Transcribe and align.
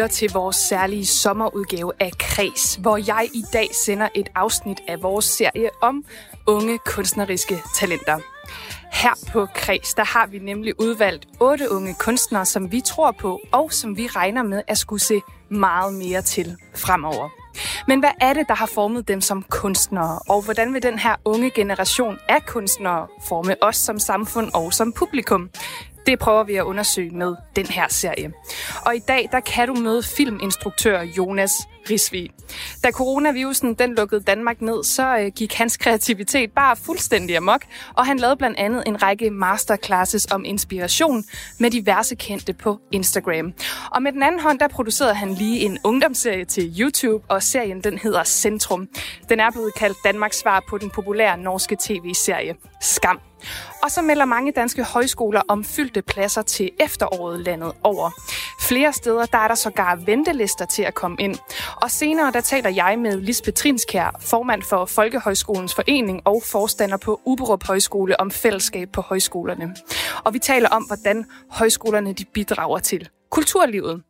Lytter 0.00 0.14
til 0.14 0.32
vores 0.32 0.56
særlige 0.56 1.06
sommerudgave 1.06 1.92
af 2.00 2.10
Kres, 2.18 2.74
hvor 2.74 2.96
jeg 2.96 3.28
i 3.34 3.44
dag 3.52 3.68
sender 3.84 4.08
et 4.14 4.28
afsnit 4.34 4.80
af 4.88 5.02
vores 5.02 5.24
serie 5.24 5.70
om 5.82 6.04
unge 6.46 6.78
kunstneriske 6.86 7.58
talenter. 7.74 8.18
Her 8.92 9.28
på 9.32 9.46
Kreds, 9.54 9.94
der 9.94 10.04
har 10.04 10.26
vi 10.26 10.38
nemlig 10.38 10.80
udvalgt 10.80 11.26
otte 11.40 11.70
unge 11.70 11.94
kunstnere, 11.94 12.46
som 12.46 12.72
vi 12.72 12.80
tror 12.80 13.10
på, 13.10 13.40
og 13.52 13.72
som 13.72 13.96
vi 13.96 14.06
regner 14.06 14.42
med 14.42 14.62
at 14.68 14.78
skulle 14.78 15.02
se 15.02 15.20
meget 15.48 15.94
mere 15.94 16.22
til 16.22 16.56
fremover. 16.76 17.28
Men 17.86 18.00
hvad 18.00 18.10
er 18.20 18.32
det, 18.32 18.48
der 18.48 18.54
har 18.54 18.66
formet 18.66 19.08
dem 19.08 19.20
som 19.20 19.42
kunstnere, 19.42 20.18
og 20.28 20.42
hvordan 20.42 20.74
vil 20.74 20.82
den 20.82 20.98
her 20.98 21.16
unge 21.24 21.50
generation 21.50 22.18
af 22.28 22.46
kunstnere 22.46 23.06
forme 23.28 23.62
os 23.62 23.76
som 23.76 23.98
samfund 23.98 24.50
og 24.54 24.72
som 24.72 24.92
publikum? 24.92 25.50
Det 26.06 26.18
prøver 26.18 26.44
vi 26.44 26.56
at 26.56 26.62
undersøge 26.62 27.10
med 27.10 27.36
den 27.56 27.66
her 27.66 27.88
serie. 27.88 28.32
Og 28.86 28.96
i 28.96 28.98
dag, 28.98 29.28
der 29.32 29.40
kan 29.40 29.68
du 29.68 29.74
møde 29.74 30.02
filminstruktør 30.02 31.00
Jonas 31.00 31.52
Risvig. 31.90 32.30
Da 32.84 32.90
coronavirusen 32.90 33.74
den 33.74 33.94
lukkede 33.94 34.20
Danmark 34.20 34.62
ned, 34.62 34.84
så 34.84 35.18
øh, 35.18 35.32
gik 35.36 35.54
hans 35.54 35.76
kreativitet 35.76 36.52
bare 36.52 36.76
fuldstændig 36.76 37.36
amok, 37.36 37.62
og 37.94 38.06
han 38.06 38.18
lavede 38.18 38.36
blandt 38.36 38.58
andet 38.58 38.82
en 38.86 39.02
række 39.02 39.30
masterclasses 39.30 40.26
om 40.30 40.44
inspiration 40.44 41.24
med 41.58 41.70
diverse 41.70 42.14
kendte 42.14 42.52
på 42.52 42.78
Instagram. 42.92 43.52
Og 43.90 44.02
med 44.02 44.12
den 44.12 44.22
anden 44.22 44.40
hånd, 44.40 44.58
der 44.58 44.68
producerede 44.68 45.14
han 45.14 45.34
lige 45.34 45.60
en 45.60 45.78
ungdomsserie 45.84 46.44
til 46.44 46.74
YouTube, 46.80 47.24
og 47.28 47.42
serien 47.42 47.80
den 47.84 47.98
hedder 47.98 48.24
Centrum. 48.24 48.88
Den 49.28 49.40
er 49.40 49.50
blevet 49.50 49.74
kaldt 49.74 49.98
Danmarks 50.04 50.38
svar 50.38 50.64
på 50.68 50.78
den 50.78 50.90
populære 50.90 51.38
norske 51.38 51.76
tv-serie 51.80 52.54
Skam. 52.80 53.20
Og 53.82 53.90
så 53.90 54.02
melder 54.02 54.24
mange 54.24 54.52
danske 54.52 54.84
højskoler 54.84 55.42
om 55.48 55.64
fyldte 55.64 56.02
pladser 56.02 56.42
til 56.42 56.70
efteråret 56.80 57.40
landet 57.40 57.72
over. 57.82 58.10
Flere 58.60 58.92
steder 58.92 59.26
der 59.26 59.38
er 59.38 59.48
der 59.48 59.54
sågar 59.54 59.96
ventelister 59.96 60.64
til 60.64 60.82
at 60.82 60.94
komme 60.94 61.16
ind. 61.20 61.36
Og 61.76 61.90
senere 61.90 62.32
der 62.32 62.40
taler 62.40 62.70
jeg 62.70 62.98
med 62.98 63.20
Lisbeth 63.20 63.54
Trinskær, 63.54 64.20
formand 64.20 64.62
for 64.62 64.84
Folkehøjskolens 64.84 65.74
Forening 65.74 66.20
og 66.24 66.42
forstander 66.52 66.96
på 66.96 67.20
Uberup 67.24 67.66
Højskole 67.66 68.20
om 68.20 68.30
fællesskab 68.30 68.88
på 68.92 69.00
højskolerne. 69.00 69.76
Og 70.24 70.34
vi 70.34 70.38
taler 70.38 70.68
om, 70.68 70.82
hvordan 70.82 71.26
højskolerne 71.50 72.12
de 72.12 72.24
bidrager 72.24 72.78
til 72.78 73.08
kulturlivet. 73.30 74.02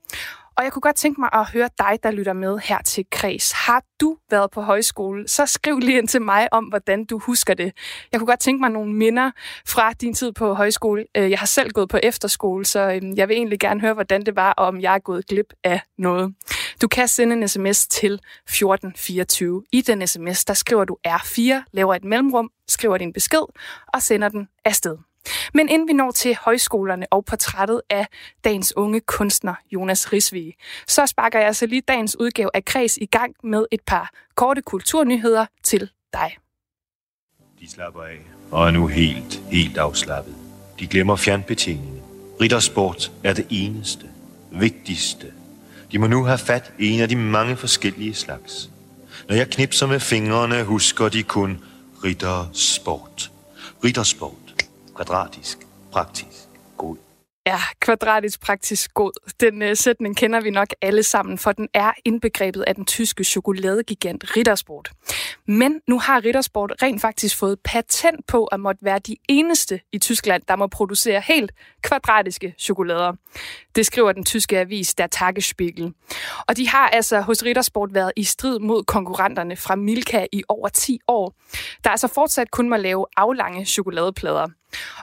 Og 0.56 0.64
jeg 0.64 0.72
kunne 0.72 0.82
godt 0.82 0.96
tænke 0.96 1.20
mig 1.20 1.30
at 1.32 1.50
høre 1.50 1.68
dig, 1.78 1.98
der 2.02 2.10
lytter 2.10 2.32
med 2.32 2.58
her 2.58 2.82
til 2.82 3.06
Kreds. 3.10 3.52
Har 3.52 3.82
du 4.00 4.16
været 4.30 4.50
på 4.50 4.62
højskole? 4.62 5.28
Så 5.28 5.46
skriv 5.46 5.78
lige 5.78 5.98
ind 5.98 6.08
til 6.08 6.22
mig 6.22 6.52
om, 6.52 6.64
hvordan 6.64 7.04
du 7.04 7.18
husker 7.18 7.54
det. 7.54 7.72
Jeg 8.12 8.20
kunne 8.20 8.26
godt 8.26 8.40
tænke 8.40 8.60
mig 8.60 8.70
nogle 8.70 8.92
minder 8.92 9.30
fra 9.66 9.92
din 9.92 10.14
tid 10.14 10.32
på 10.32 10.54
højskole. 10.54 11.04
Øh, 11.16 11.30
jeg 11.30 11.38
har 11.38 11.46
selv 11.46 11.70
gået 11.70 11.88
på 11.88 11.98
efterskole, 12.02 12.64
så 12.64 12.80
øhm, 12.80 13.16
jeg 13.16 13.28
vil 13.28 13.36
egentlig 13.36 13.60
gerne 13.60 13.80
høre, 13.80 13.94
hvordan 13.94 14.26
det 14.26 14.36
var, 14.36 14.52
og 14.52 14.66
om 14.66 14.80
jeg 14.80 14.94
er 14.94 14.98
gået 14.98 15.26
glip 15.26 15.52
af 15.64 15.80
noget. 15.98 16.34
Du 16.82 16.88
kan 16.88 17.08
sende 17.08 17.36
en 17.36 17.48
sms 17.48 17.86
til 17.86 18.12
1424. 18.12 19.64
I 19.72 19.80
den 19.80 20.06
sms, 20.06 20.44
der 20.44 20.54
skriver 20.54 20.84
du 20.84 20.96
R4, 21.08 21.62
laver 21.72 21.94
et 21.94 22.04
mellemrum, 22.04 22.50
skriver 22.68 22.98
din 22.98 23.12
besked 23.12 23.44
og 23.94 24.02
sender 24.02 24.28
den 24.28 24.48
afsted. 24.64 25.09
Men 25.54 25.68
inden 25.68 25.88
vi 25.88 25.92
når 25.92 26.10
til 26.10 26.38
højskolerne 26.44 27.06
og 27.10 27.24
portrættet 27.24 27.82
af 27.90 28.06
dagens 28.44 28.76
unge 28.76 29.00
kunstner 29.00 29.54
Jonas 29.72 30.12
Risvig, 30.12 30.54
så 30.86 31.06
sparker 31.06 31.38
jeg 31.38 31.46
altså 31.46 31.66
lige 31.66 31.82
dagens 31.88 32.16
udgave 32.20 32.50
af 32.54 32.64
Kreds 32.64 32.96
i 32.96 33.06
gang 33.06 33.34
med 33.44 33.66
et 33.70 33.80
par 33.86 34.10
korte 34.34 34.62
kulturnyheder 34.62 35.46
til 35.62 35.90
dig. 36.12 36.36
De 37.60 37.70
slapper 37.70 38.02
af 38.02 38.20
og 38.50 38.66
er 38.66 38.70
nu 38.70 38.86
helt, 38.86 39.42
helt 39.50 39.78
afslappet. 39.78 40.34
De 40.80 40.86
glemmer 40.86 41.16
fjernbetjeningen. 41.16 42.02
Riddersport 42.40 43.12
er 43.24 43.32
det 43.32 43.46
eneste, 43.50 44.06
vigtigste. 44.52 45.26
De 45.92 45.98
må 45.98 46.06
nu 46.06 46.24
have 46.24 46.38
fat 46.38 46.72
i 46.78 46.90
en 46.90 47.00
af 47.00 47.08
de 47.08 47.16
mange 47.16 47.56
forskellige 47.56 48.14
slags. 48.14 48.70
Når 49.28 49.34
jeg 49.34 49.50
knipser 49.50 49.86
med 49.86 50.00
fingrene, 50.00 50.64
husker 50.64 51.08
de 51.08 51.22
kun 51.22 51.58
Riddersport. 52.04 53.30
Riddersport 53.84 54.49
kvadratisk, 55.00 55.58
praktisk, 55.92 56.48
god. 56.76 56.96
Ja, 57.46 57.58
kvadratisk, 57.80 58.40
praktisk, 58.40 58.94
god. 58.94 59.12
Den 59.40 59.62
uh, 59.62 59.68
sætning 59.74 60.16
kender 60.16 60.40
vi 60.40 60.50
nok 60.50 60.68
alle 60.82 61.02
sammen, 61.02 61.38
for 61.38 61.52
den 61.52 61.68
er 61.74 61.92
indbegrebet 62.04 62.62
af 62.62 62.74
den 62.74 62.84
tyske 62.84 63.24
chokoladegigant 63.24 64.36
Rittersport. 64.36 64.90
Men 65.46 65.80
nu 65.88 65.98
har 65.98 66.24
Rittersport 66.24 66.72
rent 66.82 67.00
faktisk 67.00 67.36
fået 67.36 67.58
patent 67.64 68.26
på 68.26 68.44
at 68.44 68.60
måtte 68.60 68.84
være 68.84 68.98
de 68.98 69.16
eneste 69.28 69.80
i 69.92 69.98
Tyskland, 69.98 70.42
der 70.48 70.56
må 70.56 70.66
producere 70.66 71.20
helt 71.20 71.52
kvadratiske 71.82 72.54
chokolader. 72.58 73.12
Det 73.74 73.86
skriver 73.86 74.12
den 74.12 74.24
tyske 74.24 74.58
avis 74.58 74.94
Der 74.94 75.06
Tagesspiegel. 75.06 75.92
Og 76.48 76.56
de 76.56 76.68
har 76.68 76.88
altså 76.88 77.20
hos 77.20 77.44
Rittersport 77.44 77.94
været 77.94 78.12
i 78.16 78.24
strid 78.24 78.58
mod 78.58 78.84
konkurrenterne 78.84 79.56
fra 79.56 79.76
Milka 79.76 80.26
i 80.32 80.42
over 80.48 80.68
10 80.68 81.00
år, 81.08 81.34
der 81.84 81.90
altså 81.90 82.08
fortsat 82.08 82.50
kun 82.50 82.68
må 82.68 82.76
lave 82.76 83.06
aflange 83.16 83.64
chokoladeplader. 83.64 84.48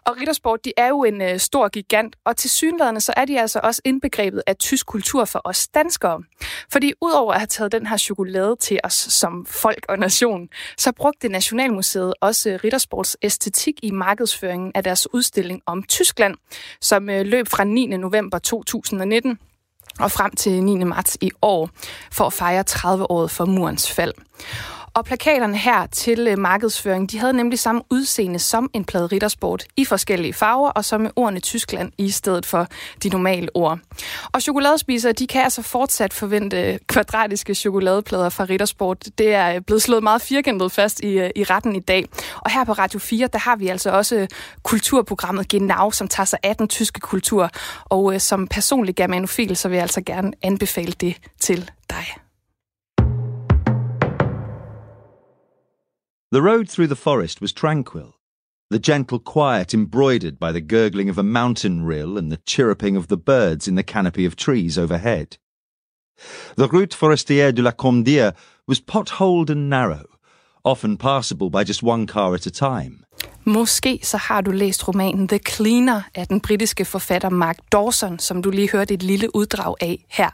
Og 0.05 0.17
Rittersport, 0.19 0.66
de 0.66 0.73
er 0.78 0.88
jo 0.88 1.03
en 1.03 1.22
øh, 1.22 1.39
stor 1.39 1.67
gigant, 1.67 2.16
og 2.25 2.38
til 2.38 2.50
synligheden 2.50 3.01
så 3.01 3.13
er 3.17 3.25
de 3.25 3.39
altså 3.41 3.59
også 3.63 3.81
indbegrebet 3.85 4.44
af 4.47 4.55
tysk 4.55 4.85
kultur 4.85 5.25
for 5.25 5.41
os 5.44 5.67
danskere. 5.67 6.23
Fordi 6.72 6.94
udover 7.01 7.33
at 7.33 7.39
have 7.39 7.47
taget 7.47 7.72
den 7.72 7.88
her 7.88 7.97
chokolade 7.97 8.55
til 8.59 8.79
os 8.83 8.94
som 8.94 9.45
folk 9.45 9.85
og 9.89 10.00
nation, 10.00 10.50
så 10.78 10.91
brugte 10.91 11.29
Nationalmuseet 11.29 12.13
også 12.22 12.50
øh, 12.50 12.59
Rittersports 12.63 13.17
æstetik 13.22 13.73
i 13.83 13.91
markedsføringen 13.91 14.72
af 14.75 14.83
deres 14.83 15.13
udstilling 15.13 15.61
om 15.66 15.84
Tyskland, 15.84 16.35
som 16.81 17.09
øh, 17.09 17.25
løb 17.25 17.47
fra 17.47 17.63
9. 17.63 17.88
november 17.88 18.39
2019 18.39 19.39
og 19.99 20.11
frem 20.11 20.31
til 20.35 20.63
9. 20.63 20.84
marts 20.84 21.17
i 21.22 21.31
år 21.41 21.69
for 22.11 22.25
at 22.25 22.34
fejre 22.34 22.63
30-året 22.69 23.31
for 23.31 23.45
murens 23.45 23.91
fald. 23.91 24.13
Og 24.97 25.06
plakaterne 25.06 25.58
her 25.58 25.85
til 25.85 26.28
øh, 26.28 26.40
markedsføring, 26.40 27.12
de 27.12 27.19
havde 27.19 27.34
nemlig 27.34 27.59
samme 27.59 27.81
udseende 27.90 28.40
som 28.40 28.69
en 28.74 28.85
plade 28.85 29.08
riddersport 29.08 29.66
i 29.75 29.85
forskellige 29.85 30.34
farver, 30.34 30.69
og 30.69 30.85
så 30.85 30.97
med 30.97 31.12
ordene 31.16 31.40
Tyskland 31.40 31.91
i 31.97 32.09
stedet 32.09 32.46
for 32.46 32.68
de 33.03 33.09
normale 33.09 33.50
ord. 33.53 33.80
Og 34.31 34.41
chokoladespisere, 34.41 35.12
de 35.12 35.28
kan 35.28 35.44
altså 35.44 35.62
fortsat 35.62 36.13
forvente 36.13 36.62
øh, 36.62 36.80
kvadratiske 36.88 37.56
chokoladeplader 37.56 38.30
fra 38.30 38.44
riddersport. 38.44 39.06
Det 39.18 39.34
er 39.34 39.56
øh, 39.56 39.62
blevet 39.62 39.81
slået 39.81 40.03
meget 40.03 40.22
firkantet 40.22 40.72
fast 40.72 41.00
i, 41.00 41.19
øh, 41.19 41.29
i 41.35 41.44
retten 41.44 41.75
i 41.75 41.79
dag. 41.79 42.06
Og 42.41 42.52
her 42.52 42.64
på 42.64 42.72
Radio 42.72 43.00
4, 43.00 43.28
der 43.28 43.40
har 43.40 43.56
vi 43.56 43.68
altså 43.68 43.90
også 43.90 44.28
kulturprogrammet 44.64 45.47
Genau, 45.47 45.91
som 45.91 46.08
tager 46.08 46.25
sig 46.25 46.40
af 46.44 46.56
den 46.56 46.68
tyske 46.68 47.00
kultur. 47.00 47.50
Og 47.85 48.22
som 48.22 48.47
personlig 48.47 48.96
germanofil, 48.96 49.56
så 49.58 49.69
vil 49.69 49.75
jeg 49.75 49.84
altså 49.84 50.02
gerne 50.02 50.31
anbefale 50.44 50.91
det 50.91 51.16
til 51.40 51.72
dig. 51.90 52.26
The 56.29 56.41
road 56.41 56.67
through 56.67 56.88
the 56.88 56.97
forest 56.97 57.39
was 57.39 57.53
tranquil, 57.53 58.19
the 58.69 58.79
gentle 58.79 59.17
quiet 59.17 59.73
embroidered 59.73 60.38
by 60.38 60.51
the 60.51 60.59
gurgling 60.59 61.07
of 61.07 61.17
a 61.17 61.23
mountain 61.23 61.85
rill 61.85 62.17
and 62.17 62.29
the 62.29 62.41
chirruping 62.45 62.97
of 62.97 63.07
the 63.07 63.15
birds 63.15 63.65
in 63.65 63.75
the 63.75 63.83
canopy 63.83 64.25
of 64.25 64.35
trees 64.35 64.77
overhead. 64.77 65.37
The 66.57 66.67
Route 66.67 66.89
Forestière 66.89 67.55
de 67.55 67.61
la 67.61 67.71
Comdière 67.71 68.35
was 68.67 68.81
potholed 68.81 69.49
and 69.49 69.69
narrow, 69.69 70.03
often 70.66 70.97
passable 70.97 71.49
by 71.49 71.63
just 71.63 71.81
one 71.81 72.05
car 72.05 72.35
at 72.35 72.46
a 72.46 72.52
time. 72.52 73.05
Måske 73.47 73.99
så 74.03 74.17
har 74.17 74.41
du 74.41 74.52
læst 74.52 74.88
romanen 74.88 75.28
The 75.28 75.40
Cleaner 75.49 76.02
af 76.16 76.28
den 76.28 76.41
britiske 76.41 76.85
forfatter 76.85 77.29
Mark 77.29 77.58
Dawson, 77.72 78.20
som 78.20 78.41
du 78.41 78.49
lige 78.49 78.72
hørte 78.72 78.94
et 78.94 79.03
lille 79.03 79.35
uddrag 79.35 79.76
af 79.82 80.05
her. 80.09 80.29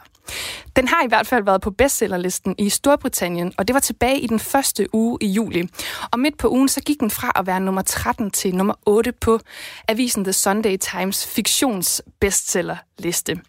Den 0.76 0.88
har 0.88 1.04
i 1.04 1.08
hvert 1.08 1.28
fald 1.28 1.44
været 1.44 1.62
på 1.62 1.72
bestsellerlisten 1.72 2.56
i 2.58 2.70
Storbritannien, 2.70 3.54
og 3.58 3.68
det 3.68 3.74
var 3.74 3.80
tilbage 3.80 4.20
i 4.20 4.28
den 4.28 4.40
første 4.40 4.96
uge 4.96 5.18
i 5.22 5.28
juli. 5.28 5.70
Og 6.12 6.20
midt 6.20 6.38
på 6.38 6.50
ugen, 6.50 6.68
så 6.70 6.82
gik 6.82 7.00
den 7.00 7.10
fra 7.10 7.32
at 7.36 7.48
være 7.48 7.60
nummer 7.60 7.82
13 7.82 8.32
til 8.32 8.56
nummer 8.56 8.74
8 8.86 9.12
på 9.12 9.40
avisen 9.88 10.24
The 10.24 10.34
Sunday 10.34 10.78
Times 10.78 11.28
fiktions 11.28 12.02
bestsellerliste. 12.20 13.40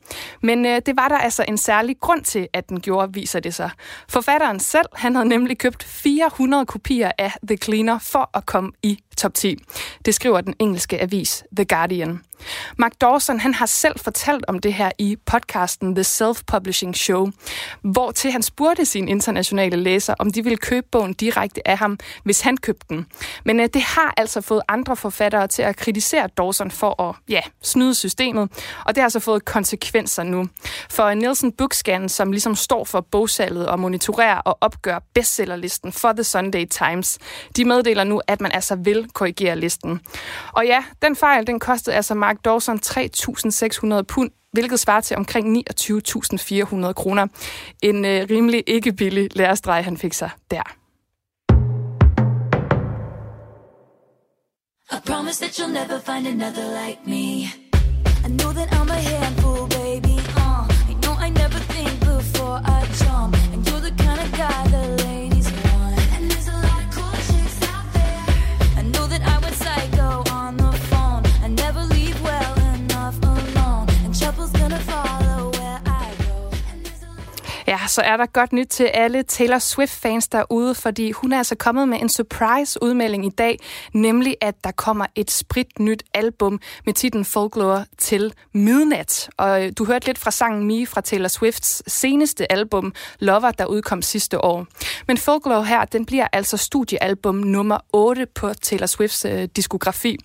Men 0.42 0.66
øh, 0.66 0.82
det 0.86 0.96
var 0.96 1.08
der 1.08 1.18
altså 1.18 1.44
en 1.48 1.58
særlig 1.58 2.00
grund 2.00 2.24
til, 2.24 2.48
at 2.52 2.68
den 2.68 2.80
gjorde, 2.80 3.14
viser 3.14 3.40
det 3.40 3.54
sig. 3.54 3.70
Forfatteren 4.08 4.60
selv, 4.60 4.86
han 4.92 5.14
havde 5.14 5.28
nemlig 5.28 5.58
købt 5.58 5.84
400 5.84 6.66
kopier 6.66 7.12
af 7.18 7.32
The 7.48 7.56
Cleaner 7.56 7.98
for 7.98 8.30
at 8.34 8.46
komme 8.46 8.72
i 8.82 8.98
top 9.16 9.34
10. 9.34 9.53
Det 10.04 10.14
skriver 10.14 10.40
den 10.40 10.54
engelske 10.58 11.02
avis 11.02 11.44
The 11.56 11.64
Guardian. 11.64 12.20
Mark 12.76 12.92
Dawson 13.00 13.40
han 13.40 13.54
har 13.54 13.66
selv 13.66 13.98
fortalt 13.98 14.44
om 14.48 14.58
det 14.58 14.74
her 14.74 14.90
i 14.98 15.16
podcasten 15.26 15.94
The 15.94 16.02
Self-Publishing 16.02 16.92
Show, 16.92 17.30
hvor 17.82 18.10
til 18.10 18.32
han 18.32 18.42
spurgte 18.42 18.84
sine 18.84 19.10
internationale 19.10 19.76
læsere, 19.76 20.16
om 20.18 20.32
de 20.32 20.44
ville 20.44 20.56
købe 20.56 20.86
bogen 20.92 21.12
direkte 21.12 21.68
af 21.68 21.78
ham, 21.78 21.98
hvis 22.24 22.40
han 22.40 22.56
købte 22.56 22.86
den. 22.88 23.06
Men 23.44 23.60
øh, 23.60 23.68
det 23.74 23.82
har 23.82 24.14
altså 24.16 24.40
fået 24.40 24.62
andre 24.68 24.96
forfattere 24.96 25.48
til 25.48 25.62
at 25.62 25.76
kritisere 25.76 26.28
Dawson 26.38 26.70
for 26.70 27.02
at 27.02 27.16
ja, 27.28 27.40
snyde 27.62 27.94
systemet, 27.94 28.50
og 28.84 28.94
det 28.94 28.96
har 28.96 29.04
altså 29.04 29.20
fået 29.20 29.44
konsekvenser 29.44 30.22
nu. 30.22 30.48
For 30.90 31.14
Nielsen 31.14 31.52
Bookscan, 31.52 32.08
som 32.08 32.32
ligesom 32.32 32.54
står 32.54 32.84
for 32.84 33.00
bogsalget 33.00 33.66
og 33.66 33.80
monitorerer 33.80 34.38
og 34.38 34.58
opgør 34.60 34.98
bestsellerlisten 35.14 35.92
for 35.92 36.12
The 36.12 36.24
Sunday 36.24 36.66
Times, 36.66 37.18
de 37.56 37.64
meddeler 37.64 38.04
nu, 38.04 38.20
at 38.26 38.40
man 38.40 38.52
altså 38.52 38.76
vil 38.76 39.08
korrigere 39.12 39.56
listen. 39.56 40.00
Og 40.52 40.66
ja, 40.66 40.84
den 41.02 41.16
fejl, 41.16 41.46
den 41.46 41.60
kostede 41.60 41.96
altså 41.96 42.14
Mark 42.14 42.33
Dawson 42.44 42.78
3.600 42.86 44.02
pund, 44.02 44.30
hvilket 44.52 44.80
svarer 44.80 45.00
til 45.00 45.16
omkring 45.16 45.64
29.400 45.70 46.92
kroner. 46.92 47.26
En 47.82 48.04
øh, 48.04 48.26
rimelig 48.30 48.64
ikke 48.66 48.92
billig 48.92 49.28
lærestreg, 49.36 49.84
han 49.84 49.96
fik 49.96 50.12
sig 50.12 50.30
der. 50.50 50.62
I 54.92 55.00
promise 55.06 55.40
that 55.40 55.58
you'll 55.58 55.72
never 55.72 55.98
find 55.98 56.26
another 56.26 56.66
like 56.86 57.00
me. 57.06 57.48
I 58.24 58.28
know 58.28 58.52
that 58.52 58.68
I'm 58.72 58.90
a 58.90 59.00
handful, 59.10 59.68
baby. 59.68 60.16
Uh, 60.36 60.68
you 60.88 60.96
know 61.02 61.14
I 61.26 61.30
never 61.30 61.58
think 61.72 62.00
before 62.00 62.60
I 62.64 62.86
jump. 63.02 63.43
Ja, 77.66 77.78
så 77.88 78.00
er 78.00 78.16
der 78.16 78.26
godt 78.26 78.52
nyt 78.52 78.66
til 78.66 78.84
alle 78.84 79.22
Taylor 79.22 79.58
Swift-fans 79.58 80.28
derude, 80.28 80.74
fordi 80.74 81.10
hun 81.10 81.32
er 81.32 81.38
altså 81.38 81.54
kommet 81.54 81.88
med 81.88 82.00
en 82.00 82.08
surprise-udmelding 82.08 83.26
i 83.26 83.28
dag, 83.28 83.58
nemlig 83.92 84.36
at 84.40 84.54
der 84.64 84.70
kommer 84.70 85.06
et 85.14 85.30
sprit 85.30 85.78
nyt 85.80 86.02
album 86.14 86.60
med 86.86 86.94
titlen 86.94 87.24
Folklore 87.24 87.84
til 87.98 88.32
midnat. 88.52 89.30
Og 89.36 89.64
øh, 89.64 89.72
du 89.78 89.84
hørte 89.84 90.06
lidt 90.06 90.18
fra 90.18 90.30
sangen 90.30 90.66
Me 90.66 90.86
fra 90.86 91.00
Taylor 91.00 91.28
Swifts 91.28 91.92
seneste 91.92 92.52
album, 92.52 92.92
Lover, 93.18 93.50
der 93.50 93.66
udkom 93.66 94.02
sidste 94.02 94.44
år. 94.44 94.66
Men 95.06 95.18
Folklore 95.18 95.64
her, 95.64 95.84
den 95.84 96.06
bliver 96.06 96.26
altså 96.32 96.56
studiealbum 96.56 97.34
nummer 97.34 97.78
8 97.92 98.26
på 98.26 98.54
Taylor 98.54 98.86
Swifts 98.86 99.24
øh, 99.24 99.48
diskografi. 99.56 100.16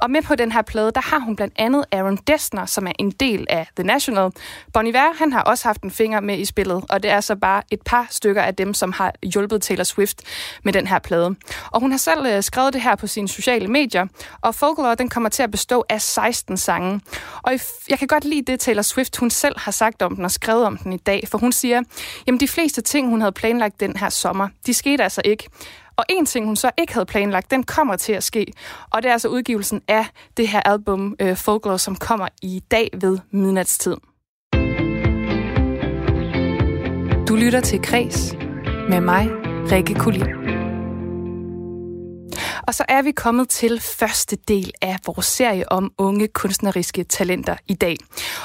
Og 0.00 0.10
med 0.10 0.22
på 0.22 0.34
den 0.34 0.52
her 0.52 0.62
plade, 0.62 0.90
der 0.94 1.00
har 1.00 1.18
hun 1.18 1.36
blandt 1.36 1.54
andet 1.56 1.84
Aaron 1.92 2.16
Dessner, 2.16 2.66
som 2.66 2.86
er 2.86 2.92
en 2.98 3.10
del 3.10 3.46
af 3.50 3.68
The 3.76 3.84
National. 3.84 4.30
Bon 4.72 4.86
Iver, 4.86 5.18
han 5.18 5.32
har 5.32 5.42
også 5.42 5.68
haft 5.68 5.82
en 5.82 5.90
finger 5.90 6.20
med 6.20 6.38
i 6.38 6.44
spillet 6.44 6.81
og 6.90 7.02
det 7.02 7.10
er 7.10 7.20
så 7.20 7.36
bare 7.36 7.62
et 7.70 7.80
par 7.86 8.06
stykker 8.10 8.42
af 8.42 8.54
dem, 8.54 8.74
som 8.74 8.92
har 8.92 9.14
hjulpet 9.22 9.62
Taylor 9.62 9.84
Swift 9.84 10.22
med 10.62 10.72
den 10.72 10.86
her 10.86 10.98
plade. 10.98 11.34
Og 11.70 11.80
hun 11.80 11.90
har 11.90 11.98
selv 11.98 12.26
øh, 12.26 12.42
skrevet 12.42 12.72
det 12.72 12.82
her 12.82 12.96
på 12.96 13.06
sine 13.06 13.28
sociale 13.28 13.68
medier, 13.68 14.06
og 14.40 14.54
Folklore 14.54 14.94
den 14.94 15.08
kommer 15.08 15.28
til 15.28 15.42
at 15.42 15.50
bestå 15.50 15.84
af 15.88 16.02
16 16.02 16.56
sange. 16.56 17.00
Og 17.42 17.52
jeg 17.88 17.98
kan 17.98 18.08
godt 18.08 18.24
lide 18.24 18.52
det, 18.52 18.60
Taylor 18.60 18.82
Swift 18.82 19.16
hun 19.16 19.30
selv 19.30 19.54
har 19.58 19.72
sagt 19.72 20.02
om 20.02 20.16
den 20.16 20.24
og 20.24 20.30
skrevet 20.30 20.64
om 20.64 20.76
den 20.76 20.92
i 20.92 20.96
dag, 20.96 21.28
for 21.28 21.38
hun 21.38 21.52
siger, 21.52 21.82
jamen 22.26 22.40
de 22.40 22.48
fleste 22.48 22.80
ting, 22.80 23.08
hun 23.08 23.20
havde 23.20 23.32
planlagt 23.32 23.80
den 23.80 23.96
her 23.96 24.08
sommer, 24.08 24.48
de 24.66 24.74
skete 24.74 25.02
altså 25.02 25.22
ikke. 25.24 25.48
Og 25.96 26.04
en 26.08 26.26
ting, 26.26 26.46
hun 26.46 26.56
så 26.56 26.70
ikke 26.78 26.92
havde 26.92 27.06
planlagt, 27.06 27.50
den 27.50 27.62
kommer 27.62 27.96
til 27.96 28.12
at 28.12 28.24
ske. 28.24 28.46
Og 28.90 29.02
det 29.02 29.08
er 29.08 29.12
altså 29.12 29.28
udgivelsen 29.28 29.82
af 29.88 30.06
det 30.36 30.48
her 30.48 30.60
album 30.60 31.16
øh, 31.20 31.36
Folklore, 31.36 31.78
som 31.78 31.96
kommer 31.96 32.28
i 32.42 32.62
dag 32.70 32.90
ved 33.00 33.18
midnatstid. 33.30 33.96
Du 37.32 37.36
lytter 37.36 37.60
til 37.60 37.82
Kres 37.82 38.34
med 38.88 39.00
mig, 39.00 39.28
Rikke 39.72 39.94
Kulin. 39.94 40.26
Og 42.66 42.74
så 42.74 42.84
er 42.88 43.02
vi 43.02 43.10
kommet 43.10 43.48
til 43.48 43.80
første 43.80 44.36
del 44.48 44.72
af 44.82 44.96
vores 45.06 45.26
serie 45.26 45.72
om 45.72 45.92
unge 45.98 46.28
kunstneriske 46.28 47.04
talenter 47.04 47.56
i 47.68 47.74
dag. 47.74 47.96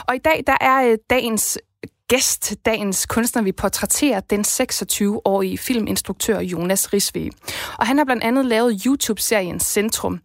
Og 0.08 0.16
i 0.16 0.18
dag 0.18 0.44
der 0.48 0.58
er 0.62 0.92
øh, 0.92 0.98
dagens 1.10 1.60
gæst, 2.08 2.56
dagens 2.66 3.06
kunstner, 3.06 3.42
vi 3.42 3.52
portrætterer 3.52 4.20
den 4.20 4.42
26-årige 4.42 5.58
filminstruktør 5.58 6.40
Jonas 6.40 6.94
Risve. 6.94 7.32
Og 7.78 7.88
han 7.88 7.98
har 7.98 8.06
blandt 8.06 8.24
andet 8.24 8.46
lavet 8.46 8.82
YouTube-serien 8.86 9.60
Centrum. 9.60 10.20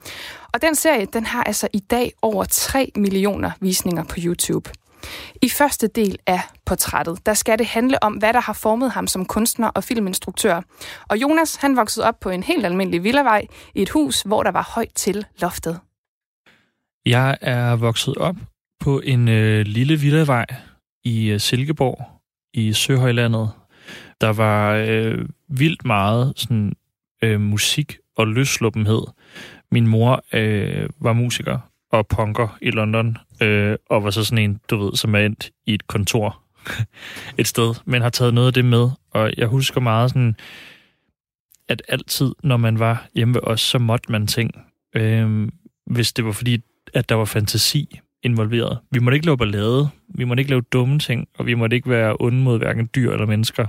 Og 0.55 0.62
den 0.62 0.75
serie, 0.75 1.06
den 1.12 1.26
har 1.26 1.44
altså 1.44 1.69
i 1.73 1.81
dag 1.81 2.12
over 2.23 2.44
3 2.44 2.93
millioner 2.97 3.50
visninger 3.61 4.05
på 4.05 4.17
YouTube. 4.19 4.70
I 5.43 5.49
første 5.49 5.87
del 5.87 6.19
af 6.27 6.41
portrættet, 6.67 7.27
der 7.27 7.35
skal 7.35 7.59
det 7.59 7.67
handle 7.67 8.03
om, 8.03 8.13
hvad 8.13 8.33
der 8.33 8.41
har 8.41 8.53
formet 8.53 8.91
ham 8.91 9.07
som 9.07 9.27
kunstner 9.27 9.69
og 9.69 9.85
filminstruktør. 9.85 10.61
Og 11.09 11.23
Jonas, 11.23 11.57
han 11.57 11.77
voksede 11.77 12.07
op 12.07 12.21
på 12.21 12.31
en 12.31 12.43
helt 12.43 12.67
almindelig 12.67 13.05
villavej 13.05 13.47
i 13.75 13.83
et 13.83 13.91
hus, 13.91 14.23
hvor 14.23 14.43
der 14.43 14.51
var 14.51 14.71
højt 14.75 14.93
til 14.95 15.27
loftet. 15.41 15.81
Jeg 17.07 17.39
er 17.41 17.77
vokset 17.77 18.17
op 18.17 18.37
på 18.81 19.01
en 19.01 19.29
øh, 19.29 19.67
lille 19.67 19.97
villavej 19.97 20.47
i 21.05 21.31
øh, 21.31 21.41
Silkeborg 21.41 22.07
i 22.55 22.73
Søhøjlandet. 22.73 23.51
Der 24.21 24.33
var 24.33 24.73
øh, 24.73 25.29
vildt 25.49 25.85
meget 25.85 26.33
sådan, 26.37 26.73
øh, 27.23 27.41
musik 27.41 27.99
og 28.17 28.27
løsluppenhed. 28.27 29.03
Min 29.73 29.87
mor 29.87 30.25
øh, 30.33 30.89
var 31.01 31.13
musiker, 31.13 31.59
og 31.93 32.06
punker 32.06 32.59
i 32.62 32.71
London, 32.71 33.19
øh, 33.43 33.77
og 33.91 34.05
var 34.05 34.11
så 34.11 34.25
sådan 34.25 34.44
en, 34.44 34.61
du 34.71 34.77
ved, 34.77 34.97
som 34.97 35.15
er 35.15 35.19
endt 35.19 35.50
i 35.67 35.75
et 35.75 35.87
kontor 35.87 36.43
et 37.39 37.47
sted, 37.47 37.75
men 37.85 38.03
har 38.03 38.11
taget 38.11 38.35
noget 38.35 38.47
af 38.47 38.53
det 38.53 38.65
med. 38.65 38.91
Og 39.11 39.33
jeg 39.37 39.47
husker 39.47 39.81
meget 39.81 40.11
sådan, 40.11 40.37
at 41.69 41.83
altid, 41.89 42.35
når 42.43 42.56
man 42.56 42.79
var 42.79 43.06
hjemme 43.15 43.35
ved 43.35 43.41
os, 43.44 43.61
så 43.61 43.79
måtte 43.79 44.12
man 44.12 44.27
ting. 44.27 44.50
Øh, 44.94 45.49
hvis 45.87 46.12
det 46.12 46.25
var 46.25 46.33
fordi, 46.33 46.62
at 46.94 47.09
der 47.09 47.15
var 47.15 47.25
fantasi 47.25 47.99
involveret. 48.23 48.79
Vi 48.91 48.99
måtte 48.99 49.17
ikke 49.17 49.27
lave 49.27 49.39
ballade, 49.39 49.89
vi 50.15 50.25
måtte 50.25 50.41
ikke 50.41 50.50
lave 50.50 50.62
dumme 50.73 50.99
ting, 50.99 51.29
og 51.39 51.47
vi 51.47 51.55
måtte 51.55 51.77
ikke 51.77 51.91
være 51.91 52.17
onde 52.21 52.39
mod 52.39 52.59
hverken 52.59 52.89
dyr 52.94 53.12
eller 53.12 53.27
mennesker. 53.27 53.67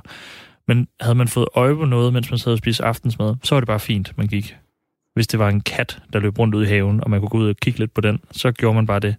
Men 0.67 0.87
havde 1.01 1.15
man 1.15 1.27
fået 1.27 1.47
øje 1.55 1.75
på 1.75 1.85
noget, 1.85 2.13
mens 2.13 2.29
man 2.29 2.39
sad 2.39 2.51
og 2.51 2.57
spiste 2.57 2.83
aftensmad, 2.83 3.35
så 3.43 3.55
var 3.55 3.59
det 3.59 3.67
bare 3.67 3.79
fint, 3.79 4.17
man 4.17 4.27
gik 4.27 4.55
hvis 5.13 5.27
det 5.27 5.39
var 5.39 5.49
en 5.49 5.61
kat, 5.61 5.99
der 6.13 6.19
løb 6.19 6.39
rundt 6.39 6.55
ud 6.55 6.63
i 6.63 6.67
haven, 6.67 7.03
og 7.03 7.09
man 7.09 7.19
kunne 7.19 7.29
gå 7.29 7.37
ud 7.37 7.49
og 7.49 7.55
kigge 7.55 7.79
lidt 7.79 7.93
på 7.93 8.01
den, 8.01 8.19
så 8.31 8.51
gjorde 8.51 8.75
man 8.75 8.85
bare 8.85 8.99
det. 8.99 9.15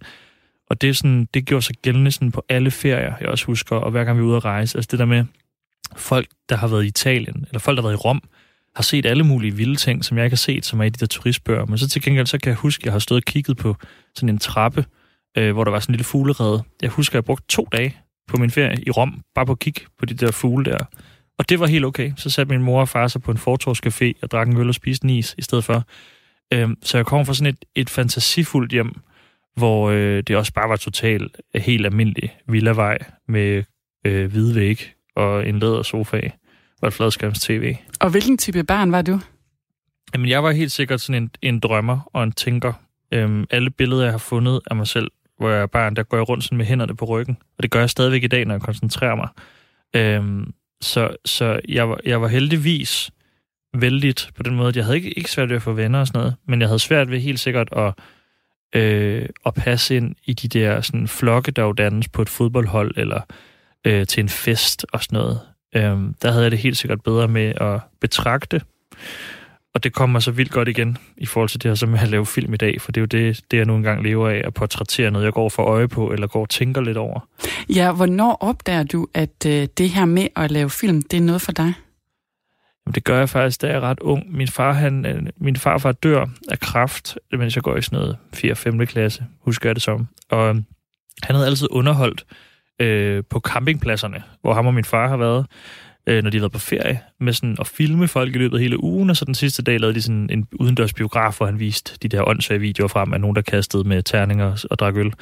Og 0.69 0.81
det, 0.81 0.89
er 0.89 0.93
sådan, 0.93 1.27
det 1.33 1.45
gjorde 1.45 1.65
sig 1.65 1.75
gældende 1.81 2.11
sådan 2.11 2.31
på 2.31 2.45
alle 2.49 2.71
ferier, 2.71 3.13
jeg 3.21 3.29
også 3.29 3.45
husker, 3.45 3.75
og 3.75 3.91
hver 3.91 4.03
gang 4.03 4.17
vi 4.17 4.23
er 4.23 4.27
ude 4.27 4.35
at 4.35 4.45
rejse. 4.45 4.77
Altså 4.77 4.87
det 4.91 4.99
der 4.99 5.05
med 5.05 5.25
folk, 5.95 6.27
der 6.49 6.55
har 6.55 6.67
været 6.67 6.83
i 6.83 6.87
Italien, 6.87 7.45
eller 7.47 7.59
folk, 7.59 7.77
der 7.77 7.81
har 7.81 7.87
været 7.87 7.97
i 7.97 8.03
Rom, 8.05 8.21
har 8.75 8.83
set 8.83 9.05
alle 9.05 9.23
mulige 9.23 9.55
vilde 9.55 9.75
ting, 9.75 10.05
som 10.05 10.17
jeg 10.17 10.25
ikke 10.25 10.33
har 10.33 10.37
set, 10.37 10.65
som 10.65 10.79
er 10.79 10.83
i 10.83 10.89
de 10.89 10.97
der 10.99 11.05
turistbøger. 11.05 11.65
Men 11.65 11.77
så 11.77 11.89
til 11.89 12.01
gengæld, 12.01 12.27
så 12.27 12.37
kan 12.37 12.49
jeg 12.49 12.57
huske, 12.57 12.81
at 12.81 12.85
jeg 12.85 12.93
har 12.93 12.99
stået 12.99 13.21
og 13.21 13.25
kigget 13.25 13.57
på 13.57 13.75
sådan 14.15 14.29
en 14.29 14.37
trappe, 14.37 14.85
øh, 15.37 15.53
hvor 15.53 15.63
der 15.63 15.71
var 15.71 15.79
sådan 15.79 15.91
en 15.91 15.95
lille 15.95 16.03
fuglerede. 16.03 16.63
Jeg 16.81 16.89
husker, 16.89 17.13
at 17.13 17.15
jeg 17.15 17.25
brugte 17.25 17.45
to 17.47 17.67
dage 17.71 17.97
på 18.27 18.37
min 18.37 18.51
ferie 18.51 18.83
i 18.87 18.91
Rom, 18.91 19.21
bare 19.35 19.45
på 19.45 19.51
at 19.51 19.59
kigge 19.59 19.81
på 19.99 20.05
de 20.05 20.13
der 20.13 20.31
fugle 20.31 20.65
der. 20.65 20.77
Og 21.37 21.49
det 21.49 21.59
var 21.59 21.67
helt 21.67 21.85
okay. 21.85 22.11
Så 22.17 22.29
satte 22.29 22.53
min 22.53 22.63
mor 22.63 22.81
og 22.81 22.89
far 22.89 23.07
sig 23.07 23.21
på 23.21 23.31
en 23.31 23.37
fortorscafé 23.37 24.11
og 24.21 24.31
drak 24.31 24.47
en 24.47 24.57
øl 24.57 24.67
og 24.67 24.75
spiste 24.75 25.03
en 25.03 25.09
is 25.09 25.35
i 25.37 25.41
stedet 25.41 25.63
for. 25.63 25.83
Øhm, 26.53 26.77
så 26.83 26.97
jeg 26.97 27.05
kom 27.05 27.25
fra 27.25 27.33
sådan 27.33 27.53
et, 27.53 27.65
et 27.75 27.89
fantasifuldt 27.89 28.71
hjem, 28.71 28.95
hvor 29.55 29.89
øh, 29.89 30.23
det 30.27 30.35
også 30.35 30.53
bare 30.53 30.69
var 30.69 30.75
totalt 30.75 31.41
helt 31.55 31.85
almindelig 31.85 32.37
villavej 32.47 32.97
med 33.27 33.63
øh, 34.05 34.31
hvide 34.31 34.55
væg 34.55 34.93
og 35.15 35.49
en 35.49 35.59
læder 35.59 35.83
sofa 35.83 36.21
og 36.81 36.87
et 36.87 36.93
fladskærms 36.93 37.39
tv. 37.39 37.75
Og 37.99 38.09
hvilken 38.09 38.37
type 38.37 38.63
barn 38.63 38.91
var 38.91 39.01
du? 39.01 39.19
Jamen, 40.13 40.29
jeg 40.29 40.43
var 40.43 40.51
helt 40.51 40.71
sikkert 40.71 41.01
sådan 41.01 41.23
en, 41.23 41.31
en 41.41 41.59
drømmer 41.59 42.09
og 42.13 42.23
en 42.23 42.31
tænker. 42.31 42.73
Øhm, 43.11 43.45
alle 43.49 43.69
billeder, 43.69 44.03
jeg 44.03 44.13
har 44.13 44.17
fundet 44.17 44.61
af 44.67 44.75
mig 44.75 44.87
selv, 44.87 45.11
hvor 45.37 45.49
jeg 45.49 45.61
er 45.61 45.65
barn, 45.65 45.95
der 45.95 46.03
går 46.03 46.17
jeg 46.17 46.29
rundt 46.29 46.43
sådan 46.43 46.57
med 46.57 46.65
hænderne 46.65 46.95
på 46.95 47.05
ryggen. 47.05 47.37
Og 47.57 47.63
det 47.63 47.71
gør 47.71 47.79
jeg 47.79 47.89
stadigvæk 47.89 48.23
i 48.23 48.27
dag, 48.27 48.45
når 48.45 48.53
jeg 48.53 48.61
koncentrerer 48.61 49.15
mig. 49.15 49.27
Øhm, 49.95 50.53
så, 50.81 51.15
så 51.25 51.59
jeg, 51.69 51.89
var, 51.89 51.99
jeg 52.05 52.21
var 52.21 52.27
heldigvis 52.27 53.11
vældigt 53.73 54.29
på 54.35 54.43
den 54.43 54.55
måde, 54.55 54.69
at 54.69 54.75
jeg 54.75 54.85
havde 54.85 54.97
ikke, 54.97 55.17
ikke 55.17 55.31
svært 55.31 55.49
ved 55.49 55.55
at 55.55 55.61
få 55.61 55.73
venner 55.73 55.99
og 55.99 56.07
sådan 56.07 56.19
noget, 56.19 56.35
men 56.47 56.61
jeg 56.61 56.69
havde 56.69 56.79
svært 56.79 57.11
ved 57.11 57.19
helt 57.19 57.39
sikkert 57.39 57.69
at, 57.71 57.93
øh, 58.75 59.29
at 59.45 59.53
passe 59.53 59.95
ind 59.95 60.15
i 60.25 60.33
de 60.33 60.47
der 60.47 60.81
sådan, 60.81 61.07
flokke, 61.07 61.51
der 61.51 61.63
jo 61.63 61.71
dannes 61.71 62.07
på 62.07 62.21
et 62.21 62.29
fodboldhold 62.29 62.97
eller 62.97 63.21
øh, 63.85 64.07
til 64.07 64.21
en 64.21 64.29
fest 64.29 64.85
og 64.93 65.03
sådan 65.03 65.17
noget. 65.17 65.39
Øh, 65.75 66.13
der 66.21 66.31
havde 66.31 66.43
jeg 66.43 66.51
det 66.51 66.59
helt 66.59 66.77
sikkert 66.77 67.03
bedre 67.03 67.27
med 67.27 67.53
at 67.61 67.79
betragte 68.01 68.61
og 69.75 69.83
det 69.83 69.93
kommer 69.93 70.19
så 70.19 70.31
vildt 70.31 70.51
godt 70.51 70.67
igen 70.67 70.97
i 71.17 71.25
forhold 71.25 71.49
til 71.49 71.63
det 71.63 71.69
her, 71.69 71.75
som 71.75 71.95
jeg 71.95 72.07
lave 72.07 72.25
film 72.25 72.53
i 72.53 72.57
dag, 72.57 72.81
for 72.81 72.91
det 72.91 73.01
er 73.01 73.01
jo 73.01 73.05
det, 73.05 73.41
det 73.51 73.57
jeg 73.57 73.65
nu 73.65 73.75
engang 73.75 74.03
lever 74.03 74.29
af, 74.29 74.41
at 74.45 74.53
portrættere 74.53 75.11
noget, 75.11 75.25
jeg 75.25 75.33
går 75.33 75.49
for 75.49 75.63
øje 75.63 75.87
på, 75.87 76.11
eller 76.11 76.27
går 76.27 76.41
og 76.41 76.49
tænker 76.49 76.81
lidt 76.81 76.97
over. 76.97 77.19
Ja, 77.69 77.91
hvornår 77.91 78.37
opdager 78.39 78.83
du, 78.83 79.07
at 79.13 79.45
øh, 79.47 79.67
det 79.77 79.89
her 79.89 80.05
med 80.05 80.27
at 80.35 80.51
lave 80.51 80.69
film, 80.69 81.01
det 81.01 81.17
er 81.17 81.21
noget 81.21 81.41
for 81.41 81.51
dig? 81.51 81.73
Jamen, 82.85 82.95
det 82.95 83.03
gør 83.03 83.19
jeg 83.19 83.29
faktisk, 83.29 83.61
da 83.61 83.67
jeg 83.67 83.75
er 83.75 83.81
ret 83.81 83.99
ung. 83.99 84.37
Min 84.37 84.47
far, 84.47 84.73
han, 84.73 85.05
øh, 85.05 85.23
min 85.37 85.55
farfar 85.55 85.91
dør 85.91 86.25
af 86.51 86.59
kraft, 86.59 87.17
mens 87.31 87.55
jeg 87.55 87.63
går 87.63 87.77
i 87.77 87.81
sådan 87.81 87.99
noget 87.99 88.17
4. 88.33 88.55
5. 88.55 88.87
klasse, 88.87 89.25
husker 89.41 89.69
jeg 89.69 89.75
det 89.75 89.83
som. 89.83 90.07
Og 90.29 90.49
øh, 90.49 90.55
han 91.23 91.35
havde 91.35 91.45
altid 91.45 91.67
underholdt 91.71 92.25
øh, 92.81 93.23
på 93.29 93.39
campingpladserne, 93.39 94.23
hvor 94.41 94.53
ham 94.53 94.67
og 94.67 94.73
min 94.73 94.85
far 94.85 95.07
har 95.07 95.17
været, 95.17 95.45
øh, 96.07 96.23
når 96.23 96.29
de 96.29 96.37
har 96.37 96.41
været 96.41 96.51
på 96.51 96.59
ferie, 96.59 96.99
med 97.19 97.33
sådan 97.33 97.57
at 97.59 97.67
filme 97.67 98.07
folk 98.07 98.35
i 98.35 98.37
løbet 98.37 98.57
af 98.57 98.61
hele 98.61 98.83
ugen, 98.83 99.09
og 99.09 99.17
så 99.17 99.25
den 99.25 99.35
sidste 99.35 99.63
dag 99.63 99.79
lavede 99.79 99.95
de 99.95 100.01
sådan 100.01 100.29
en 100.31 100.47
udendørs 100.59 100.93
biograf, 100.93 101.37
hvor 101.37 101.45
han 101.45 101.59
viste 101.59 101.97
de 102.01 102.07
der 102.07 102.27
åndssvage 102.27 102.59
videoer 102.59 102.87
frem 102.87 103.13
af 103.13 103.21
nogen, 103.21 103.35
der 103.35 103.41
kastede 103.41 103.83
med 103.83 104.03
terninger 104.03 104.65
og 104.69 104.79
drak 104.79 104.95
øl, 104.95 105.13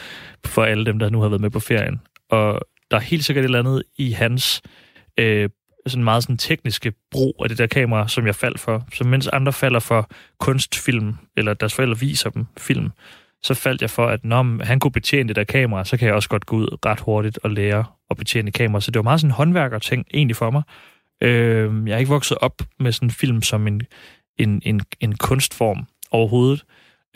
for 0.46 0.63
alle 0.63 0.86
dem, 0.86 1.00
der 1.00 1.10
nu 1.10 1.22
har 1.22 1.30
været 1.30 1.42
med 1.42 1.50
på 1.50 1.60
ferien. 1.60 2.02
Og 2.30 2.62
der 2.92 2.98
er 2.98 3.02
helt 3.02 3.25
sikkert 3.25 3.44
et 3.44 3.48
eller 3.48 3.60
andet 3.60 3.84
i 3.98 4.12
hans 4.12 4.62
øh, 5.20 5.50
sådan 5.88 6.04
meget 6.04 6.24
sådan 6.24 6.38
tekniske 6.38 6.94
brug 7.12 7.36
af 7.44 7.50
det 7.50 7.58
der 7.58 7.68
kamera, 7.68 8.08
som 8.08 8.25
jeg 8.25 8.36
faldt 8.36 8.60
for. 8.60 8.88
Så 8.94 9.04
mens 9.04 9.28
andre 9.28 9.54
falder 9.54 9.80
for 9.80 10.10
kunstfilm, 10.40 11.16
eller 11.38 11.54
deres 11.54 11.74
forældre 11.74 12.00
viser 12.00 12.30
dem 12.30 12.46
film, 12.58 12.90
så 13.44 13.54
faldt 13.54 13.82
jeg 13.82 13.90
for, 13.90 14.08
at 14.08 14.26
når 14.26 14.64
han 14.64 14.80
kunne 14.80 14.92
betjene 14.92 15.28
det 15.28 15.36
der 15.36 15.44
kamera, 15.44 15.86
så 15.86 15.98
kan 15.98 16.08
jeg 16.08 16.16
også 16.16 16.30
godt 16.30 16.46
gå 16.46 16.56
ud 16.56 16.86
ret 16.86 17.00
hurtigt 17.00 17.40
og 17.44 17.52
lære 17.52 17.86
at 18.10 18.18
betjene 18.18 18.52
kamera. 18.52 18.82
Så 18.82 18.92
det 18.92 19.00
var 19.00 19.04
meget 19.04 19.20
sådan 19.20 19.30
en 19.30 19.36
håndværker-ting 19.36 20.06
egentlig 20.14 20.36
for 20.36 20.52
mig. 20.52 20.64
Øh, 21.24 21.88
jeg 21.88 21.94
er 21.94 21.98
ikke 21.98 22.12
vokset 22.12 22.38
op 22.38 22.62
med 22.80 22.92
sådan 22.92 23.08
en 23.08 23.12
film 23.12 23.42
som 23.42 23.68
en, 23.68 23.82
en, 24.38 24.62
en, 24.66 24.82
en 25.00 25.16
kunstform 25.16 25.88
overhovedet. 26.12 26.66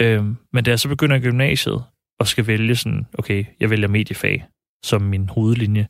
Øh, 0.01 0.25
men 0.53 0.63
da 0.63 0.69
jeg 0.69 0.79
så 0.79 0.89
begynder 0.89 1.15
i 1.15 1.19
gymnasiet 1.19 1.83
og 2.19 2.27
skal 2.27 2.47
vælge 2.47 2.75
sådan, 2.75 3.07
okay, 3.17 3.45
jeg 3.59 3.69
vælger 3.69 3.87
mediefag 3.87 4.45
som 4.83 5.01
min 5.01 5.29
hovedlinje, 5.29 5.87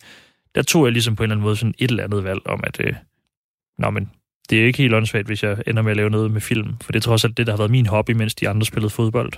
der 0.56 0.62
tog 0.62 0.86
jeg 0.86 0.92
ligesom 0.92 1.16
på 1.16 1.24
en 1.24 1.26
eller 1.26 1.36
anden 1.36 1.44
måde 1.44 1.56
sådan 1.56 1.74
et 1.78 1.90
eller 1.90 2.04
andet 2.04 2.24
valg 2.24 2.48
om, 2.48 2.64
at 2.64 2.80
øh, 2.80 2.94
nå, 3.78 3.90
men 3.90 4.12
det 4.50 4.62
er 4.62 4.66
ikke 4.66 4.78
helt 4.78 4.94
åndssvagt, 4.94 5.28
hvis 5.28 5.44
jeg 5.44 5.58
ender 5.68 5.82
med 5.82 5.92
at 5.92 5.98
lave 5.98 6.10
noget 6.10 6.32
med 6.32 6.42
film, 6.42 6.78
for 6.82 6.92
det 6.92 7.00
er 7.00 7.04
trods 7.04 7.26
alt 7.26 7.38
det, 7.38 7.48
der 7.48 7.54
har 7.54 7.58
været 7.58 7.72
min 7.72 7.86
hobby, 7.86 8.12
mens 8.12 8.36
de 8.36 8.50
andre 8.50 8.66
spillede 8.66 8.90
fodbold. 8.90 9.32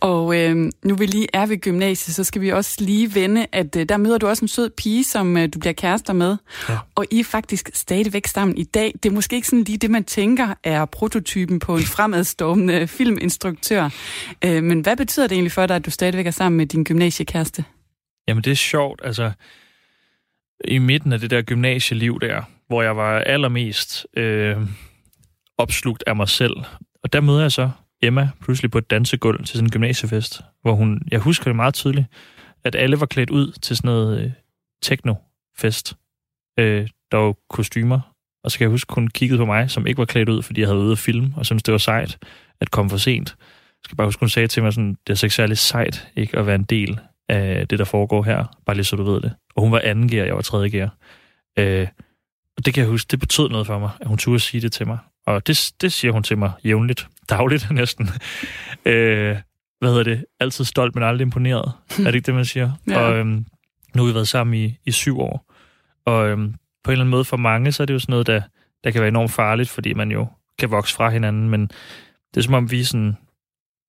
Og 0.00 0.36
øh, 0.40 0.56
nu 0.84 0.94
vi 0.94 1.06
lige 1.06 1.26
er 1.32 1.46
ved 1.46 1.60
gymnasiet, 1.60 2.14
så 2.14 2.24
skal 2.24 2.42
vi 2.42 2.52
også 2.52 2.76
lige 2.84 3.14
vende, 3.14 3.46
at 3.52 3.76
øh, 3.76 3.88
der 3.88 3.96
møder 3.96 4.18
du 4.18 4.26
også 4.26 4.44
en 4.44 4.48
sød 4.48 4.70
pige, 4.70 5.04
som 5.04 5.36
øh, 5.36 5.48
du 5.54 5.58
bliver 5.58 5.72
kærester 5.72 6.12
med. 6.12 6.36
Ja. 6.68 6.78
Og 6.94 7.06
I 7.10 7.20
er 7.20 7.24
faktisk 7.24 7.70
stadigvæk 7.74 8.26
sammen 8.26 8.56
i 8.58 8.64
dag. 8.64 8.92
Det 9.02 9.08
er 9.08 9.14
måske 9.14 9.36
ikke 9.36 9.48
sådan 9.48 9.64
lige 9.64 9.78
det, 9.78 9.90
man 9.90 10.04
tænker 10.04 10.54
er 10.64 10.84
prototypen 10.84 11.58
på 11.58 11.76
en 11.76 11.82
fremadstormende 11.82 12.86
filminstruktør. 12.96 13.88
Øh, 14.44 14.62
men 14.62 14.80
hvad 14.80 14.96
betyder 14.96 15.26
det 15.26 15.34
egentlig 15.34 15.52
for 15.52 15.66
dig, 15.66 15.76
at 15.76 15.86
du 15.86 15.90
stadigvæk 15.90 16.26
er 16.26 16.30
sammen 16.30 16.56
med 16.56 16.66
din 16.66 16.84
gymnasiekæreste? 16.84 17.64
Jamen 18.28 18.44
det 18.44 18.50
er 18.50 18.56
sjovt, 18.56 19.00
altså 19.04 19.32
i 20.64 20.78
midten 20.78 21.12
af 21.12 21.18
det 21.18 21.30
der 21.30 21.42
gymnasieliv 21.42 22.20
der, 22.20 22.42
hvor 22.68 22.82
jeg 22.82 22.96
var 22.96 23.18
allermest 23.18 24.06
øh, 24.16 24.56
opslugt 25.58 26.04
af 26.06 26.16
mig 26.16 26.28
selv. 26.28 26.56
Og 27.04 27.12
der 27.12 27.20
møder 27.20 27.40
jeg 27.40 27.52
så 27.52 27.70
Emma 28.02 28.30
pludselig 28.40 28.70
på 28.70 28.78
et 28.78 28.90
dansegulv 28.90 29.38
til 29.38 29.48
sådan 29.48 29.66
en 29.66 29.70
gymnasiefest, 29.70 30.40
hvor 30.62 30.72
hun, 30.72 31.02
jeg 31.10 31.20
husker 31.20 31.44
det 31.44 31.56
meget 31.56 31.74
tydeligt, 31.74 32.06
at 32.64 32.74
alle 32.74 33.00
var 33.00 33.06
klædt 33.06 33.30
ud 33.30 33.52
til 33.52 33.76
sådan 33.76 33.88
noget 33.88 34.20
øh, 34.20 34.30
techno-fest. 34.82 35.96
Øh, 36.58 36.88
der 37.10 37.16
var 37.16 37.34
kostymer, 37.50 38.00
og 38.44 38.50
så 38.50 38.58
kan 38.58 38.64
jeg 38.64 38.70
huske, 38.70 38.94
hun 38.94 39.08
kiggede 39.08 39.38
på 39.38 39.44
mig, 39.44 39.70
som 39.70 39.86
ikke 39.86 39.98
var 39.98 40.04
klædt 40.04 40.28
ud, 40.28 40.42
fordi 40.42 40.60
jeg 40.60 40.68
havde 40.68 40.76
været 40.76 40.84
ude 40.84 40.92
at 40.92 40.98
filme, 40.98 41.32
og 41.36 41.46
syntes, 41.46 41.62
det 41.62 41.72
var 41.72 41.78
sejt 41.78 42.18
at 42.60 42.70
komme 42.70 42.90
for 42.90 42.96
sent. 42.96 43.36
Jeg 43.38 43.84
skal 43.84 43.96
bare 43.96 44.06
huske, 44.06 44.20
hun 44.20 44.28
sagde 44.28 44.48
til 44.48 44.62
mig 44.62 44.72
sådan, 44.72 44.96
det 45.06 45.12
er 45.12 45.14
så 45.14 45.26
ikke 45.26 45.34
særlig 45.36 45.58
sejt 45.58 46.08
ikke 46.16 46.38
at 46.38 46.46
være 46.46 46.54
en 46.54 46.62
del 46.62 47.00
af 47.28 47.68
det, 47.68 47.78
der 47.78 47.84
foregår 47.84 48.22
her, 48.22 48.44
bare 48.66 48.76
lige 48.76 48.84
så 48.84 48.96
du 48.96 49.02
ved 49.02 49.20
det. 49.20 49.34
Og 49.54 49.62
hun 49.62 49.72
var 49.72 49.80
anden 49.84 50.08
gear, 50.08 50.26
jeg 50.26 50.34
var 50.34 50.42
tredje 50.42 50.68
gear. 50.68 50.96
Øh, 51.58 51.88
og 52.56 52.66
det 52.66 52.74
kan 52.74 52.80
jeg 52.80 52.90
huske, 52.90 53.08
det 53.10 53.20
betød 53.20 53.48
noget 53.48 53.66
for 53.66 53.78
mig, 53.78 53.90
at 54.00 54.06
hun 54.06 54.18
turde 54.18 54.40
sige 54.40 54.60
det 54.60 54.72
til 54.72 54.86
mig. 54.86 54.98
Og 55.26 55.46
det, 55.46 55.72
det 55.80 55.92
siger 55.92 56.12
hun 56.12 56.22
til 56.22 56.38
mig 56.38 56.52
jævnligt, 56.64 57.08
dagligt 57.30 57.70
næsten. 57.80 58.08
øh, 58.84 59.36
hvad 59.78 59.88
hedder 59.88 60.02
det? 60.02 60.24
Altid 60.40 60.64
stolt, 60.64 60.94
men 60.94 61.04
aldrig 61.04 61.24
imponeret. 61.24 61.72
er 61.98 62.04
det 62.04 62.14
ikke 62.14 62.26
det, 62.26 62.34
man 62.34 62.44
siger? 62.44 62.72
Ja. 62.88 62.98
Og 62.98 63.16
øhm, 63.16 63.46
nu 63.94 64.02
har 64.02 64.08
vi 64.08 64.14
været 64.14 64.28
sammen 64.28 64.54
i, 64.54 64.78
i 64.84 64.90
syv 64.90 65.20
år. 65.20 65.52
Og 66.06 66.28
øhm, 66.28 66.54
på 66.84 66.90
en 66.90 66.92
eller 66.92 67.02
anden 67.02 67.10
måde 67.10 67.24
for 67.24 67.36
mange, 67.36 67.72
så 67.72 67.82
er 67.82 67.86
det 67.86 67.94
jo 67.94 67.98
sådan 67.98 68.12
noget, 68.12 68.26
der, 68.26 68.42
der 68.84 68.90
kan 68.90 69.00
være 69.00 69.08
enormt 69.08 69.30
farligt, 69.32 69.68
fordi 69.68 69.94
man 69.94 70.10
jo 70.10 70.26
kan 70.58 70.70
vokse 70.70 70.94
fra 70.94 71.10
hinanden, 71.10 71.48
men 71.48 71.70
det 72.34 72.36
er 72.36 72.42
som 72.42 72.54
om 72.54 72.70
vi 72.70 72.84
sådan 72.84 73.16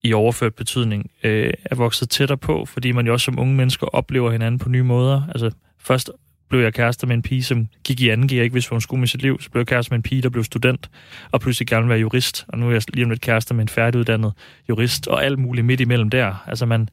i 0.04 0.14
overført 0.14 0.56
betydning 0.56 1.12
øh, 1.24 1.54
er 1.66 1.76
vokset 1.76 2.10
tættere 2.10 2.38
på, 2.38 2.66
fordi 2.66 2.92
man 2.92 3.08
jo 3.08 3.14
også 3.14 3.26
som 3.26 3.40
unge 3.40 3.56
mennesker 3.56 3.88
oplever 3.88 4.32
hinanden 4.32 4.60
på 4.60 4.70
nye 4.70 4.84
måder. 4.84 5.22
Altså 5.30 5.52
først 5.80 6.12
blev 6.50 6.62
jeg 6.62 6.74
kærester 6.74 7.08
med 7.08 7.16
en 7.16 7.22
pige, 7.22 7.44
som 7.44 7.68
gik 7.84 8.02
i 8.02 8.12
2G, 8.12 8.34
ikke 8.34 8.50
hvis 8.50 8.68
hun 8.68 8.82
skulle 8.82 9.00
med 9.00 9.08
sit 9.08 9.22
liv. 9.22 9.42
Så 9.42 9.50
blev 9.50 9.60
jeg 9.60 9.68
kærester 9.68 9.94
med 9.94 9.98
en 9.98 10.04
pige, 10.04 10.22
der 10.22 10.30
blev 10.30 10.44
student, 10.44 10.90
og 11.32 11.42
pludselig 11.42 11.68
gerne 11.68 11.90
være 11.90 12.00
jurist. 12.00 12.46
Og 12.48 12.60
nu 12.60 12.68
er 12.68 12.72
jeg 12.72 12.82
lige 12.94 13.04
om 13.04 13.10
lidt 13.10 13.22
kærester 13.22 13.56
med 13.56 13.62
en 13.62 13.70
færdiguddannet 13.70 14.34
jurist, 14.70 15.08
og 15.08 15.26
alt 15.26 15.40
muligt 15.40 15.66
midt 15.66 15.80
imellem 15.80 16.10
der. 16.10 16.44
Altså 16.48 16.66
man, 16.66 16.90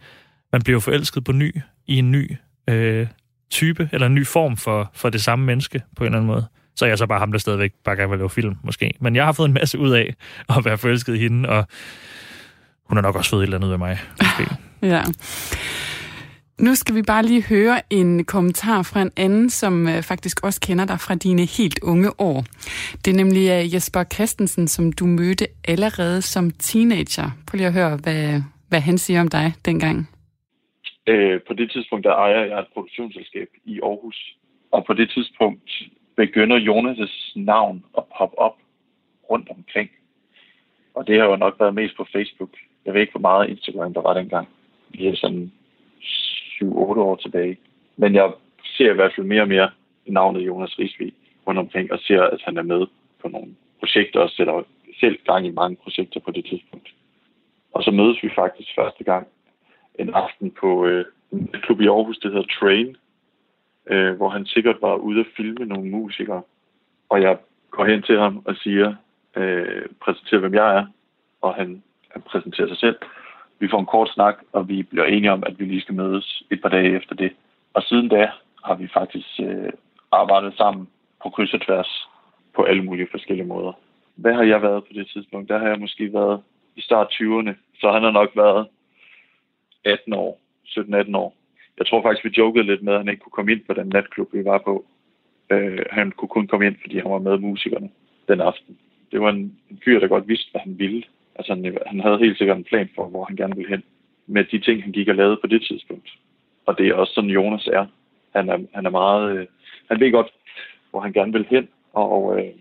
man 0.52 0.62
bliver 0.62 0.80
forelsket 0.80 1.24
på 1.24 1.32
ny, 1.32 1.56
i 1.86 1.98
en 1.98 2.12
ny 2.12 2.36
øh, 2.68 3.06
type, 3.50 3.88
eller 3.92 4.06
en 4.06 4.14
ny 4.14 4.26
form 4.26 4.56
for, 4.56 4.90
for 4.94 5.10
det 5.10 5.22
samme 5.22 5.44
menneske, 5.44 5.82
på 5.96 6.04
en 6.04 6.06
eller 6.06 6.18
anden 6.18 6.26
måde. 6.26 6.46
Så 6.76 6.84
er 6.84 6.88
jeg 6.88 6.98
så 6.98 7.06
bare 7.06 7.18
ham, 7.18 7.32
der 7.32 7.38
stadigvæk 7.38 7.72
bare 7.84 7.96
gerne 7.96 8.10
vil 8.10 8.18
lave 8.18 8.30
film, 8.30 8.56
måske. 8.62 8.92
Men 9.00 9.16
jeg 9.16 9.24
har 9.24 9.32
fået 9.32 9.48
en 9.48 9.54
masse 9.54 9.78
ud 9.78 9.90
af 9.90 10.14
at 10.48 10.64
være 10.64 10.78
forelsket 10.78 11.14
i 11.14 11.18
hende, 11.18 11.48
og 11.48 11.66
hun 12.88 12.96
har 12.96 13.02
nok 13.02 13.16
også 13.16 13.30
fået 13.30 13.40
et 13.40 13.44
eller 13.44 13.56
andet 13.56 13.68
ud 13.68 13.72
af 13.72 13.78
mig, 13.78 13.98
måske. 14.22 14.56
ja. 14.82 15.02
Nu 16.60 16.74
skal 16.74 16.94
vi 16.94 17.02
bare 17.02 17.22
lige 17.22 17.44
høre 17.48 17.76
en 17.90 18.24
kommentar 18.24 18.82
fra 18.82 19.02
en 19.02 19.10
anden, 19.16 19.50
som 19.50 19.88
øh, 19.88 20.02
faktisk 20.02 20.44
også 20.44 20.60
kender 20.60 20.86
dig 20.86 21.00
fra 21.00 21.14
dine 21.14 21.44
helt 21.58 21.78
unge 21.82 22.10
år. 22.18 22.44
Det 23.04 23.10
er 23.10 23.16
nemlig 23.22 23.44
øh, 23.50 23.74
Jesper 23.74 24.04
Christensen, 24.14 24.68
som 24.68 24.92
du 24.92 25.06
mødte 25.06 25.46
allerede 25.68 26.22
som 26.22 26.50
teenager. 26.50 27.28
Prøv 27.46 27.56
lige 27.56 27.66
at 27.66 27.72
høre, 27.72 27.96
hvad, 28.02 28.40
hvad 28.68 28.80
han 28.80 28.98
siger 28.98 29.20
om 29.20 29.28
dig 29.28 29.52
dengang. 29.64 30.08
Øh, 31.06 31.40
på 31.46 31.52
det 31.54 31.70
tidspunkt, 31.70 32.04
der 32.04 32.14
ejer 32.14 32.44
jeg 32.44 32.58
et 32.58 32.66
produktionsselskab 32.74 33.48
i 33.64 33.80
Aarhus. 33.82 34.36
Og 34.72 34.84
på 34.86 34.92
det 34.92 35.10
tidspunkt 35.10 35.70
begynder 36.16 36.58
Jonas' 36.58 37.32
navn 37.36 37.84
at 37.98 38.04
poppe 38.18 38.38
op 38.38 38.56
rundt 39.30 39.48
omkring. 39.48 39.90
Og 40.94 41.06
det 41.06 41.18
har 41.20 41.26
jo 41.26 41.36
nok 41.36 41.54
været 41.60 41.74
mest 41.74 41.96
på 41.96 42.06
Facebook. 42.12 42.50
Jeg 42.84 42.94
ved 42.94 43.00
ikke, 43.00 43.12
hvor 43.12 43.28
meget 43.30 43.50
Instagram 43.50 43.94
der 43.94 44.00
var 44.00 44.14
dengang. 44.14 44.48
Vi 44.88 45.06
er 45.06 45.16
sådan 45.16 45.52
7-8 46.62 46.64
år 47.08 47.16
tilbage. 47.16 47.58
Men 47.96 48.14
jeg 48.14 48.32
ser 48.64 48.90
i 48.90 48.94
hvert 48.94 49.12
fald 49.16 49.26
mere 49.26 49.42
og 49.42 49.48
mere 49.48 49.70
navnet 50.06 50.46
Jonas 50.46 50.78
Risvig 50.78 51.12
rundt 51.46 51.60
omkring, 51.60 51.92
og 51.92 51.98
ser, 51.98 52.22
at 52.22 52.40
han 52.44 52.56
er 52.56 52.62
med 52.62 52.86
på 53.22 53.28
nogle 53.28 53.54
projekter, 53.78 54.20
og 54.20 54.30
sætter 54.30 54.62
selv 55.00 55.18
gang 55.24 55.46
i 55.46 55.50
mange 55.50 55.76
projekter 55.76 56.20
på 56.20 56.30
det 56.30 56.44
tidspunkt. 56.44 56.94
Og 57.72 57.82
så 57.82 57.90
mødes 57.90 58.22
vi 58.22 58.30
faktisk 58.34 58.68
første 58.78 59.04
gang 59.04 59.26
en 59.98 60.14
aften 60.14 60.50
på 60.50 60.86
øh, 60.86 61.04
en 61.32 61.48
klub 61.62 61.80
i 61.80 61.86
Aarhus, 61.86 62.18
der 62.18 62.28
hedder 62.28 62.54
Train, 62.60 62.96
øh, 63.90 64.16
hvor 64.16 64.28
han 64.28 64.46
sikkert 64.46 64.76
var 64.82 64.94
ude 64.94 65.20
at 65.20 65.26
filme 65.36 65.64
nogle 65.64 65.90
musikere. 65.90 66.42
Og 67.08 67.22
jeg 67.22 67.38
går 67.70 67.84
hen 67.84 68.02
til 68.02 68.18
ham 68.18 68.42
og 68.44 68.56
siger, 68.56 68.94
øh, 69.36 69.86
præsenterer, 70.00 70.40
hvem 70.40 70.54
jeg 70.54 70.76
er, 70.76 70.86
og 71.40 71.54
han, 71.54 71.82
han 72.10 72.22
præsenterer 72.22 72.68
sig 72.68 72.78
selv. 72.78 72.96
Vi 73.58 73.68
får 73.70 73.78
en 73.78 73.86
kort 73.86 74.08
snak, 74.08 74.36
og 74.52 74.68
vi 74.68 74.82
bliver 74.82 75.04
enige 75.04 75.32
om, 75.32 75.42
at 75.46 75.58
vi 75.58 75.64
lige 75.64 75.80
skal 75.80 75.94
mødes 75.94 76.42
et 76.50 76.62
par 76.62 76.68
dage 76.68 76.96
efter 76.96 77.14
det. 77.14 77.32
Og 77.74 77.82
siden 77.82 78.08
da 78.08 78.30
har 78.64 78.74
vi 78.74 78.88
faktisk 78.94 79.28
øh, 79.40 79.72
arbejdet 80.12 80.54
sammen 80.56 80.88
på 81.22 81.30
kryds 81.30 81.54
og 81.54 81.60
tværs 81.60 82.08
på 82.54 82.62
alle 82.62 82.84
mulige 82.84 83.08
forskellige 83.10 83.46
måder. 83.46 83.72
Hvad 84.14 84.34
har 84.34 84.42
jeg 84.42 84.62
været 84.62 84.84
på 84.84 84.92
det 84.92 85.06
tidspunkt? 85.08 85.48
Der 85.48 85.58
har 85.58 85.68
jeg 85.68 85.80
måske 85.80 86.12
været 86.12 86.42
i 86.76 86.80
start 86.80 87.12
20'erne, 87.12 87.52
så 87.80 87.92
han 87.92 88.02
har 88.02 88.10
nok 88.10 88.30
været 88.36 88.66
18 89.84 90.12
år, 90.12 90.40
17-18 90.66 91.16
år. 91.16 91.36
Jeg 91.78 91.86
tror 91.86 92.02
faktisk, 92.02 92.24
vi 92.24 92.34
jokede 92.38 92.66
lidt 92.66 92.82
med, 92.82 92.92
at 92.92 92.98
han 92.98 93.08
ikke 93.08 93.20
kunne 93.20 93.36
komme 93.38 93.52
ind 93.52 93.60
på 93.66 93.74
den 93.74 93.88
natklub, 93.88 94.32
vi 94.32 94.44
var 94.44 94.58
på. 94.58 94.84
Øh, 95.50 95.86
han 95.90 96.12
kunne 96.12 96.28
kun 96.28 96.46
komme 96.46 96.66
ind, 96.66 96.76
fordi 96.80 96.98
han 96.98 97.10
var 97.10 97.18
med 97.18 97.38
musikerne 97.38 97.90
den 98.28 98.40
aften. 98.40 98.78
Det 99.12 99.20
var 99.20 99.30
en, 99.30 99.58
en 99.70 99.80
fyr, 99.84 100.00
der 100.00 100.06
godt 100.06 100.28
vidste, 100.28 100.50
hvad 100.50 100.60
han 100.60 100.78
ville. 100.78 101.02
Altså, 101.34 101.54
han, 101.54 101.78
han 101.86 102.00
havde 102.00 102.18
helt 102.18 102.38
sikkert 102.38 102.56
en 102.56 102.64
plan 102.64 102.90
for, 102.94 103.08
hvor 103.08 103.24
han 103.24 103.36
gerne 103.36 103.56
ville 103.56 103.70
hen 103.70 103.82
med 104.26 104.44
de 104.44 104.58
ting, 104.60 104.82
han 104.82 104.92
gik 104.92 105.08
og 105.08 105.14
lavede 105.14 105.36
på 105.36 105.46
det 105.46 105.62
tidspunkt. 105.62 106.08
Og 106.66 106.78
det 106.78 106.88
er 106.88 106.94
også 106.94 107.12
sådan, 107.12 107.30
Jonas 107.30 107.66
er. 107.66 107.86
Han 108.36 108.48
er, 108.48 108.58
han 108.74 108.86
er 108.86 108.90
meget... 108.90 109.36
Øh, 109.36 109.46
han 109.90 110.00
ved 110.00 110.12
godt, 110.12 110.32
hvor 110.90 111.00
han 111.00 111.12
gerne 111.12 111.32
vil 111.32 111.46
hen, 111.50 111.68
og, 111.92 112.38
øh, 112.38 112.52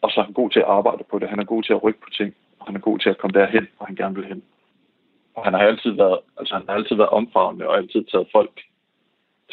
og 0.00 0.10
så 0.10 0.20
er 0.20 0.24
han 0.24 0.32
god 0.32 0.50
til 0.50 0.60
at 0.60 0.66
arbejde 0.66 1.04
på 1.10 1.18
det. 1.18 1.28
Han 1.28 1.38
er 1.38 1.44
god 1.44 1.62
til 1.62 1.72
at 1.72 1.82
rykke 1.82 2.00
på 2.00 2.10
ting, 2.10 2.34
og 2.58 2.66
han 2.66 2.76
er 2.76 2.80
god 2.80 2.98
til 2.98 3.08
at 3.08 3.18
komme 3.18 3.40
derhen, 3.40 3.68
hvor 3.76 3.86
han 3.86 3.96
gerne 3.96 4.14
vil 4.14 4.26
hen. 4.26 4.42
Og 5.34 5.44
han 5.44 5.52
har 5.52 5.60
altid 5.60 5.90
været, 5.90 6.18
altså 6.38 6.54
han 6.54 6.64
har 6.68 6.74
altid 6.74 6.96
været 6.96 7.08
omfavnende 7.10 7.68
og 7.68 7.76
altid 7.76 8.04
taget 8.04 8.28
folk 8.32 8.60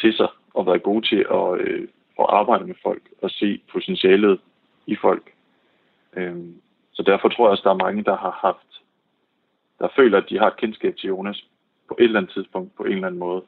til 0.00 0.12
sig 0.12 0.28
og 0.54 0.66
været 0.66 0.82
god 0.82 1.02
til 1.02 1.26
at, 1.30 1.60
øh, 1.60 1.88
at 2.18 2.26
arbejde 2.28 2.66
med 2.66 2.74
folk 2.82 3.02
og 3.22 3.30
se 3.30 3.60
potentialet 3.72 4.40
i 4.86 4.96
folk. 4.96 5.32
Øhm, 6.16 6.60
så 7.00 7.10
derfor 7.12 7.28
tror 7.28 7.46
jeg 7.46 7.50
også, 7.50 7.62
der 7.64 7.74
er 7.74 7.84
mange, 7.86 8.04
der 8.04 8.16
har 8.16 8.34
haft, 8.46 8.70
der 9.78 9.88
føler, 9.98 10.18
at 10.18 10.26
de 10.30 10.38
har 10.38 10.46
et 10.46 10.60
kendskab 10.62 10.94
til 10.96 11.08
Jonas 11.08 11.44
på 11.88 11.96
et 11.98 12.04
eller 12.04 12.20
andet 12.20 12.32
tidspunkt, 12.32 12.76
på 12.76 12.82
en 12.82 12.92
eller 12.92 13.06
anden 13.06 13.18
måde. 13.18 13.42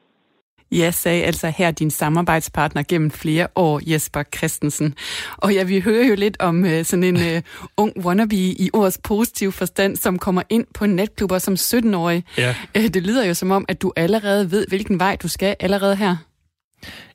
Ja, 0.71 0.91
sagde 0.91 1.23
altså 1.23 1.47
her 1.57 1.71
din 1.71 1.91
samarbejdspartner 1.91 2.83
gennem 2.89 3.11
flere 3.11 3.47
år, 3.55 3.91
Jesper 3.91 4.23
Christensen. 4.37 4.95
Og 5.37 5.53
ja, 5.53 5.63
vi 5.63 5.79
hører 5.79 6.05
jo 6.07 6.15
lidt 6.15 6.37
om 6.41 6.63
uh, 6.63 6.81
sådan 6.83 7.03
en 7.03 7.15
uh, 7.15 7.41
ung 7.83 8.05
wannabe 8.05 8.35
i 8.35 8.69
ordets 8.73 9.01
positive 9.07 9.51
forstand, 9.51 9.95
som 9.95 10.19
kommer 10.19 10.41
ind 10.49 10.65
på 10.77 10.85
natklubber 10.85 11.37
som 11.37 11.53
17-årig. 11.53 12.23
Ja. 12.37 12.49
Uh, 12.77 12.85
det 12.93 13.03
lyder 13.07 13.25
jo 13.25 13.33
som 13.33 13.51
om, 13.51 13.65
at 13.67 13.81
du 13.81 13.93
allerede 13.95 14.51
ved, 14.51 14.67
hvilken 14.67 14.99
vej 14.99 15.17
du 15.23 15.27
skal 15.27 15.55
allerede 15.59 15.95
her. 15.95 16.15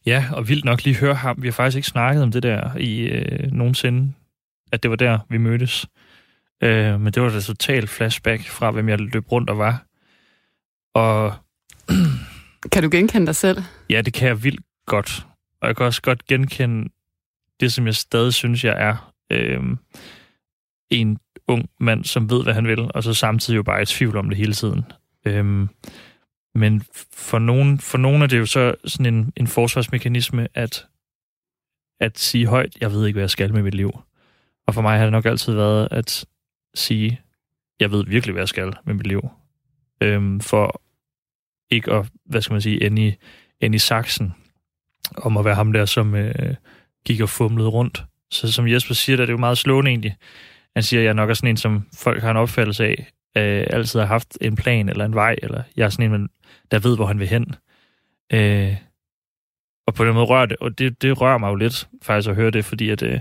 Ja, 0.06 0.24
og 0.32 0.48
vildt 0.48 0.64
nok 0.64 0.84
lige 0.84 0.96
høre 0.96 1.14
ham. 1.14 1.42
Vi 1.42 1.46
har 1.46 1.52
faktisk 1.52 1.76
ikke 1.76 1.88
snakket 1.88 2.22
om 2.22 2.32
det 2.32 2.42
der 2.42 2.76
i 2.76 3.00
øh, 3.00 3.52
nogensinde, 3.52 4.12
at 4.72 4.82
det 4.82 4.90
var 4.90 4.96
der, 4.96 5.18
vi 5.28 5.38
mødtes. 5.38 5.86
Øh, 6.62 7.00
men 7.00 7.12
det 7.12 7.22
var 7.22 7.28
da 7.28 7.40
totalt 7.40 7.90
flashback 7.90 8.48
fra, 8.48 8.70
hvem 8.70 8.88
jeg 8.88 9.00
løb 9.00 9.32
rundt 9.32 9.50
og 9.50 9.58
var. 9.58 9.84
Og 10.94 11.34
Kan 12.72 12.82
du 12.82 12.88
genkende 12.92 13.26
dig 13.26 13.36
selv? 13.36 13.62
ja, 13.90 14.00
det 14.00 14.12
kan 14.12 14.28
jeg 14.28 14.44
vildt 14.44 14.60
godt. 14.86 15.26
Og 15.60 15.68
jeg 15.68 15.76
kan 15.76 15.86
også 15.86 16.02
godt 16.02 16.26
genkende 16.26 16.88
det, 17.60 17.72
som 17.72 17.86
jeg 17.86 17.94
stadig 17.94 18.34
synes, 18.34 18.64
jeg 18.64 18.76
er. 18.78 19.12
Øh, 19.32 19.62
en 20.90 21.18
ung 21.48 21.68
mand, 21.80 22.04
som 22.04 22.30
ved, 22.30 22.42
hvad 22.42 22.54
han 22.54 22.66
vil, 22.66 22.90
og 22.94 23.02
så 23.02 23.14
samtidig 23.14 23.56
jo 23.56 23.62
bare 23.62 23.82
i 23.82 23.86
tvivl 23.86 24.16
om 24.16 24.28
det 24.28 24.38
hele 24.38 24.52
tiden. 24.52 24.84
Øh, 25.24 25.68
men 26.54 26.82
for 27.12 27.38
nogen, 27.38 27.78
for 27.78 27.98
nogen 27.98 28.22
er 28.22 28.26
det 28.26 28.38
jo 28.38 28.46
så 28.46 28.74
sådan 28.84 29.14
en, 29.14 29.32
en 29.36 29.46
forsvarsmekanisme, 29.46 30.48
at, 30.54 30.86
at 32.00 32.18
sige 32.18 32.46
højt, 32.46 32.76
jeg 32.80 32.92
ved 32.92 33.06
ikke, 33.06 33.16
hvad 33.16 33.22
jeg 33.22 33.30
skal 33.30 33.52
med 33.52 33.62
mit 33.62 33.74
liv. 33.74 33.90
Og 34.66 34.74
for 34.74 34.82
mig 34.82 34.98
har 34.98 35.04
det 35.04 35.12
nok 35.12 35.26
altid 35.26 35.54
været 35.54 35.88
at 35.90 36.24
sige, 36.74 37.20
jeg 37.80 37.90
ved 37.90 38.04
virkelig, 38.04 38.32
hvad 38.32 38.42
jeg 38.42 38.48
skal 38.48 38.72
med 38.84 38.94
mit 38.94 39.06
liv. 39.06 39.28
Øhm, 40.00 40.40
for 40.40 40.82
ikke 41.70 41.92
at, 41.92 42.06
hvad 42.24 42.42
skal 42.42 42.54
man 42.54 42.60
sige, 42.60 42.86
ende 42.86 43.08
i, 43.08 43.14
ende 43.60 43.76
i 43.76 43.78
saksen, 43.78 44.34
om 45.16 45.36
at 45.36 45.44
være 45.44 45.54
ham 45.54 45.72
der, 45.72 45.84
som 45.84 46.14
øh, 46.14 46.54
gik 47.04 47.20
og 47.20 47.28
fumlede 47.28 47.68
rundt. 47.68 48.04
Så 48.30 48.52
som 48.52 48.68
Jesper 48.68 48.94
siger, 48.94 49.16
det 49.16 49.28
er 49.28 49.32
jo 49.32 49.38
meget 49.38 49.58
slående 49.58 49.90
egentlig. 49.90 50.16
Han 50.76 50.82
siger, 50.82 51.00
at 51.00 51.06
jeg 51.06 51.14
nok 51.14 51.30
er 51.30 51.34
sådan 51.34 51.50
en, 51.50 51.56
som 51.56 51.88
folk 51.94 52.22
har 52.22 52.30
en 52.30 52.36
opfattelse 52.36 52.84
af, 52.84 53.10
øh, 53.36 53.66
altid 53.70 54.00
har 54.00 54.06
haft 54.06 54.38
en 54.40 54.56
plan 54.56 54.88
eller 54.88 55.04
en 55.04 55.14
vej, 55.14 55.36
eller 55.42 55.62
jeg 55.76 55.84
er 55.84 55.90
sådan 55.90 56.14
en, 56.14 56.28
der 56.70 56.78
ved, 56.78 56.96
hvor 56.96 57.06
han 57.06 57.18
vil 57.18 57.28
hen. 57.28 57.54
Øh, 58.32 58.76
og 59.86 59.94
på 59.94 60.04
den 60.04 60.14
måde 60.14 60.26
rører 60.26 60.46
det, 60.46 60.56
og 60.56 60.78
det, 60.78 61.02
det 61.02 61.20
rører 61.20 61.38
mig 61.38 61.48
jo 61.48 61.54
lidt 61.54 61.88
faktisk 62.02 62.30
at 62.30 62.36
høre 62.36 62.50
det, 62.50 62.64
fordi 62.64 62.90
at, 62.90 63.02
øh, 63.02 63.20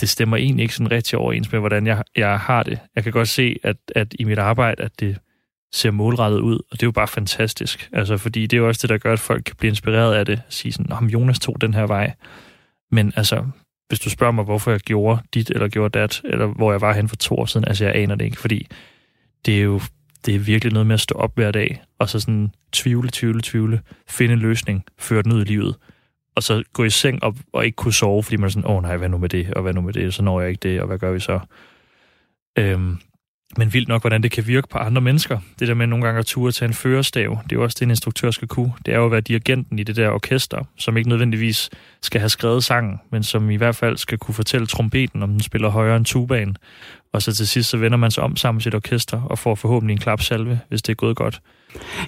det 0.00 0.08
stemmer 0.08 0.36
egentlig 0.36 0.62
ikke 0.62 0.74
sådan 0.74 0.90
rigtig 0.90 1.18
overens 1.18 1.52
med, 1.52 1.60
hvordan 1.60 1.86
jeg, 1.86 2.02
jeg 2.16 2.40
har 2.40 2.62
det. 2.62 2.78
Jeg 2.96 3.04
kan 3.04 3.12
godt 3.12 3.28
se, 3.28 3.56
at, 3.62 3.76
at 3.94 4.14
i 4.18 4.24
mit 4.24 4.38
arbejde, 4.38 4.82
at 4.82 5.00
det 5.00 5.18
ser 5.72 5.90
målrettet 5.90 6.40
ud, 6.40 6.54
og 6.54 6.72
det 6.72 6.82
er 6.82 6.86
jo 6.86 6.92
bare 6.92 7.08
fantastisk. 7.08 7.88
Altså, 7.92 8.16
fordi 8.16 8.46
det 8.46 8.56
er 8.56 8.60
jo 8.60 8.68
også 8.68 8.78
det, 8.82 8.90
der 8.90 8.98
gør, 8.98 9.12
at 9.12 9.20
folk 9.20 9.44
kan 9.44 9.56
blive 9.56 9.68
inspireret 9.68 10.14
af 10.14 10.26
det. 10.26 10.42
og 10.46 10.52
sige 10.52 10.72
sådan, 10.72 10.92
om 10.92 11.06
Jonas 11.06 11.38
tog 11.38 11.60
den 11.60 11.74
her 11.74 11.86
vej. 11.86 12.14
Men 12.90 13.12
altså, 13.16 13.44
hvis 13.88 14.00
du 14.00 14.10
spørger 14.10 14.32
mig, 14.32 14.44
hvorfor 14.44 14.70
jeg 14.70 14.80
gjorde 14.80 15.22
dit 15.34 15.50
eller 15.50 15.68
gjorde 15.68 15.98
dat, 15.98 16.20
eller 16.24 16.46
hvor 16.46 16.72
jeg 16.72 16.80
var 16.80 16.92
hen 16.92 17.08
for 17.08 17.16
to 17.16 17.34
år 17.34 17.46
siden, 17.46 17.68
altså 17.68 17.84
jeg 17.84 17.94
aner 17.94 18.14
det 18.14 18.24
ikke, 18.24 18.36
fordi 18.36 18.66
det 19.46 19.58
er 19.58 19.62
jo 19.62 19.80
det 20.26 20.34
er 20.34 20.38
virkelig 20.38 20.72
noget 20.72 20.86
med 20.86 20.94
at 20.94 21.00
stå 21.00 21.14
op 21.14 21.34
hver 21.34 21.50
dag, 21.50 21.82
og 21.98 22.08
så 22.08 22.20
sådan 22.20 22.52
tvivle, 22.72 23.08
tvivle, 23.12 23.40
tvivle, 23.42 23.80
finde 24.08 24.32
en 24.32 24.40
løsning, 24.40 24.84
føre 24.98 25.22
den 25.22 25.32
ud 25.32 25.40
i 25.40 25.44
livet, 25.44 25.76
og 26.40 26.44
så 26.44 26.62
gå 26.72 26.84
i 26.84 26.90
seng 26.90 27.22
og, 27.22 27.36
og 27.52 27.64
ikke 27.66 27.76
kunne 27.76 27.92
sove, 27.92 28.22
fordi 28.22 28.36
man 28.36 28.44
er 28.44 28.50
sådan, 28.50 28.70
åh 28.70 28.76
oh, 28.76 28.82
nej, 28.82 28.96
hvad 28.96 29.08
nu 29.08 29.18
med 29.18 29.28
det, 29.28 29.54
og 29.54 29.62
hvad 29.62 29.74
nu 29.74 29.80
med 29.80 29.92
det, 29.92 30.14
så 30.14 30.22
når 30.22 30.40
jeg 30.40 30.50
ikke 30.50 30.60
det, 30.68 30.80
og 30.80 30.86
hvad 30.86 30.98
gør 30.98 31.12
vi 31.12 31.20
så? 31.20 31.40
Øhm, 32.58 32.98
men 33.56 33.72
vildt 33.72 33.88
nok, 33.88 34.02
hvordan 34.02 34.22
det 34.22 34.30
kan 34.30 34.46
virke 34.46 34.68
på 34.68 34.78
andre 34.78 35.00
mennesker. 35.00 35.38
Det 35.58 35.68
der 35.68 35.74
med 35.74 35.86
nogle 35.86 36.04
gange 36.04 36.18
at 36.18 36.26
ture 36.26 36.52
til 36.52 36.64
en 36.64 36.74
førerstav, 36.74 37.38
det 37.44 37.52
er 37.52 37.56
jo 37.56 37.62
også 37.62 37.76
det, 37.80 37.82
en 37.82 37.90
instruktør 37.90 38.30
skal 38.30 38.48
kunne. 38.48 38.72
Det 38.86 38.94
er 38.94 38.98
jo 38.98 39.04
at 39.04 39.10
være 39.10 39.20
dirigenten 39.20 39.78
i 39.78 39.82
det 39.82 39.96
der 39.96 40.10
orkester, 40.10 40.64
som 40.76 40.96
ikke 40.96 41.08
nødvendigvis 41.08 41.70
skal 42.02 42.20
have 42.20 42.28
skrevet 42.28 42.64
sangen, 42.64 43.00
men 43.10 43.22
som 43.22 43.50
i 43.50 43.56
hvert 43.56 43.76
fald 43.76 43.96
skal 43.96 44.18
kunne 44.18 44.34
fortælle 44.34 44.66
trompeten, 44.66 45.22
om 45.22 45.30
den 45.30 45.40
spiller 45.40 45.68
højere 45.68 45.96
end 45.96 46.04
tubaen. 46.04 46.56
Og 47.12 47.22
så 47.22 47.34
til 47.34 47.48
sidst, 47.48 47.70
så 47.70 47.76
vender 47.76 47.98
man 47.98 48.10
sig 48.10 48.24
om 48.24 48.36
sammen 48.36 48.56
med 48.56 48.62
sit 48.62 48.74
orkester 48.74 49.22
og 49.22 49.38
får 49.38 49.54
forhåbentlig 49.54 49.94
en 49.94 50.00
klapsalve, 50.00 50.60
hvis 50.68 50.82
det 50.82 50.92
er 50.92 50.96
gået 50.96 51.16
godt. 51.16 51.40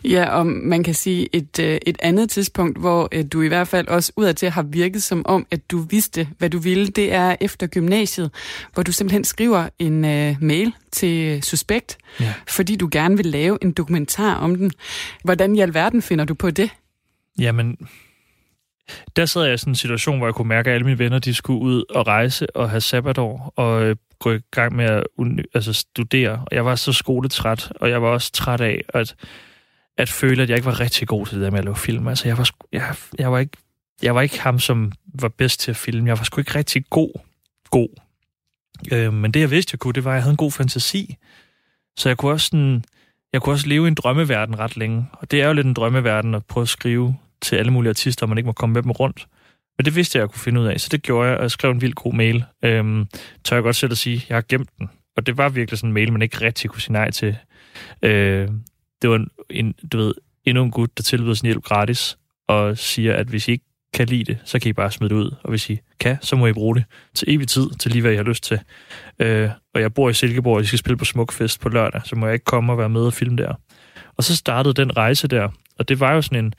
Ja, 0.05 0.29
og 0.29 0.47
man 0.47 0.83
kan 0.83 0.95
sige 0.95 1.29
et, 1.37 1.59
øh, 1.59 1.79
et 1.87 1.97
andet 2.03 2.31
tidspunkt, 2.31 2.79
hvor 2.79 3.09
øh, 3.13 3.25
du 3.33 3.43
i 3.43 3.49
hvert 3.49 3.69
fald 3.69 3.89
også 3.89 4.13
udadtil 4.17 4.51
har 4.51 4.63
virket 4.63 5.03
som 5.03 5.23
om, 5.27 5.47
at 5.51 5.71
du 5.71 5.79
vidste, 5.79 6.29
hvad 6.39 6.51
du 6.51 6.59
ville, 6.59 6.87
det 6.87 7.13
er 7.13 7.37
efter 7.41 7.67
gymnasiet, 7.67 8.31
hvor 8.75 8.83
du 8.83 8.93
simpelthen 8.93 9.25
skriver 9.25 9.69
en 9.79 10.05
uh, 10.05 10.43
mail 10.43 10.73
til 10.93 11.43
Suspekt, 11.43 11.99
Ja. 12.21 12.35
fordi 12.49 12.77
du 12.77 12.89
gerne 12.93 13.17
vil 13.17 13.27
lave 13.27 13.59
en 13.63 13.73
dokumentar 13.73 14.35
om 14.35 14.55
den. 14.55 14.71
Hvordan 15.25 15.57
i 15.57 15.61
alverden 15.61 16.03
finder 16.03 16.25
du 16.25 16.35
på 16.35 16.51
det? 16.51 16.71
Jamen, 17.39 17.77
der 19.17 19.27
sad 19.27 19.45
jeg 19.45 19.55
i 19.55 19.57
sådan 19.57 19.71
en 19.71 19.77
situation, 19.77 20.19
hvor 20.19 20.27
jeg 20.27 20.35
kunne 20.35 20.49
mærke, 20.49 20.71
at 20.71 20.75
alle 20.75 20.85
mine 20.85 20.99
venner, 20.99 21.19
de 21.19 21.35
skulle 21.35 21.61
ud 21.61 21.85
og 21.91 22.07
rejse 22.07 22.57
og 22.57 22.71
have 22.71 22.81
sabbatår 22.81 23.53
og 23.57 23.83
øh, 23.85 23.97
gå 24.19 24.33
i 24.33 24.39
gang 24.51 24.77
med 24.77 24.85
at 24.85 25.05
altså 25.55 25.73
studere. 25.73 26.33
Og 26.33 26.49
jeg 26.57 26.65
var 26.65 26.75
så 26.75 26.93
skoletræt, 26.93 27.73
og 27.77 27.91
jeg 27.91 28.03
var 28.03 28.09
også 28.09 28.33
træt 28.33 28.61
af 28.61 28.83
at, 28.89 29.15
at 29.99 30.09
føle, 30.09 30.43
at 30.43 30.49
jeg 30.49 30.57
ikke 30.57 30.67
var 30.67 30.81
rigtig 30.81 31.09
god 31.09 31.27
til 31.27 31.37
det 31.37 31.45
der 31.45 31.51
med 31.51 31.59
at 31.59 31.65
lave 31.65 31.77
film. 31.77 32.09
Altså, 32.09 32.29
jeg 32.29 32.39
var, 32.39 32.51
jeg, 32.73 32.95
jeg 33.19 33.33
var 33.33 33.39
ikke 33.39 33.57
jeg 34.03 34.15
var 34.15 34.23
ikke 34.23 34.41
ham, 34.41 34.59
som 34.59 34.93
var 35.15 35.29
bedst 35.29 35.61
til 35.61 35.71
at 35.71 35.77
filme. 35.77 36.09
Jeg 36.09 36.19
var 36.19 36.25
sgu 36.25 36.41
ikke 36.41 36.55
rigtig 36.55 36.85
god. 36.91 37.13
god. 37.71 37.89
Øh, 38.93 39.13
men 39.13 39.31
det, 39.31 39.41
jeg 39.41 39.51
vidste, 39.51 39.75
jeg 39.75 39.79
kunne, 39.79 39.93
det 39.93 40.05
var, 40.05 40.11
at 40.11 40.15
jeg 40.15 40.23
havde 40.23 40.33
en 40.33 40.37
god 40.37 40.53
fantasi. 40.53 41.17
Så 41.99 42.09
jeg 42.09 42.17
kunne 42.17 42.33
også 42.33 42.47
sådan, 42.47 42.85
jeg 43.33 43.43
kunne 43.43 43.55
også 43.55 43.69
leve 43.69 43.85
i 43.85 43.89
en 43.89 43.95
drømmeverden 43.95 44.59
ret 44.59 44.77
længe. 44.77 45.07
Og 45.13 45.31
det 45.31 45.43
er 45.43 45.47
jo 45.47 45.53
lidt 45.53 45.67
en 45.67 45.75
drømmeverden 45.75 46.35
at 46.35 46.45
prøve 46.47 46.63
at 46.63 46.69
skrive 46.69 47.17
til 47.43 47.57
alle 47.57 47.73
mulige 47.73 47.91
artister, 47.91 48.27
og 48.27 48.29
man 48.29 48.39
ikke 48.39 48.47
må 48.47 48.53
komme 48.53 48.73
med 48.73 48.83
dem 48.83 48.91
rundt. 48.91 49.27
Men 49.79 49.85
det 49.85 49.97
vidste 49.97 50.17
jeg, 50.17 50.21
jeg 50.21 50.31
kunne 50.31 50.41
finde 50.41 50.61
ud 50.61 50.67
af, 50.67 50.81
så 50.81 50.89
det 50.91 51.03
gjorde 51.03 51.29
jeg, 51.29 51.37
og 51.37 51.43
jeg 51.43 51.51
skrev 51.51 51.71
en 51.71 51.81
vild 51.81 51.93
god 51.93 52.15
mail. 52.15 52.45
Øhm, 52.63 53.07
tør 53.45 53.57
jeg 53.57 53.63
godt 53.63 53.77
selv 53.77 53.93
at 53.93 53.99
sige, 53.99 54.27
jeg 54.29 54.37
har 54.37 54.45
gemt 54.49 54.71
den. 54.79 54.91
Og 55.17 55.27
det 55.27 55.39
var 55.39 55.49
virkelig 55.49 55.79
sådan 55.79 55.91
en 55.91 55.95
mail, 55.95 56.13
man 56.13 56.23
ikke 56.23 56.41
rigtig 56.41 56.71
kunne 56.71 56.81
sige 56.81 56.93
nej 56.93 57.11
til. 57.11 57.37
Øh, 58.03 58.49
det 59.03 59.11
var 59.11 59.17
en, 59.17 59.29
en, 59.51 59.75
du 59.93 59.99
ved, 59.99 60.15
endnu 60.45 60.65
en 60.65 60.71
gut, 60.71 60.97
der 60.97 61.03
tilbyder 61.03 61.35
sin 61.35 61.47
hjælp 61.47 61.65
gratis, 61.65 62.19
og 62.49 62.79
siger, 62.79 63.15
at 63.15 63.27
hvis 63.27 63.49
I 63.49 63.51
ikke 63.51 63.65
kan 63.95 64.07
lide 64.07 64.25
det, 64.25 64.39
så 64.45 64.59
kan 64.59 64.69
I 64.69 64.73
bare 64.73 64.91
smide 64.91 65.15
det 65.15 65.17
ud. 65.17 65.35
Og 65.43 65.51
hvis 65.51 65.71
I 65.71 65.79
kan, 66.01 66.17
så 66.21 66.37
må 66.37 66.47
I 66.47 66.53
bruge 66.53 66.77
det 66.77 66.85
til 67.15 67.35
evig 67.35 67.49
tid, 67.49 67.71
til 67.79 67.91
lige 67.91 68.03
hvad 68.03 68.13
I 68.13 68.17
har 68.17 68.23
lyst 68.23 68.45
til. 68.45 68.61
Øh, 69.19 69.51
og 69.75 69.81
jeg 69.81 69.95
bor 69.95 70.11
i 70.11 70.13
Silkeborg, 70.13 70.57
og 70.57 70.63
I 70.63 70.65
skal 70.65 70.79
spille 70.79 70.97
på 70.97 71.05
Smukfest 71.05 71.61
på 71.61 71.69
lørdag, 71.69 72.01
så 72.05 72.17
må 72.17 72.27
jeg 72.27 72.35
ikke 72.35 72.45
komme 72.45 72.73
og 72.73 72.79
være 72.79 72.89
med 72.89 73.01
og 73.01 73.13
filme 73.13 73.37
der. 73.37 73.55
Og 74.17 74.25
så 74.25 74.37
startede 74.37 74.75
den 74.75 74.97
rejse 74.97 75.29
der, 75.29 75.49
og 75.79 75.89
det 75.89 76.01
var 76.01 76.15
jo 76.15 76.23
sådan 76.23 76.45
en, 76.45 76.55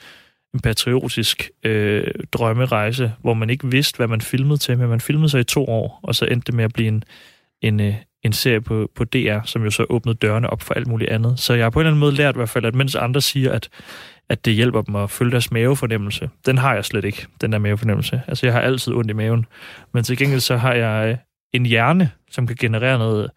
en 0.53 0.59
patriotisk 0.59 1.49
øh, 1.63 2.07
drømmerejse, 2.31 3.13
hvor 3.21 3.33
man 3.33 3.49
ikke 3.49 3.67
vidste, 3.67 3.97
hvad 3.97 4.07
man 4.07 4.21
filmede 4.21 4.57
til, 4.57 4.77
men 4.77 4.89
man 4.89 5.01
filmede 5.01 5.29
sig 5.29 5.39
i 5.39 5.43
to 5.43 5.65
år, 5.65 5.99
og 6.03 6.15
så 6.15 6.25
endte 6.25 6.45
det 6.45 6.53
med 6.53 6.63
at 6.63 6.73
blive 6.73 6.87
en, 6.87 7.03
en, 7.61 7.79
øh, 7.79 7.95
en 8.23 8.33
serie 8.33 8.61
på, 8.61 8.91
på 8.95 9.03
DR, 9.03 9.39
som 9.45 9.63
jo 9.63 9.69
så 9.69 9.85
åbnede 9.89 10.17
dørene 10.17 10.49
op 10.49 10.61
for 10.61 10.73
alt 10.73 10.87
muligt 10.87 11.09
andet. 11.09 11.39
Så 11.39 11.53
jeg 11.53 11.65
har 11.65 11.69
på 11.69 11.79
en 11.79 11.81
eller 11.81 11.91
anden 11.91 11.99
måde 11.99 12.15
lært 12.15 12.35
i 12.35 12.37
hvert 12.37 12.49
fald, 12.49 12.65
at 12.65 12.75
mens 12.75 12.95
andre 12.95 13.21
siger, 13.21 13.51
at, 13.51 13.69
at 14.29 14.45
det 14.45 14.53
hjælper 14.53 14.81
dem 14.81 14.95
at 14.95 15.09
følge 15.09 15.31
deres 15.31 15.51
mavefornemmelse, 15.51 16.29
den 16.45 16.57
har 16.57 16.73
jeg 16.73 16.85
slet 16.85 17.05
ikke, 17.05 17.27
den 17.41 17.51
der 17.51 17.57
mavefornemmelse. 17.57 18.21
Altså 18.27 18.45
jeg 18.45 18.53
har 18.53 18.61
altid 18.61 18.93
ondt 18.93 19.09
i 19.09 19.13
maven, 19.13 19.45
men 19.93 20.03
til 20.03 20.17
gengæld 20.17 20.39
så 20.39 20.57
har 20.57 20.73
jeg 20.73 21.09
øh, 21.09 21.17
en 21.53 21.65
hjerne, 21.65 22.11
som 22.31 22.47
kan 22.47 22.55
generere 22.59 22.97
noget, 22.97 23.31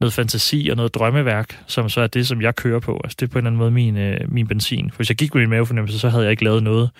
noget 0.00 0.12
fantasi 0.12 0.68
og 0.70 0.76
noget 0.76 0.94
drømmeværk, 0.94 1.62
som 1.66 1.88
så 1.88 2.00
er 2.00 2.06
det, 2.06 2.26
som 2.26 2.42
jeg 2.42 2.56
kører 2.56 2.80
på. 2.80 3.00
Altså 3.04 3.16
det 3.20 3.26
er 3.26 3.30
på 3.30 3.38
en 3.38 3.46
eller 3.46 3.50
anden 3.50 3.58
måde 3.58 3.70
min, 3.70 3.96
øh, 3.96 4.32
min 4.32 4.46
benzin. 4.46 4.90
For 4.90 4.96
hvis 4.96 5.08
jeg 5.08 5.16
gik 5.16 5.34
med 5.34 5.42
min 5.42 5.50
mavefornemmelse, 5.50 5.98
så 5.98 6.08
havde 6.08 6.24
jeg 6.24 6.30
ikke 6.30 6.44
lavet 6.44 6.62
noget 6.62 6.90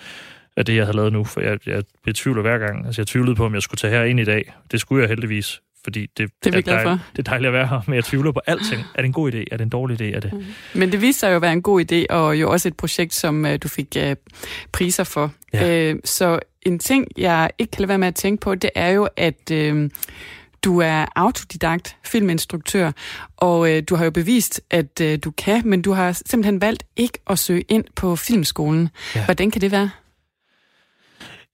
af 0.57 0.65
det, 0.65 0.75
jeg 0.75 0.85
havde 0.85 0.97
lavet 0.97 1.13
nu, 1.13 1.23
for 1.23 1.41
jeg, 1.41 1.59
jeg 1.65 1.83
betvivler 2.03 2.41
hver 2.41 2.57
gang. 2.57 2.85
Altså 2.85 3.01
jeg 3.01 3.07
tvivlede 3.07 3.35
på, 3.35 3.45
om 3.45 3.53
jeg 3.53 3.61
skulle 3.61 3.77
tage 3.77 3.93
her 3.93 4.03
ind 4.03 4.19
i 4.19 4.23
dag. 4.23 4.53
Det 4.71 4.79
skulle 4.79 5.01
jeg 5.01 5.09
heldigvis, 5.09 5.61
fordi 5.85 6.01
det, 6.17 6.29
Det 6.43 6.53
er 6.53 6.57
vi 6.57 6.61
glade 6.61 6.79
for. 6.81 6.89
dejligt, 6.89 7.05
det 7.11 7.27
er 7.27 7.31
dejligt 7.31 7.47
at 7.47 7.53
være 7.53 7.67
her, 7.67 7.81
men 7.87 7.95
jeg 7.95 8.03
tvivler 8.03 8.31
på 8.31 8.41
alting. 8.47 8.81
Er 8.95 9.01
det 9.01 9.05
en 9.05 9.13
god 9.13 9.31
idé? 9.31 9.43
Er 9.51 9.57
det 9.57 9.61
en 9.61 9.69
dårlig 9.69 10.01
idé? 10.01 10.15
Er 10.15 10.19
det... 10.19 10.45
Men 10.73 10.91
det 10.91 11.01
viste 11.01 11.19
sig 11.19 11.29
jo 11.31 11.35
at 11.35 11.41
være 11.41 11.53
en 11.53 11.61
god 11.61 11.91
idé, 11.91 12.05
og 12.15 12.41
jo 12.41 12.51
også 12.51 12.67
et 12.67 12.77
projekt, 12.77 13.13
som 13.13 13.45
uh, 13.45 13.51
du 13.63 13.67
fik 13.67 13.97
uh, 13.99 14.11
priser 14.71 15.03
for. 15.03 15.31
Ja. 15.53 15.91
Uh, 15.93 15.99
så 16.03 16.39
en 16.61 16.79
ting, 16.79 17.07
jeg 17.17 17.49
ikke 17.59 17.71
kan 17.71 17.81
lade 17.81 17.89
være 17.89 17.97
med 17.97 18.07
at 18.07 18.15
tænke 18.15 18.41
på, 18.41 18.55
det 18.55 18.69
er 18.75 18.89
jo, 18.89 19.09
at 19.17 19.51
uh, 19.53 19.89
du 20.63 20.79
er 20.79 21.05
autodidakt 21.15 21.95
filminstruktør, 22.05 22.91
og 23.37 23.59
uh, 23.59 23.79
du 23.89 23.95
har 23.95 24.03
jo 24.05 24.11
bevist, 24.11 24.61
at 24.71 25.01
uh, 25.01 25.13
du 25.23 25.31
kan, 25.31 25.61
men 25.65 25.81
du 25.81 25.91
har 25.91 26.21
simpelthen 26.25 26.61
valgt 26.61 26.83
ikke 26.95 27.17
at 27.29 27.39
søge 27.39 27.61
ind 27.61 27.83
på 27.95 28.15
filmskolen. 28.15 28.89
Ja. 29.15 29.25
Hvordan 29.25 29.51
kan 29.51 29.61
det 29.61 29.71
være? 29.71 29.89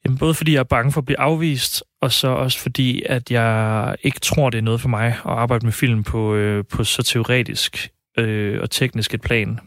Jamen, 0.05 0.17
både 0.17 0.33
fordi 0.33 0.53
jeg 0.53 0.59
er 0.59 0.63
bange 0.63 0.91
for 0.91 1.01
at 1.01 1.05
blive 1.05 1.19
afvist, 1.19 1.83
og 2.01 2.11
så 2.11 2.27
også 2.27 2.59
fordi, 2.59 3.03
at 3.05 3.31
jeg 3.31 3.95
ikke 4.03 4.19
tror, 4.19 4.49
det 4.49 4.57
er 4.57 4.61
noget 4.61 4.81
for 4.81 4.89
mig 4.89 5.07
at 5.07 5.21
arbejde 5.25 5.65
med 5.65 5.73
film 5.73 6.03
på, 6.03 6.35
øh, 6.35 6.65
på 6.65 6.83
så 6.83 7.03
teoretisk 7.03 7.91
øh, 8.17 8.61
og 8.61 8.69
teknisk 8.69 9.13
et 9.13 9.21
plan. 9.21 9.59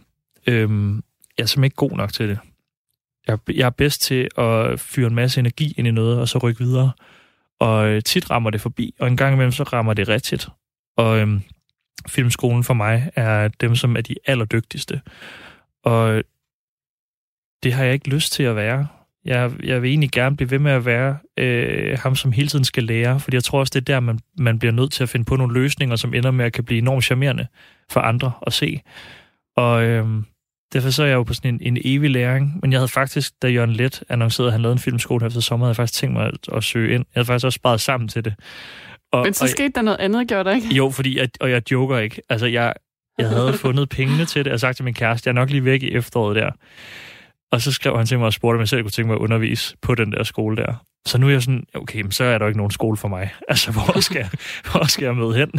Øhm, 0.47 0.95
jeg 1.39 1.43
er 1.43 1.47
simpelthen 1.47 1.65
ikke 1.65 1.77
god 1.77 1.97
nok 1.97 2.13
til 2.13 2.29
det. 2.29 2.39
Jeg, 3.27 3.39
jeg 3.49 3.67
er 3.67 3.71
bedst 3.71 4.03
til 4.03 4.29
at 4.39 4.81
fyre 4.81 5.07
en 5.07 5.15
masse 5.15 5.41
energi 5.41 5.75
ind 5.77 5.89
i 5.89 5.91
noget, 5.91 6.21
og 6.21 6.29
så 6.29 6.39
rykke 6.39 6.65
videre. 6.65 6.93
Og 7.61 7.89
øh, 7.89 8.03
tit 8.03 8.31
rammer 8.31 8.51
det 8.51 8.61
forbi, 8.61 8.95
og 9.01 9.09
en 9.09 9.17
gang 9.17 9.35
imellem 9.35 9.53
så 9.53 9.63
rammer 9.63 9.95
det 9.95 10.09
rigtigt. 10.09 10.49
Og 10.97 11.19
øhm, 11.19 11.43
filmskolen 12.09 12.65
for 12.65 12.75
mig 12.75 13.11
er 13.15 13.49
dem, 13.49 13.77
som 13.77 13.97
er 13.97 14.01
de 14.01 14.15
allerdygtigste. 14.27 15.01
Og 15.85 16.15
øh, 16.15 16.25
det 17.63 17.73
har 17.73 17.85
jeg 17.85 17.93
ikke 17.93 18.09
lyst 18.09 18.33
til 18.33 18.43
at 18.43 18.57
være. 18.57 18.87
Jeg, 19.25 19.53
jeg 19.63 19.83
vil 19.83 19.89
egentlig 19.89 20.11
gerne 20.11 20.37
blive 20.37 20.51
ved 20.51 20.59
med 20.59 20.73
at 20.73 20.85
være 20.85 21.17
øh, 21.39 21.99
ham, 21.99 22.17
som 22.17 22.33
hele 22.33 22.49
tiden 22.49 22.65
skal 22.65 22.83
lære, 22.85 23.21
fordi 23.21 23.35
jeg 23.35 23.45
tror 23.45 23.61
også, 23.61 23.71
det 23.75 23.81
er 23.81 23.95
der, 23.95 24.01
man, 24.01 24.19
man 24.39 24.59
bliver 24.59 24.73
nødt 24.73 24.93
til 24.93 25.03
at 25.03 25.09
finde 25.09 25.25
på 25.25 25.37
nogle 25.37 25.55
løsninger, 25.55 25.97
som 25.97 26.15
ender 26.15 26.31
med 26.31 26.45
at 26.45 26.53
kan 26.53 26.65
blive 26.65 26.79
enormt 26.79 27.05
charmerende 27.05 27.47
for 27.91 28.01
andre 28.01 28.33
at 28.47 28.53
se. 28.53 28.81
Og 29.57 29.85
øh, 29.85 30.07
derfor 30.73 30.91
så 30.91 31.03
er 31.03 31.07
jeg 31.07 31.15
jo 31.15 31.23
på 31.23 31.35
sådan 31.35 31.55
en, 31.55 31.77
en 31.77 31.83
evig 31.85 32.11
læring, 32.11 32.59
men 32.63 32.73
jeg 32.73 32.81
havde 32.81 32.89
faktisk, 32.89 33.33
da 33.43 33.49
Jørgen 33.49 33.73
Let 33.73 34.03
annoncerede, 34.09 34.49
at 34.49 34.53
han 34.53 34.63
lavede 34.63 34.73
en 34.73 34.79
filmskole 34.79 35.27
efter 35.27 35.41
sommer, 35.41 35.67
havde 35.67 35.71
jeg 35.71 35.77
faktisk 35.77 36.01
tænkt 36.01 36.13
mig 36.13 36.27
at, 36.27 36.57
at 36.57 36.65
søge 36.65 36.95
ind. 36.95 37.05
Jeg 37.15 37.21
havde 37.21 37.27
faktisk 37.27 37.45
også 37.45 37.57
sparet 37.57 37.81
sammen 37.81 38.09
til 38.09 38.25
det. 38.25 38.35
Og, 39.13 39.23
men 39.25 39.35
så 39.35 39.47
skete 39.47 39.71
og, 39.71 39.75
der 39.75 39.83
noget 39.83 39.99
andet, 40.01 40.29
gjorde 40.29 40.49
der 40.49 40.55
ikke? 40.55 40.75
Jo, 40.75 40.91
fordi 40.91 41.19
jeg, 41.19 41.29
og 41.41 41.51
jeg 41.51 41.71
joker 41.71 41.99
ikke. 41.99 42.23
Altså, 42.29 42.47
jeg, 42.47 42.75
jeg 43.19 43.29
havde 43.29 43.53
fundet 43.53 43.89
pengene 43.89 44.25
til 44.25 44.45
det, 44.45 44.53
og 44.53 44.61
sagt 44.61 44.77
til 44.77 44.85
min 44.85 44.95
kæreste, 44.95 45.29
jeg 45.29 45.33
er 45.33 45.35
nok 45.35 45.51
lige 45.51 45.65
væk 45.65 45.83
i 45.83 45.91
efteråret 45.91 46.37
der. 46.37 46.51
Og 47.55 47.63
så 47.63 47.73
skrev 47.73 47.97
han 47.97 48.07
til 48.07 48.19
mig 48.19 48.27
og 48.27 48.33
spurgte, 48.33 48.57
om 48.57 48.61
jeg 48.61 48.69
selv 48.69 48.83
kunne 48.83 48.91
tænke 48.91 49.07
mig 49.07 49.15
at 49.15 49.21
undervise 49.21 49.77
på 49.83 49.95
den 49.95 50.13
der 50.13 50.23
skole 50.23 50.57
der. 50.57 50.75
Så 51.07 51.19
nu 51.19 51.27
er 51.27 51.31
jeg 51.31 51.43
sådan, 51.43 51.65
okay, 51.75 52.01
men 52.01 52.13
så 52.13 52.25
er 52.25 52.39
der 52.39 52.47
ikke 52.47 52.57
nogen 52.57 52.71
skole 52.71 52.97
for 52.97 53.09
mig. 53.09 53.31
Altså, 53.49 53.73
hvor 53.73 54.01
skal 54.01 54.19
jeg, 54.19 54.31
hvor 54.73 54.85
skal 54.85 55.05
jeg 55.05 55.17
møde 55.17 55.35
hen? 55.35 55.51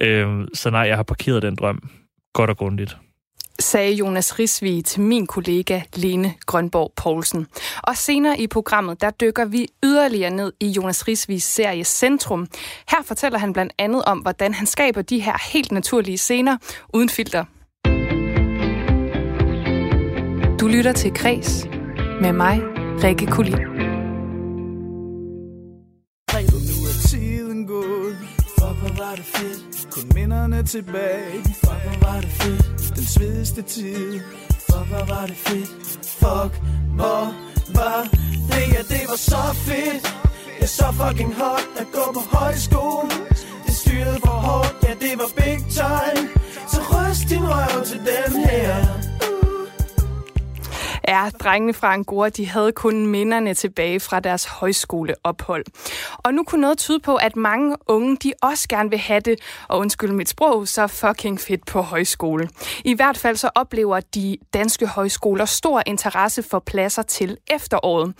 Øhm, 0.00 0.48
så 0.54 0.70
nej, 0.70 0.80
jeg 0.80 0.96
har 0.96 1.02
parkeret 1.02 1.42
den 1.42 1.56
drøm 1.56 1.90
godt 2.34 2.50
og 2.50 2.56
grundigt 2.56 2.96
sagde 3.60 3.92
Jonas 3.92 4.38
Risvig 4.38 4.84
til 4.84 5.00
min 5.00 5.26
kollega 5.26 5.80
Lene 5.96 6.34
Grønborg 6.46 6.92
Poulsen. 6.96 7.46
Og 7.82 7.96
senere 7.96 8.40
i 8.40 8.46
programmet, 8.46 9.00
der 9.00 9.10
dykker 9.10 9.44
vi 9.44 9.68
yderligere 9.84 10.30
ned 10.30 10.52
i 10.60 10.68
Jonas 10.68 11.08
Risvigs 11.08 11.44
serie 11.44 11.84
Centrum. 11.84 12.46
Her 12.88 13.02
fortæller 13.04 13.38
han 13.38 13.52
blandt 13.52 13.72
andet 13.78 14.04
om, 14.04 14.18
hvordan 14.18 14.54
han 14.54 14.66
skaber 14.66 15.02
de 15.02 15.20
her 15.20 15.52
helt 15.52 15.72
naturlige 15.72 16.18
scener 16.18 16.56
uden 16.94 17.08
filter. 17.08 17.44
Du 20.60 20.68
lytter 20.68 20.92
til 20.92 21.14
Kres 21.14 21.66
med 22.20 22.32
mig, 22.32 22.60
Rikke 23.04 23.26
Kulin. 23.26 23.52
Nu 26.32 26.76
er 26.90 27.08
tiden 27.08 27.66
gået, 27.66 28.16
for 28.58 28.72
hvor 28.78 29.04
var 29.04 29.14
det 29.14 29.24
fedt, 29.24 29.90
kun 29.90 30.02
minderne 30.14 30.62
tilbage, 30.62 31.42
Fuck, 31.44 31.80
hvor 31.84 32.08
var 32.08 32.20
det 32.20 32.30
fedt, 32.30 32.96
den 32.96 33.04
svedeste 33.04 33.62
tid, 33.62 34.20
Fuck, 34.50 34.86
hvor 34.88 35.14
var 35.14 35.26
det 35.26 35.36
fedt, 35.36 35.70
fuck, 36.02 36.52
hvor 36.96 37.24
var 37.78 38.02
det, 38.50 38.64
ja 38.74 38.82
det 38.94 39.02
var 39.08 39.16
så 39.16 39.44
fedt, 39.66 40.02
det 40.58 40.62
er 40.62 40.66
så 40.66 40.86
fucking 41.00 41.34
hot 41.34 41.68
at 41.78 41.86
gå 41.92 42.12
på 42.14 42.22
højskole, 42.38 43.10
det 43.66 43.74
styrede 43.74 44.18
for 44.24 44.36
hårdt, 44.46 44.76
ja 44.88 44.92
det 45.04 45.14
var 45.20 45.30
big 45.36 45.58
time, 45.80 46.28
så 46.72 46.80
ryst 46.92 47.28
din 47.30 47.44
røv 47.52 47.84
til 47.84 47.98
den 47.98 48.32
her 48.44 49.09
er 51.10 51.30
drengene 51.30 51.74
fra 51.74 51.92
Angora, 51.92 52.28
de 52.28 52.46
havde 52.46 52.72
kun 52.72 53.06
minderne 53.06 53.54
tilbage 53.54 54.00
fra 54.00 54.20
deres 54.20 54.44
højskoleophold. 54.44 55.64
Og 56.16 56.34
nu 56.34 56.44
kunne 56.44 56.60
noget 56.60 56.78
tyde 56.78 57.00
på, 57.00 57.16
at 57.16 57.36
mange 57.36 57.76
unge, 57.86 58.16
de 58.16 58.32
også 58.42 58.68
gerne 58.68 58.90
vil 58.90 58.98
have 58.98 59.20
det, 59.20 59.38
og 59.68 59.78
undskyld 59.78 60.12
mit 60.12 60.28
sprog, 60.28 60.68
så 60.68 60.86
fucking 60.86 61.40
fedt 61.40 61.66
på 61.66 61.80
højskole. 61.82 62.48
I 62.84 62.94
hvert 62.94 63.18
fald 63.18 63.36
så 63.36 63.50
oplever 63.54 64.00
de 64.00 64.36
danske 64.54 64.86
højskoler 64.86 65.44
stor 65.44 65.82
interesse 65.86 66.42
for 66.42 66.58
pladser 66.58 67.02
til 67.02 67.36
efteråret. 67.46 68.14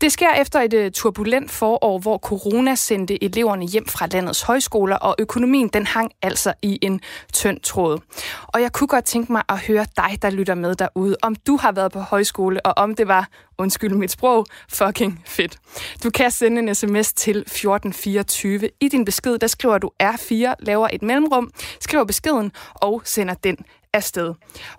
Det 0.00 0.12
sker 0.12 0.34
efter 0.34 0.60
et 0.60 0.74
øh, 0.74 0.90
turbulent 0.92 1.50
forår, 1.50 1.98
hvor 1.98 2.18
corona 2.18 2.74
sendte 2.74 3.24
eleverne 3.24 3.66
hjem 3.66 3.88
fra 3.88 4.06
landets 4.06 4.42
højskoler, 4.42 4.96
og 4.96 5.14
økonomien 5.18 5.68
den 5.68 5.86
hang 5.86 6.10
altså 6.22 6.52
i 6.62 6.78
en 6.82 7.00
tynd 7.32 7.60
tråd. 7.60 7.98
Og 8.46 8.62
jeg 8.62 8.72
kunne 8.72 8.88
godt 8.88 9.04
tænke 9.04 9.32
mig 9.32 9.42
at 9.48 9.58
høre 9.58 9.86
dig, 9.96 10.18
der 10.22 10.30
lytter 10.30 10.54
med 10.54 10.74
derude, 10.74 11.16
om 11.22 11.34
du 11.34 11.56
har 11.56 11.72
været 11.72 11.92
på 11.92 12.00
højskole 12.00 12.27
højskole, 12.28 12.66
og 12.66 12.74
om 12.76 12.94
det 12.94 13.08
var, 13.08 13.28
undskyld 13.58 13.94
mit 13.94 14.10
sprog, 14.10 14.46
fucking 14.68 15.22
fedt. 15.26 15.58
Du 16.04 16.10
kan 16.10 16.30
sende 16.30 16.58
en 16.58 16.74
sms 16.74 17.12
til 17.12 17.36
1424. 17.36 18.70
I 18.80 18.88
din 18.88 19.04
besked, 19.04 19.38
der 19.38 19.46
skriver 19.46 19.78
du 19.78 19.90
R4, 20.02 20.54
laver 20.58 20.88
et 20.92 21.02
mellemrum, 21.02 21.50
skriver 21.80 22.04
beskeden 22.04 22.52
og 22.74 23.02
sender 23.04 23.34
den 23.34 23.56
afsted. 23.92 24.34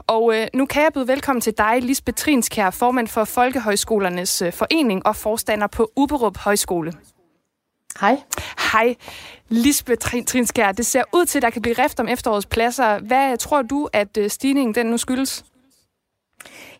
Og 0.07 0.35
øh, 0.35 0.47
nu 0.53 0.65
kan 0.65 0.83
jeg 0.83 0.91
byde 0.93 1.07
velkommen 1.07 1.41
til 1.41 1.53
dig, 1.57 1.79
Lisbeth 1.81 2.15
Trinskær, 2.15 2.69
formand 2.69 3.07
for 3.07 3.23
Folkehøjskolernes 3.23 4.41
øh, 4.41 4.53
Forening 4.53 5.05
og 5.05 5.15
forstander 5.15 5.67
på 5.67 5.91
Uberup 5.95 6.37
Højskole. 6.37 6.93
Hej. 8.01 8.17
Hej. 8.71 8.95
Lisbeth 9.49 10.07
Trinskær, 10.25 10.71
det 10.71 10.85
ser 10.85 11.03
ud 11.13 11.25
til, 11.25 11.39
at 11.39 11.41
der 11.41 11.49
kan 11.49 11.61
blive 11.61 11.75
rift 11.83 11.99
om 11.99 12.07
efterårets 12.07 12.45
pladser. 12.45 12.99
Hvad 12.99 13.37
tror 13.37 13.61
du, 13.61 13.89
at 13.93 14.17
øh, 14.17 14.29
stigningen 14.29 14.75
den 14.75 14.85
nu 14.85 14.97
skyldes? 14.97 15.45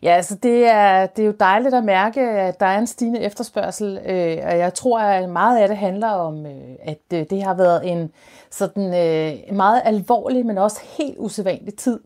Ja, 0.02 0.10
altså 0.10 0.34
det 0.34 0.66
er, 0.66 1.06
det 1.06 1.22
er 1.22 1.26
jo 1.26 1.34
dejligt 1.40 1.74
at 1.74 1.84
mærke, 1.84 2.20
at 2.20 2.60
der 2.60 2.66
er 2.66 2.78
en 2.78 2.86
stigende 2.86 3.20
efterspørgsel, 3.20 3.98
øh, 4.06 4.38
og 4.46 4.58
jeg 4.58 4.74
tror, 4.74 5.00
at 5.00 5.28
meget 5.28 5.58
af 5.58 5.68
det 5.68 5.76
handler 5.76 6.08
om, 6.08 6.46
øh, 6.46 6.76
at 6.82 6.98
øh, 7.14 7.26
det 7.30 7.42
har 7.42 7.54
været 7.54 7.90
en 7.90 8.12
sådan 8.50 8.84
øh, 8.84 9.56
meget 9.56 9.82
alvorlig, 9.84 10.46
men 10.46 10.58
også 10.58 10.80
helt 10.98 11.16
usædvanlig 11.18 11.74
tid, 11.74 12.00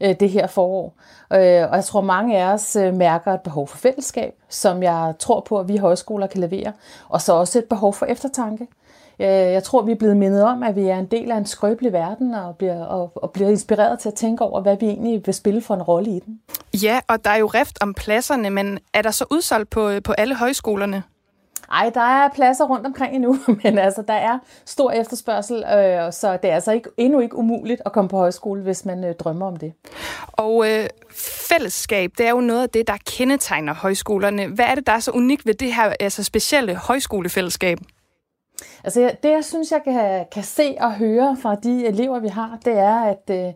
øh, 0.00 0.14
det 0.20 0.30
her 0.30 0.46
forår. 0.46 0.94
Øh, 1.32 1.70
og 1.70 1.76
jeg 1.76 1.84
tror, 1.84 2.00
mange 2.00 2.38
af 2.38 2.52
os 2.52 2.76
øh, 2.76 2.94
mærker 2.94 3.32
et 3.34 3.40
behov 3.40 3.68
for 3.68 3.76
fællesskab, 3.76 4.34
som 4.48 4.82
jeg 4.82 5.14
tror 5.18 5.40
på, 5.40 5.58
at 5.58 5.68
vi 5.68 5.76
højskoler 5.76 6.26
kan 6.26 6.40
levere, 6.40 6.72
og 7.08 7.20
så 7.20 7.32
også 7.32 7.58
et 7.58 7.64
behov 7.64 7.94
for 7.94 8.06
eftertanke. 8.06 8.66
Øh, 9.20 9.26
jeg 9.26 9.62
tror, 9.62 9.82
vi 9.82 9.92
er 9.92 9.96
blevet 9.96 10.16
mindet 10.16 10.42
om, 10.42 10.62
at 10.62 10.76
vi 10.76 10.82
er 10.82 10.98
en 10.98 11.06
del 11.06 11.30
af 11.30 11.36
en 11.36 11.46
skrøbelig 11.46 11.92
verden 11.92 12.34
og 12.34 12.56
bliver, 12.56 12.84
og, 12.84 13.12
og 13.14 13.30
bliver 13.30 13.50
inspireret 13.50 13.98
til 13.98 14.08
at 14.08 14.14
tænke 14.14 14.44
over, 14.44 14.60
hvad 14.60 14.76
vi 14.80 14.86
egentlig 14.86 15.22
vil 15.26 15.34
spille 15.34 15.62
for 15.62 15.74
en 15.74 15.82
rolle 15.82 16.10
i 16.10 16.20
den. 16.26 16.40
Ja, 16.82 17.00
og 17.08 17.24
der 17.24 17.30
er 17.30 17.36
jo 17.36 17.46
rift 17.46 17.78
om 17.82 17.94
pladserne, 17.94 18.50
men 18.50 18.78
er 18.94 19.02
der 19.02 19.10
så 19.10 19.24
udsolgt 19.30 19.70
på, 19.70 19.90
på 20.04 20.12
alle 20.12 20.34
højskolerne? 20.34 21.02
Ej, 21.72 21.90
der 21.94 22.00
er 22.00 22.28
pladser 22.34 22.64
rundt 22.64 22.86
omkring 22.86 23.14
endnu, 23.14 23.38
men 23.64 23.78
altså, 23.78 24.02
der 24.08 24.14
er 24.14 24.38
stor 24.64 24.90
efterspørgsel, 24.90 25.56
øh, 25.56 26.12
så 26.12 26.38
det 26.42 26.50
er 26.50 26.54
altså 26.54 26.72
ikke, 26.72 26.90
endnu 26.96 27.20
ikke 27.20 27.36
umuligt 27.36 27.82
at 27.86 27.92
komme 27.92 28.08
på 28.08 28.16
højskole, 28.16 28.62
hvis 28.62 28.84
man 28.84 29.04
øh, 29.04 29.14
drømmer 29.14 29.46
om 29.46 29.56
det. 29.56 29.72
Og 30.32 30.70
øh, 30.70 30.88
fællesskab, 31.48 32.10
det 32.18 32.26
er 32.26 32.30
jo 32.30 32.40
noget 32.40 32.62
af 32.62 32.70
det, 32.70 32.86
der 32.86 32.96
kendetegner 33.06 33.74
højskolerne. 33.74 34.46
Hvad 34.46 34.64
er 34.64 34.74
det, 34.74 34.86
der 34.86 34.92
er 34.92 35.00
så 35.00 35.10
unikt 35.10 35.46
ved 35.46 35.54
det 35.54 35.74
her 35.74 35.94
altså 36.00 36.24
specielle 36.24 36.74
højskolefællesskab? 36.74 37.78
Altså 38.84 39.12
det, 39.22 39.30
jeg 39.30 39.44
synes, 39.44 39.72
jeg 39.72 39.80
kan, 39.84 40.26
kan 40.32 40.42
se 40.42 40.76
og 40.80 40.94
høre 40.94 41.36
fra 41.36 41.54
de 41.54 41.86
elever, 41.86 42.18
vi 42.18 42.28
har, 42.28 42.58
det 42.64 42.78
er, 42.78 42.96
at 42.96 43.30
øh, 43.30 43.52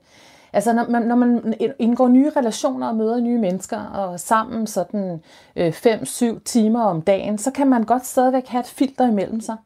altså, 0.53 0.73
når, 0.73 0.89
man, 0.89 1.03
når 1.03 1.17
man 1.17 1.55
indgår 1.79 2.09
nye 2.09 2.31
relationer 2.37 2.89
og 2.89 2.97
møder 2.97 3.21
nye 3.21 3.39
mennesker 3.39 3.79
og 3.79 4.21
sammen 4.21 4.67
sådan 4.67 5.23
5-7 5.59 6.25
øh, 6.25 6.41
timer 6.45 6.83
om 6.83 7.03
dagen, 7.03 7.39
så 7.39 7.51
kan 7.51 7.67
man 7.67 7.83
godt 7.83 8.07
stadigvæk 8.07 8.47
have 8.47 8.61
et 8.61 8.67
filter 8.67 9.09
imellem 9.09 9.41
sig. 9.41 9.57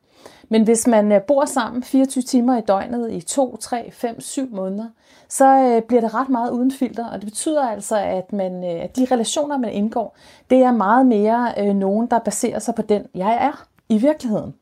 Men 0.48 0.62
hvis 0.62 0.86
man 0.86 1.12
øh, 1.12 1.22
bor 1.22 1.44
sammen 1.44 1.82
24 1.82 2.22
timer 2.22 2.58
i 2.58 2.60
døgnet 2.60 3.12
i 3.12 3.20
2, 3.20 3.56
3, 3.56 3.90
5, 3.92 4.20
7 4.20 4.48
måneder, 4.54 4.86
så 5.28 5.46
øh, 5.46 5.82
bliver 5.82 6.00
det 6.00 6.14
ret 6.14 6.28
meget 6.28 6.50
uden 6.50 6.70
filter. 6.70 7.08
Og 7.08 7.14
det 7.20 7.24
betyder 7.24 7.62
altså, 7.68 7.96
at, 7.96 8.32
man, 8.32 8.64
øh, 8.64 8.84
at 8.84 8.96
de 8.96 9.06
relationer, 9.10 9.58
man 9.58 9.70
indgår, 9.70 10.16
det 10.50 10.58
er 10.58 10.72
meget 10.72 11.06
mere 11.06 11.54
øh, 11.58 11.74
nogen, 11.74 12.06
der 12.06 12.18
baserer 12.18 12.58
sig 12.58 12.74
på 12.74 12.82
den, 12.82 13.06
jeg 13.14 13.38
er 13.40 13.66
i 13.88 13.98
virkeligheden. 13.98 14.54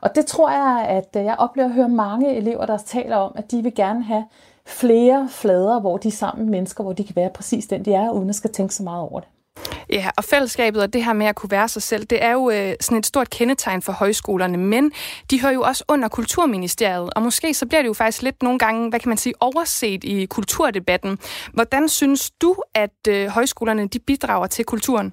Og 0.00 0.14
det 0.14 0.26
tror 0.26 0.50
jeg, 0.50 0.86
at 0.88 1.16
øh, 1.16 1.24
jeg 1.24 1.36
oplever 1.38 1.68
at 1.68 1.74
høre 1.74 1.88
mange 1.88 2.36
elever, 2.36 2.66
der 2.66 2.78
taler 2.78 3.16
om, 3.16 3.32
at 3.36 3.50
de 3.50 3.62
vil 3.62 3.74
gerne 3.74 4.04
have 4.04 4.24
flere 4.66 5.28
flader, 5.30 5.80
hvor 5.80 5.96
de 5.96 6.08
er 6.08 6.12
sammen 6.12 6.44
med 6.44 6.50
mennesker, 6.50 6.84
hvor 6.84 6.92
de 6.92 7.04
kan 7.04 7.16
være 7.16 7.30
præcis 7.34 7.66
den, 7.66 7.84
de 7.84 7.92
er, 7.94 8.10
uden 8.10 8.28
at 8.28 8.34
skal 8.34 8.52
tænke 8.52 8.74
så 8.74 8.82
meget 8.82 9.00
over 9.00 9.20
det. 9.20 9.28
Ja, 9.92 10.10
og 10.16 10.24
fællesskabet 10.24 10.82
og 10.82 10.92
det 10.92 11.04
her 11.04 11.12
med 11.12 11.26
at 11.26 11.34
kunne 11.34 11.50
være 11.50 11.68
sig 11.68 11.82
selv, 11.82 12.04
det 12.04 12.24
er 12.24 12.32
jo 12.32 12.50
øh, 12.50 12.74
sådan 12.80 12.98
et 12.98 13.06
stort 13.06 13.30
kendetegn 13.30 13.82
for 13.82 13.92
højskolerne, 13.92 14.58
men 14.58 14.92
de 15.30 15.40
hører 15.40 15.52
jo 15.52 15.62
også 15.62 15.84
under 15.88 16.08
Kulturministeriet, 16.08 17.10
og 17.16 17.22
måske 17.22 17.54
så 17.54 17.66
bliver 17.66 17.82
det 17.82 17.88
jo 17.88 17.92
faktisk 17.92 18.22
lidt 18.22 18.42
nogle 18.42 18.58
gange, 18.58 18.88
hvad 18.88 19.00
kan 19.00 19.08
man 19.08 19.18
sige, 19.18 19.34
overset 19.40 20.04
i 20.04 20.26
kulturdebatten. 20.26 21.18
Hvordan 21.54 21.88
synes 21.88 22.30
du, 22.30 22.56
at 22.74 23.08
øh, 23.08 23.28
højskolerne 23.28 23.88
de 23.88 23.98
bidrager 23.98 24.46
til 24.46 24.64
kulturen? 24.64 25.12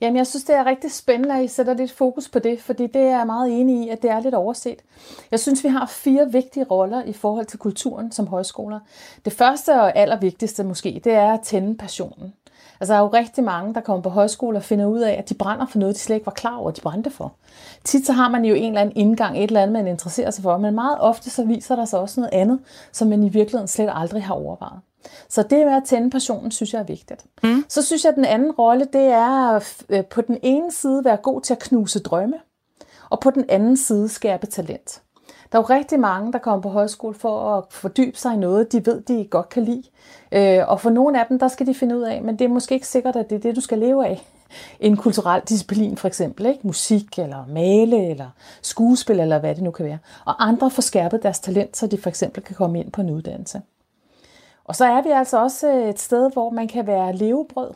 Jamen, 0.00 0.16
jeg 0.16 0.26
synes, 0.26 0.44
det 0.44 0.54
er 0.54 0.66
rigtig 0.66 0.92
spændende, 0.92 1.34
at 1.34 1.44
I 1.44 1.48
sætter 1.48 1.74
lidt 1.74 1.92
fokus 1.92 2.28
på 2.28 2.38
det, 2.38 2.60
fordi 2.60 2.86
det 2.86 3.02
er 3.02 3.16
jeg 3.18 3.26
meget 3.26 3.60
enig 3.60 3.84
i, 3.84 3.88
at 3.88 4.02
det 4.02 4.10
er 4.10 4.20
lidt 4.20 4.34
overset. 4.34 4.82
Jeg 5.30 5.40
synes, 5.40 5.64
vi 5.64 5.68
har 5.68 5.86
fire 5.86 6.32
vigtige 6.32 6.64
roller 6.64 7.02
i 7.02 7.12
forhold 7.12 7.46
til 7.46 7.58
kulturen 7.58 8.12
som 8.12 8.26
højskoler. 8.26 8.80
Det 9.24 9.32
første 9.32 9.80
og 9.80 9.96
allervigtigste 9.96 10.64
måske, 10.64 11.00
det 11.04 11.12
er 11.12 11.32
at 11.32 11.40
tænde 11.40 11.78
passionen. 11.78 12.32
Altså, 12.80 12.92
der 12.92 12.98
er 12.98 13.02
jo 13.02 13.08
rigtig 13.08 13.44
mange, 13.44 13.74
der 13.74 13.80
kommer 13.80 14.02
på 14.02 14.08
højskole 14.08 14.58
og 14.58 14.62
finder 14.62 14.86
ud 14.86 15.00
af, 15.00 15.12
at 15.12 15.28
de 15.28 15.34
brænder 15.34 15.66
for 15.66 15.78
noget, 15.78 15.94
de 15.94 16.00
slet 16.00 16.16
ikke 16.16 16.26
var 16.26 16.32
klar 16.32 16.56
over, 16.56 16.70
at 16.70 16.76
de 16.76 16.80
brændte 16.80 17.10
for. 17.10 17.32
Tit 17.84 18.06
så 18.06 18.12
har 18.12 18.28
man 18.28 18.44
jo 18.44 18.54
en 18.54 18.64
eller 18.64 18.80
anden 18.80 18.96
indgang, 18.96 19.38
et 19.38 19.42
eller 19.42 19.62
andet, 19.62 19.72
man 19.72 19.86
interesserer 19.86 20.30
sig 20.30 20.42
for, 20.42 20.58
men 20.58 20.74
meget 20.74 20.96
ofte 21.00 21.30
så 21.30 21.44
viser 21.44 21.76
der 21.76 21.84
sig 21.84 22.00
også 22.00 22.20
noget 22.20 22.32
andet, 22.32 22.60
som 22.92 23.08
man 23.08 23.22
i 23.22 23.28
virkeligheden 23.28 23.68
slet 23.68 23.90
aldrig 23.92 24.24
har 24.24 24.34
overvejet. 24.34 24.80
Så 25.28 25.42
det 25.42 25.66
med 25.66 25.74
at 25.74 25.84
tænde 25.84 26.10
passionen, 26.10 26.50
synes 26.50 26.72
jeg 26.72 26.80
er 26.80 26.84
vigtigt. 26.84 27.24
Mm. 27.42 27.64
Så 27.68 27.82
synes 27.82 28.04
jeg, 28.04 28.10
at 28.10 28.16
den 28.16 28.24
anden 28.24 28.52
rolle, 28.52 28.86
det 28.92 29.04
er 29.04 29.60
øh, 29.88 30.04
på 30.04 30.20
den 30.20 30.38
ene 30.42 30.72
side 30.72 31.04
være 31.04 31.16
god 31.16 31.40
til 31.40 31.54
at 31.54 31.58
knuse 31.58 31.98
drømme, 31.98 32.36
og 33.10 33.20
på 33.20 33.30
den 33.30 33.44
anden 33.48 33.76
side 33.76 34.08
skærpe 34.08 34.46
talent. 34.46 35.02
Der 35.52 35.58
er 35.58 35.62
jo 35.62 35.66
rigtig 35.74 36.00
mange, 36.00 36.32
der 36.32 36.38
kommer 36.38 36.62
på 36.62 36.68
højskole 36.68 37.14
for 37.14 37.56
at 37.58 37.64
fordybe 37.70 38.16
sig 38.16 38.34
i 38.34 38.36
noget, 38.36 38.72
de 38.72 38.86
ved, 38.86 39.00
de 39.00 39.26
godt 39.30 39.48
kan 39.48 39.64
lide. 39.64 39.82
Øh, 40.32 40.68
og 40.68 40.80
for 40.80 40.90
nogle 40.90 41.20
af 41.20 41.26
dem, 41.28 41.38
der 41.38 41.48
skal 41.48 41.66
de 41.66 41.74
finde 41.74 41.96
ud 41.98 42.02
af, 42.02 42.22
men 42.22 42.38
det 42.38 42.44
er 42.44 42.48
måske 42.48 42.74
ikke 42.74 42.86
sikkert, 42.86 43.16
at 43.16 43.30
det 43.30 43.36
er 43.36 43.40
det, 43.40 43.56
du 43.56 43.60
skal 43.60 43.78
leve 43.78 44.06
af. 44.06 44.22
En 44.80 44.96
kulturel 44.96 45.42
disciplin 45.48 45.96
for 45.96 46.08
eksempel, 46.08 46.46
ikke? 46.46 46.60
musik 46.62 47.18
eller 47.18 47.46
male 47.48 48.10
eller 48.10 48.28
skuespil 48.62 49.20
eller 49.20 49.38
hvad 49.38 49.54
det 49.54 49.62
nu 49.62 49.70
kan 49.70 49.86
være. 49.86 49.98
Og 50.24 50.48
andre 50.48 50.70
får 50.70 50.82
skærpet 50.82 51.22
deres 51.22 51.40
talent, 51.40 51.76
så 51.76 51.86
de 51.86 51.98
for 51.98 52.08
eksempel 52.08 52.42
kan 52.42 52.56
komme 52.56 52.80
ind 52.80 52.92
på 52.92 53.00
en 53.00 53.10
uddannelse. 53.10 53.62
Og 54.70 54.76
så 54.76 54.84
er 54.84 55.02
vi 55.02 55.10
altså 55.10 55.42
også 55.42 55.68
øh, 55.72 55.88
et 55.88 56.00
sted, 56.00 56.32
hvor 56.32 56.50
man 56.50 56.68
kan 56.68 56.86
være 56.86 57.16
levebrød. 57.16 57.70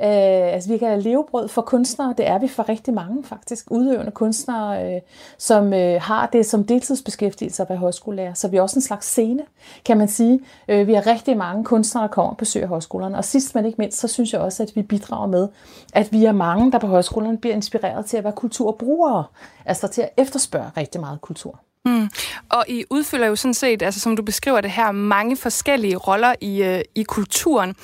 Øh, 0.00 0.54
altså 0.54 0.72
vi 0.72 0.78
kan 0.78 1.00
levebrød 1.00 1.48
for 1.48 1.62
kunstnere, 1.62 2.14
det 2.18 2.26
er 2.26 2.38
vi 2.38 2.48
for 2.48 2.68
rigtig 2.68 2.94
mange 2.94 3.24
faktisk, 3.24 3.70
udøvende 3.70 4.10
kunstnere, 4.10 4.94
øh, 4.94 5.00
som 5.38 5.72
øh, 5.72 6.00
har 6.02 6.26
det 6.26 6.46
som 6.46 6.64
deltidsbeskæftigelse 6.64 7.62
at 7.62 7.68
være 7.68 7.78
højskolelærer. 7.78 8.34
Så 8.34 8.48
vi 8.48 8.56
er 8.56 8.62
også 8.62 8.78
en 8.78 8.82
slags 8.82 9.06
scene, 9.06 9.42
kan 9.84 9.98
man 9.98 10.08
sige. 10.08 10.40
Øh, 10.68 10.86
vi 10.86 10.94
har 10.94 11.06
rigtig 11.06 11.36
mange 11.36 11.64
kunstnere, 11.64 12.02
der 12.02 12.08
kommer 12.08 12.30
og 12.30 12.36
besøger 12.36 12.66
højskolerne. 12.66 13.16
Og 13.16 13.24
sidst 13.24 13.54
men 13.54 13.66
ikke 13.66 13.78
mindst, 13.78 13.98
så 13.98 14.08
synes 14.08 14.32
jeg 14.32 14.40
også, 14.40 14.62
at 14.62 14.72
vi 14.74 14.82
bidrager 14.82 15.26
med, 15.26 15.48
at 15.92 16.12
vi 16.12 16.24
er 16.24 16.32
mange, 16.32 16.72
der 16.72 16.78
på 16.78 16.86
højskolerne 16.86 17.38
bliver 17.38 17.54
inspireret 17.54 18.06
til 18.06 18.16
at 18.16 18.24
være 18.24 18.32
kulturbrugere. 18.32 19.24
Altså 19.64 19.88
til 19.88 20.02
at 20.02 20.10
efterspørge 20.16 20.70
rigtig 20.76 21.00
meget 21.00 21.20
kultur. 21.20 21.60
Mm. 21.86 22.08
Og 22.48 22.64
I 22.68 22.84
udfylder 22.90 23.26
jo 23.26 23.36
sådan 23.36 23.54
set, 23.54 23.82
altså 23.82 24.00
som 24.00 24.16
du 24.16 24.22
beskriver 24.22 24.60
det 24.60 24.70
her, 24.70 24.92
mange 24.92 25.36
forskellige 25.36 25.96
roller 25.96 26.34
i, 26.40 26.62
øh, 26.62 26.80
i 26.94 27.02
kulturen. 27.02 27.74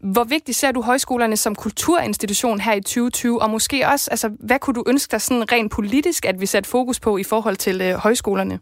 Hvor 0.00 0.24
vigtigt 0.24 0.58
ser 0.58 0.72
du 0.72 0.82
højskolerne 0.82 1.36
som 1.36 1.54
kulturinstitution 1.54 2.60
her 2.60 2.72
i 2.72 2.80
2020, 2.80 3.42
og 3.42 3.50
måske 3.50 3.88
også, 3.88 4.10
altså, 4.10 4.30
hvad 4.40 4.58
kunne 4.58 4.74
du 4.74 4.84
ønske 4.86 5.10
dig 5.10 5.20
sådan 5.20 5.52
rent 5.52 5.72
politisk, 5.72 6.24
at 6.24 6.40
vi 6.40 6.46
satte 6.46 6.70
fokus 6.70 7.00
på 7.00 7.16
i 7.16 7.24
forhold 7.24 7.56
til 7.56 7.80
øh, 7.80 7.94
højskolerne? 7.94 8.58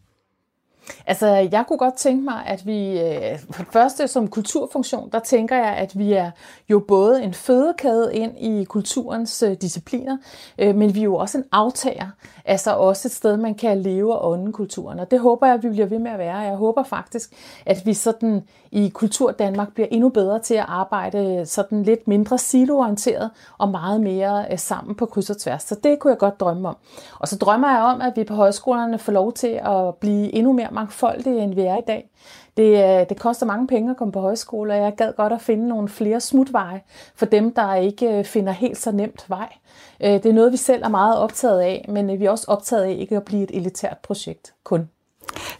Altså, 1.06 1.26
jeg 1.26 1.64
kunne 1.68 1.78
godt 1.78 1.94
tænke 1.94 2.24
mig, 2.24 2.46
at 2.46 2.66
vi 2.66 3.00
øh, 3.00 3.38
for 3.50 3.62
det 3.62 3.72
første 3.72 4.08
som 4.08 4.28
kulturfunktion, 4.28 5.10
der 5.12 5.18
tænker 5.18 5.56
jeg, 5.56 5.76
at 5.76 5.98
vi 5.98 6.12
er 6.12 6.30
jo 6.68 6.84
både 6.88 7.22
en 7.22 7.34
fødekæde 7.34 8.14
ind 8.14 8.38
i 8.38 8.64
kulturens 8.64 9.42
øh, 9.42 9.56
discipliner, 9.60 10.16
øh, 10.58 10.74
men 10.74 10.94
vi 10.94 11.00
er 11.00 11.04
jo 11.04 11.16
også 11.16 11.38
en 11.38 11.44
aftager, 11.52 12.10
altså 12.46 12.70
også 12.70 13.08
et 13.08 13.12
sted, 13.12 13.36
man 13.36 13.54
kan 13.54 13.78
leve 13.78 14.18
og 14.18 14.30
ånde 14.30 14.52
kulturen. 14.52 15.00
Og 15.00 15.10
det 15.10 15.20
håber 15.20 15.46
jeg, 15.46 15.54
at 15.54 15.62
vi 15.62 15.68
bliver 15.68 15.86
ved 15.86 15.98
med 15.98 16.10
at 16.10 16.18
være. 16.18 16.36
Jeg 16.36 16.56
håber 16.56 16.82
faktisk, 16.82 17.32
at 17.66 17.86
vi 17.86 17.94
sådan 17.94 18.42
i 18.72 18.88
Kultur 18.88 19.30
Danmark 19.30 19.74
bliver 19.74 19.88
endnu 19.90 20.08
bedre 20.08 20.38
til 20.38 20.54
at 20.54 20.64
arbejde 20.68 21.46
sådan 21.46 21.82
lidt 21.82 22.08
mindre 22.08 22.38
siloorienteret 22.38 23.30
og 23.58 23.68
meget 23.68 24.00
mere 24.00 24.46
øh, 24.50 24.58
sammen 24.58 24.94
på 24.94 25.06
kryds 25.06 25.30
og 25.30 25.38
tværs. 25.38 25.62
Så 25.62 25.74
det 25.84 25.98
kunne 25.98 26.10
jeg 26.10 26.18
godt 26.18 26.40
drømme 26.40 26.68
om. 26.68 26.76
Og 27.18 27.28
så 27.28 27.36
drømmer 27.36 27.70
jeg 27.70 27.82
om, 27.82 28.00
at 28.00 28.12
vi 28.16 28.24
på 28.24 28.34
højskolerne 28.34 28.98
får 28.98 29.12
lov 29.12 29.32
til 29.32 29.60
at 29.64 29.94
blive 29.94 30.34
endnu 30.34 30.52
mere 30.52 30.68
mangfoldige, 30.72 31.40
end 31.40 31.54
vi 31.54 31.62
er 31.62 31.76
i 31.76 31.84
dag. 31.86 32.10
Det, 32.56 33.00
øh, 33.00 33.08
det 33.08 33.20
koster 33.20 33.46
mange 33.46 33.66
penge 33.66 33.90
at 33.90 33.96
komme 33.96 34.12
på 34.12 34.20
højskole, 34.20 34.72
og 34.72 34.78
jeg 34.78 34.94
gad 34.96 35.12
godt 35.16 35.32
at 35.32 35.40
finde 35.40 35.68
nogle 35.68 35.88
flere 35.88 36.20
smutveje 36.20 36.80
for 37.14 37.26
dem, 37.26 37.54
der 37.54 37.74
ikke 37.74 38.18
øh, 38.18 38.24
finder 38.24 38.52
helt 38.52 38.78
så 38.78 38.92
nemt 38.92 39.24
vej. 39.28 39.52
Øh, 40.00 40.10
det 40.10 40.26
er 40.26 40.32
noget, 40.32 40.52
vi 40.52 40.56
selv 40.56 40.82
er 40.82 40.88
meget 40.88 41.18
optaget 41.18 41.60
af, 41.60 41.84
men 41.88 42.20
vi 42.20 42.24
er 42.24 42.30
også 42.30 42.44
optaget 42.48 42.84
af 42.84 42.96
ikke 42.98 43.16
at 43.16 43.24
blive 43.24 43.42
et 43.42 43.50
elitært 43.50 43.98
projekt 43.98 44.54
kun 44.64 44.88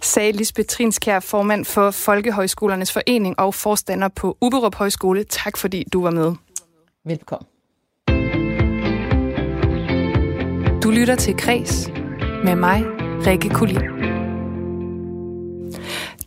sagde 0.01 0.33
Lisbeth 0.33 0.67
Trinskær, 0.67 1.21
formand 1.21 1.65
for 1.65 1.91
Folkehøjskolernes 1.91 2.93
Forening 2.93 3.41
og 3.41 3.55
forstander 3.55 4.09
på 4.09 4.37
Uberup 4.41 4.75
Højskole. 4.75 5.25
Tak 5.25 5.57
fordi 5.57 5.85
du 5.93 6.03
var 6.03 6.11
med. 6.11 6.33
Velkommen. 7.05 7.47
Du 10.83 10.91
lytter 10.91 11.17
til 11.17 11.37
Kres 11.37 11.91
med 12.45 12.55
mig, 12.55 12.83
Rikke 13.27 13.49
Kulin. 13.51 13.96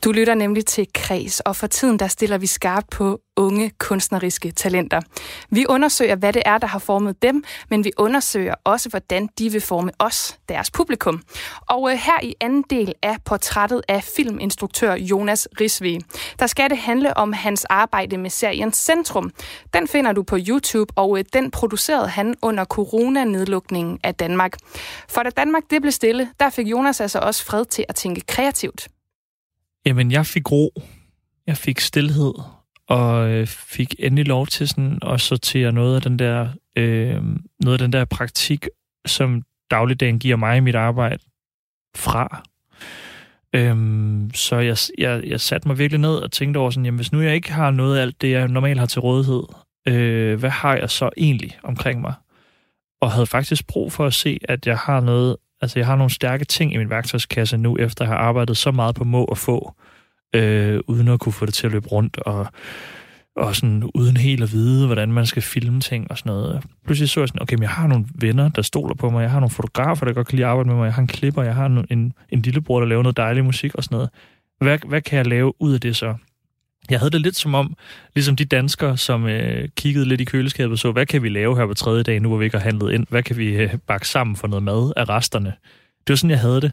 Du 0.04 0.12
lytter 0.12 0.34
nemlig 0.34 0.66
til 0.66 0.88
Kreds, 0.94 1.40
og 1.40 1.56
for 1.56 1.68
tiden 1.68 2.00
der 2.00 2.08
stiller 2.08 2.38
vi 2.38 2.48
skarpt 2.48 2.90
på 2.90 3.22
unge 3.38 3.72
kunstneriske 3.78 4.52
talenter. 4.52 5.02
Vi 5.50 5.66
undersøger, 5.70 6.16
hvad 6.16 6.34
det 6.34 6.44
er, 6.46 6.58
der 6.58 6.68
har 6.68 6.80
formet 6.80 7.22
dem, 7.22 7.44
men 7.70 7.84
vi 7.84 7.92
undersøger 7.98 8.56
også, 8.64 8.90
hvordan 8.90 9.30
de 9.40 9.52
vil 9.52 9.62
forme 9.62 9.92
os, 10.00 10.40
deres 10.50 10.72
publikum. 10.72 11.22
Og 11.62 11.92
øh, 11.92 11.98
her 11.98 12.24
i 12.24 12.36
anden 12.42 12.64
del 12.70 12.94
af 13.04 13.16
portrættet 13.26 13.82
af 13.88 14.04
filminstruktør 14.04 14.94
Jonas 14.94 15.48
Risvig, 15.62 16.02
der 16.40 16.48
skal 16.48 16.70
det 16.70 16.78
handle 16.78 17.18
om 17.18 17.34
hans 17.34 17.66
arbejde 17.66 18.18
med 18.18 18.30
serien 18.30 18.74
Centrum. 18.74 19.32
Den 19.74 19.88
finder 19.88 20.12
du 20.12 20.24
på 20.24 20.38
YouTube, 20.48 20.94
og 20.96 21.20
øh, 21.20 21.26
den 21.34 21.52
producerede 21.52 22.08
han 22.08 22.36
under 22.42 22.66
coronanedlukningen 22.66 24.00
af 24.04 24.16
Danmark. 24.16 24.58
For 25.10 25.24
da 25.24 25.30
Danmark 25.30 25.64
det 25.70 25.82
blev 25.82 25.92
stille, 25.92 26.30
der 26.40 26.50
fik 26.50 26.68
Jonas 26.68 27.02
altså 27.02 27.20
også 27.20 27.46
fred 27.46 27.66
til 27.66 27.86
at 27.90 27.96
tænke 27.96 28.22
kreativt. 28.22 28.88
Jamen, 29.86 30.12
jeg 30.12 30.26
fik 30.26 30.52
ro. 30.52 30.82
Jeg 31.48 31.58
fik 31.58 31.80
stillhed, 31.80 32.34
og 32.88 33.30
øh, 33.30 33.48
fik 33.48 33.96
endelig 34.00 34.28
lov 34.28 34.48
til 34.48 34.68
sådan 34.68 35.00
at 35.02 35.22
sortere 35.22 35.72
noget 35.72 35.96
af 35.96 36.02
den 36.02 36.20
der, 36.20 36.50
øh, 36.76 37.24
noget 37.60 37.74
af 37.74 37.80
den 37.80 37.94
der 37.94 38.06
praktik, 38.06 38.68
som 39.06 39.44
dagligdagen 39.72 40.20
giver 40.20 40.36
mig 40.36 40.58
i 40.58 40.60
mit 40.60 40.76
arbejde 40.76 41.24
fra. 41.96 42.44
Øhm, 43.56 44.32
så 44.34 44.56
jeg, 44.56 44.78
jeg, 44.98 45.24
jeg 45.28 45.42
satte 45.42 45.68
mig 45.68 45.78
virkelig 45.78 46.00
ned 46.00 46.16
og 46.16 46.32
tænkte 46.32 46.58
over 46.58 46.70
sådan, 46.70 46.86
jamen 46.86 47.00
hvis 47.00 47.12
nu 47.12 47.22
jeg 47.22 47.36
ikke 47.36 47.52
har 47.52 47.72
noget 47.72 47.98
af 47.98 48.02
alt 48.02 48.22
det, 48.22 48.32
jeg 48.32 48.48
normalt 48.48 48.80
har 48.80 48.86
til 48.86 49.02
rådighed, 49.02 49.44
øh, 49.88 50.40
hvad 50.40 50.50
har 50.50 50.76
jeg 50.76 50.90
så 50.90 51.10
egentlig 51.18 51.60
omkring 51.64 52.02
mig? 52.02 52.14
Og 53.02 53.12
havde 53.12 53.28
faktisk 53.28 53.68
brug 53.68 53.92
for 53.92 54.06
at 54.06 54.14
se, 54.14 54.40
at 54.44 54.68
jeg 54.68 54.78
har 54.78 55.00
noget 55.00 55.38
Altså, 55.62 55.80
jeg 55.80 55.86
har 55.86 55.96
nogle 55.96 56.12
stærke 56.12 56.46
ting 56.46 56.74
i 56.74 56.78
min 56.78 56.90
værktøjskasse 56.90 57.58
nu, 57.58 57.78
efter 57.78 58.06
jeg 58.06 58.14
har 58.14 58.18
arbejdet 58.18 58.58
så 58.58 58.72
meget 58.72 58.96
på 58.96 59.04
må 59.04 59.26
og 59.26 59.38
få, 59.38 59.74
øh, 60.36 60.80
uden 60.88 61.08
at 61.08 61.20
kunne 61.20 61.34
få 61.34 61.46
det 61.46 61.54
til 61.54 61.68
at 61.68 61.72
løbe 61.74 61.88
rundt, 61.88 62.18
og, 62.18 62.48
og 63.36 63.56
sådan 63.56 63.84
uden 63.96 64.18
helt 64.18 64.44
at 64.44 64.52
vide, 64.52 64.86
hvordan 64.86 65.12
man 65.12 65.26
skal 65.26 65.42
filme 65.42 65.82
ting 65.82 66.12
og 66.12 66.18
sådan 66.18 66.30
noget. 66.30 66.64
Pludselig 66.86 67.10
så 67.10 67.20
jeg 67.20 67.28
sådan, 67.28 67.42
okay, 67.42 67.56
men 67.56 67.64
jeg 67.64 67.70
har 67.70 67.88
nogle 67.88 68.06
venner, 68.16 68.50
der 68.50 68.62
stoler 68.62 68.96
på 68.96 69.10
mig, 69.10 69.22
jeg 69.22 69.32
har 69.32 69.40
nogle 69.40 69.52
fotografer, 69.52 70.06
der 70.06 70.14
godt 70.14 70.28
kan 70.28 70.36
lide 70.36 70.46
at 70.46 70.52
arbejde 70.52 70.70
med 70.70 70.78
mig, 70.78 70.86
jeg 70.86 70.94
har 70.94 71.02
en 71.02 71.08
klipper, 71.08 71.44
jeg 71.44 71.56
har 71.56 71.66
en, 71.66 71.86
en, 71.90 72.14
en 72.30 72.42
lillebror, 72.42 72.80
der 72.80 72.88
laver 72.88 73.04
noget 73.04 73.18
dejlig 73.18 73.46
musik 73.46 73.76
og 73.76 73.84
sådan 73.84 73.96
noget. 73.96 74.10
Hvad, 74.62 74.80
hvad 74.88 75.02
kan 75.02 75.18
jeg 75.18 75.28
lave 75.28 75.62
ud 75.62 75.74
af 75.74 75.82
det 75.82 75.96
så? 75.96 76.16
Jeg 76.90 77.00
havde 77.00 77.12
det 77.12 77.22
lidt 77.22 77.36
som 77.36 77.56
om, 77.56 77.78
ligesom 78.16 78.36
de 78.36 78.46
danskere, 78.46 78.98
som 78.98 79.28
øh, 79.28 79.70
kiggede 79.78 80.06
lidt 80.06 80.22
i 80.22 80.24
køleskabet 80.24 80.72
og 80.72 80.80
så, 80.80 80.92
hvad 80.92 81.06
kan 81.06 81.24
vi 81.24 81.30
lave 81.30 81.58
her 81.58 81.66
på 81.66 81.74
tredje 81.74 82.04
dag, 82.04 82.20
nu 82.20 82.30
hvor 82.30 82.38
vi 82.38 82.46
ikke 82.46 82.58
har 82.58 82.64
handlet 82.64 82.94
ind? 82.94 83.06
Hvad 83.10 83.24
kan 83.24 83.38
vi 83.38 83.48
øh, 83.48 83.74
bakke 83.88 84.08
sammen 84.08 84.36
for 84.36 84.48
noget 84.48 84.64
mad 84.64 84.94
af 84.98 85.10
resterne? 85.10 85.54
Det 86.08 86.14
var 86.14 86.16
sådan, 86.16 86.30
jeg 86.30 86.40
havde 86.40 86.62
det. 86.62 86.72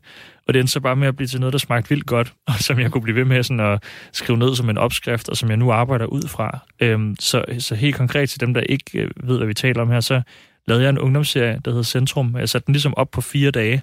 Og 0.48 0.54
det 0.54 0.60
endte 0.60 0.72
så 0.72 0.80
bare 0.80 0.96
med 0.96 1.08
at 1.08 1.16
blive 1.16 1.28
til 1.28 1.40
noget, 1.40 1.52
der 1.52 1.58
smagte 1.58 1.88
vildt 1.88 2.06
godt, 2.06 2.32
og 2.48 2.54
som 2.54 2.80
jeg 2.80 2.90
kunne 2.90 3.02
blive 3.02 3.16
ved 3.16 3.24
med 3.24 3.42
sådan 3.42 3.60
at 3.60 3.82
skrive 4.12 4.38
ned 4.38 4.54
som 4.56 4.70
en 4.70 4.78
opskrift, 4.78 5.28
og 5.28 5.36
som 5.36 5.48
jeg 5.48 5.56
nu 5.56 5.72
arbejder 5.72 6.06
ud 6.06 6.22
fra. 6.28 6.58
Øhm, 6.80 7.16
så, 7.20 7.44
så 7.58 7.74
helt 7.74 7.96
konkret 7.96 8.30
til 8.30 8.40
dem, 8.40 8.54
der 8.54 8.60
ikke 8.60 8.98
øh, 8.98 9.10
ved, 9.28 9.36
hvad 9.36 9.46
vi 9.46 9.54
taler 9.54 9.82
om 9.82 9.90
her, 9.90 10.00
så 10.00 10.22
lavede 10.66 10.82
jeg 10.82 10.90
en 10.90 10.98
ungdomsserie, 10.98 11.60
der 11.64 11.70
hedder 11.70 11.82
Centrum. 11.82 12.36
Jeg 12.36 12.48
satte 12.48 12.66
den 12.66 12.72
ligesom 12.72 12.94
op 12.96 13.10
på 13.10 13.20
fire 13.20 13.50
dage, 13.50 13.82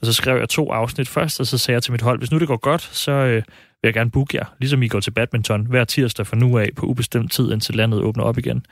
og 0.00 0.06
så 0.06 0.12
skrev 0.12 0.38
jeg 0.38 0.48
to 0.48 0.72
afsnit 0.72 1.08
først, 1.08 1.40
og 1.40 1.46
så 1.46 1.58
sagde 1.58 1.76
jeg 1.76 1.82
til 1.82 1.92
mit 1.92 2.02
hold, 2.02 2.18
hvis 2.18 2.30
nu 2.30 2.38
det 2.38 2.48
går 2.48 2.56
godt, 2.56 2.82
så 2.82 3.12
øh, 3.12 3.42
vil 3.84 3.88
jeg 3.88 3.94
gerne 3.94 4.10
booke 4.10 4.36
jer, 4.36 4.44
ligesom 4.58 4.82
I 4.82 4.88
går 4.88 5.00
til 5.00 5.10
badminton 5.10 5.66
hver 5.66 5.84
tirsdag 5.84 6.26
fra 6.26 6.36
nu 6.36 6.58
af 6.58 6.68
på 6.76 6.86
ubestemt 6.86 7.32
tid, 7.32 7.52
indtil 7.52 7.74
landet 7.74 8.00
åbner 8.00 8.24
op 8.24 8.38
igen. 8.38 8.66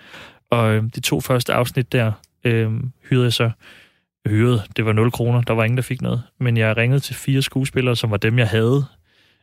Og 0.50 0.74
øh, 0.74 0.84
de 0.94 1.00
to 1.00 1.20
første 1.20 1.52
afsnit 1.52 1.92
der 1.92 2.12
øh, 2.44 2.70
hyrede 3.10 3.24
jeg 3.24 3.32
så 3.32 3.50
hyrede. 4.26 4.62
Det 4.76 4.84
var 4.84 4.92
0 4.92 5.10
kroner, 5.10 5.42
der 5.42 5.54
var 5.54 5.64
ingen, 5.64 5.76
der 5.76 5.82
fik 5.82 6.02
noget. 6.02 6.22
Men 6.40 6.56
jeg 6.56 6.76
ringede 6.76 7.00
til 7.00 7.14
fire 7.14 7.42
skuespillere, 7.42 7.96
som 7.96 8.10
var 8.10 8.16
dem, 8.16 8.38
jeg 8.38 8.48
havde. 8.48 8.84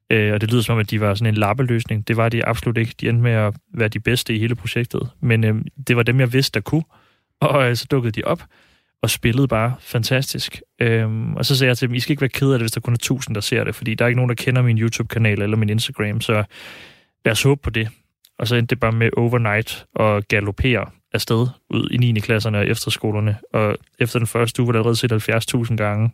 Øh, 0.09 0.33
og 0.33 0.41
det 0.41 0.51
lyder 0.51 0.61
som 0.61 0.73
om, 0.73 0.79
at 0.79 0.89
de 0.89 1.01
var 1.01 1.13
sådan 1.13 1.33
en 1.33 1.39
lappeløsning. 1.39 2.07
Det 2.07 2.17
var 2.17 2.29
de 2.29 2.45
absolut 2.45 2.77
ikke. 2.77 2.95
De 3.01 3.09
endte 3.09 3.23
med 3.23 3.31
at 3.31 3.53
være 3.73 3.87
de 3.87 3.99
bedste 3.99 4.35
i 4.35 4.39
hele 4.39 4.55
projektet. 4.55 5.09
Men 5.19 5.43
øh, 5.43 5.55
det 5.87 5.95
var 5.95 6.03
dem, 6.03 6.19
jeg 6.19 6.33
vidste, 6.33 6.53
der 6.53 6.61
kunne. 6.61 6.83
Og 7.39 7.69
øh, 7.69 7.75
så 7.75 7.87
dukkede 7.91 8.11
de 8.11 8.23
op 8.23 8.43
og 9.01 9.09
spillede 9.09 9.47
bare 9.47 9.75
fantastisk. 9.79 10.61
Øhm, 10.81 11.35
og 11.35 11.45
så 11.45 11.55
sagde 11.55 11.69
jeg 11.69 11.77
til 11.77 11.87
dem, 11.87 11.95
I 11.95 11.99
skal 11.99 12.11
ikke 12.11 12.21
være 12.21 12.29
ked 12.29 12.51
af 12.51 12.59
det, 12.59 12.63
hvis 12.63 12.71
der 12.71 12.81
kun 12.81 12.93
er 12.93 12.97
tusind, 12.97 13.35
der 13.35 13.41
ser 13.41 13.63
det, 13.63 13.75
fordi 13.75 13.95
der 13.95 14.05
er 14.05 14.07
ikke 14.09 14.17
nogen, 14.17 14.29
der 14.29 14.35
kender 14.35 14.61
min 14.61 14.77
YouTube-kanal 14.77 15.41
eller 15.41 15.57
min 15.57 15.69
Instagram, 15.69 16.21
så 16.21 16.43
lad 17.25 17.31
os 17.31 17.43
håbe 17.43 17.61
på 17.61 17.69
det. 17.69 17.89
Og 18.39 18.47
så 18.47 18.55
endte 18.55 18.75
det 18.75 18.79
bare 18.79 18.91
med 18.91 19.09
overnight 19.17 19.85
og 19.95 20.23
galopere 20.23 20.85
afsted 21.13 21.47
ud 21.69 21.89
i 21.91 21.97
9. 21.97 22.19
klasserne 22.19 22.57
og 22.57 22.67
efterskolerne. 22.67 23.37
Og 23.53 23.77
efter 23.99 24.19
den 24.19 24.27
første 24.27 24.61
uge 24.61 24.67
var 24.67 24.71
der 24.71 24.79
allerede 24.79 24.95
set 24.95 25.69
70.000 25.69 25.75
gange. 25.75 26.11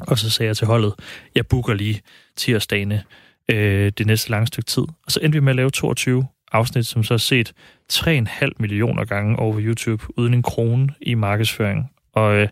Og 0.00 0.18
så 0.18 0.30
sagde 0.30 0.48
jeg 0.48 0.56
til 0.56 0.66
holdet, 0.66 0.94
jeg 1.34 1.46
booker 1.46 1.74
lige 1.74 2.00
tirsdagene 2.36 3.04
øh, 3.48 3.92
det 3.98 4.06
næste 4.06 4.30
lange 4.30 4.46
stykke 4.46 4.66
tid. 4.66 4.82
Og 4.82 5.12
så 5.12 5.20
endte 5.22 5.36
vi 5.36 5.40
med 5.40 5.52
at 5.52 5.56
lave 5.56 5.70
22 5.70 6.26
afsnit, 6.52 6.86
som 6.86 7.02
så 7.02 7.14
er 7.14 7.18
set 7.18 7.52
3,5 7.92 8.48
millioner 8.58 9.04
gange 9.04 9.38
over 9.38 9.60
YouTube, 9.60 10.04
uden 10.16 10.34
en 10.34 10.42
krone 10.42 10.88
i 11.00 11.14
markedsføring. 11.14 11.91
Og 12.12 12.34
øh, 12.34 12.48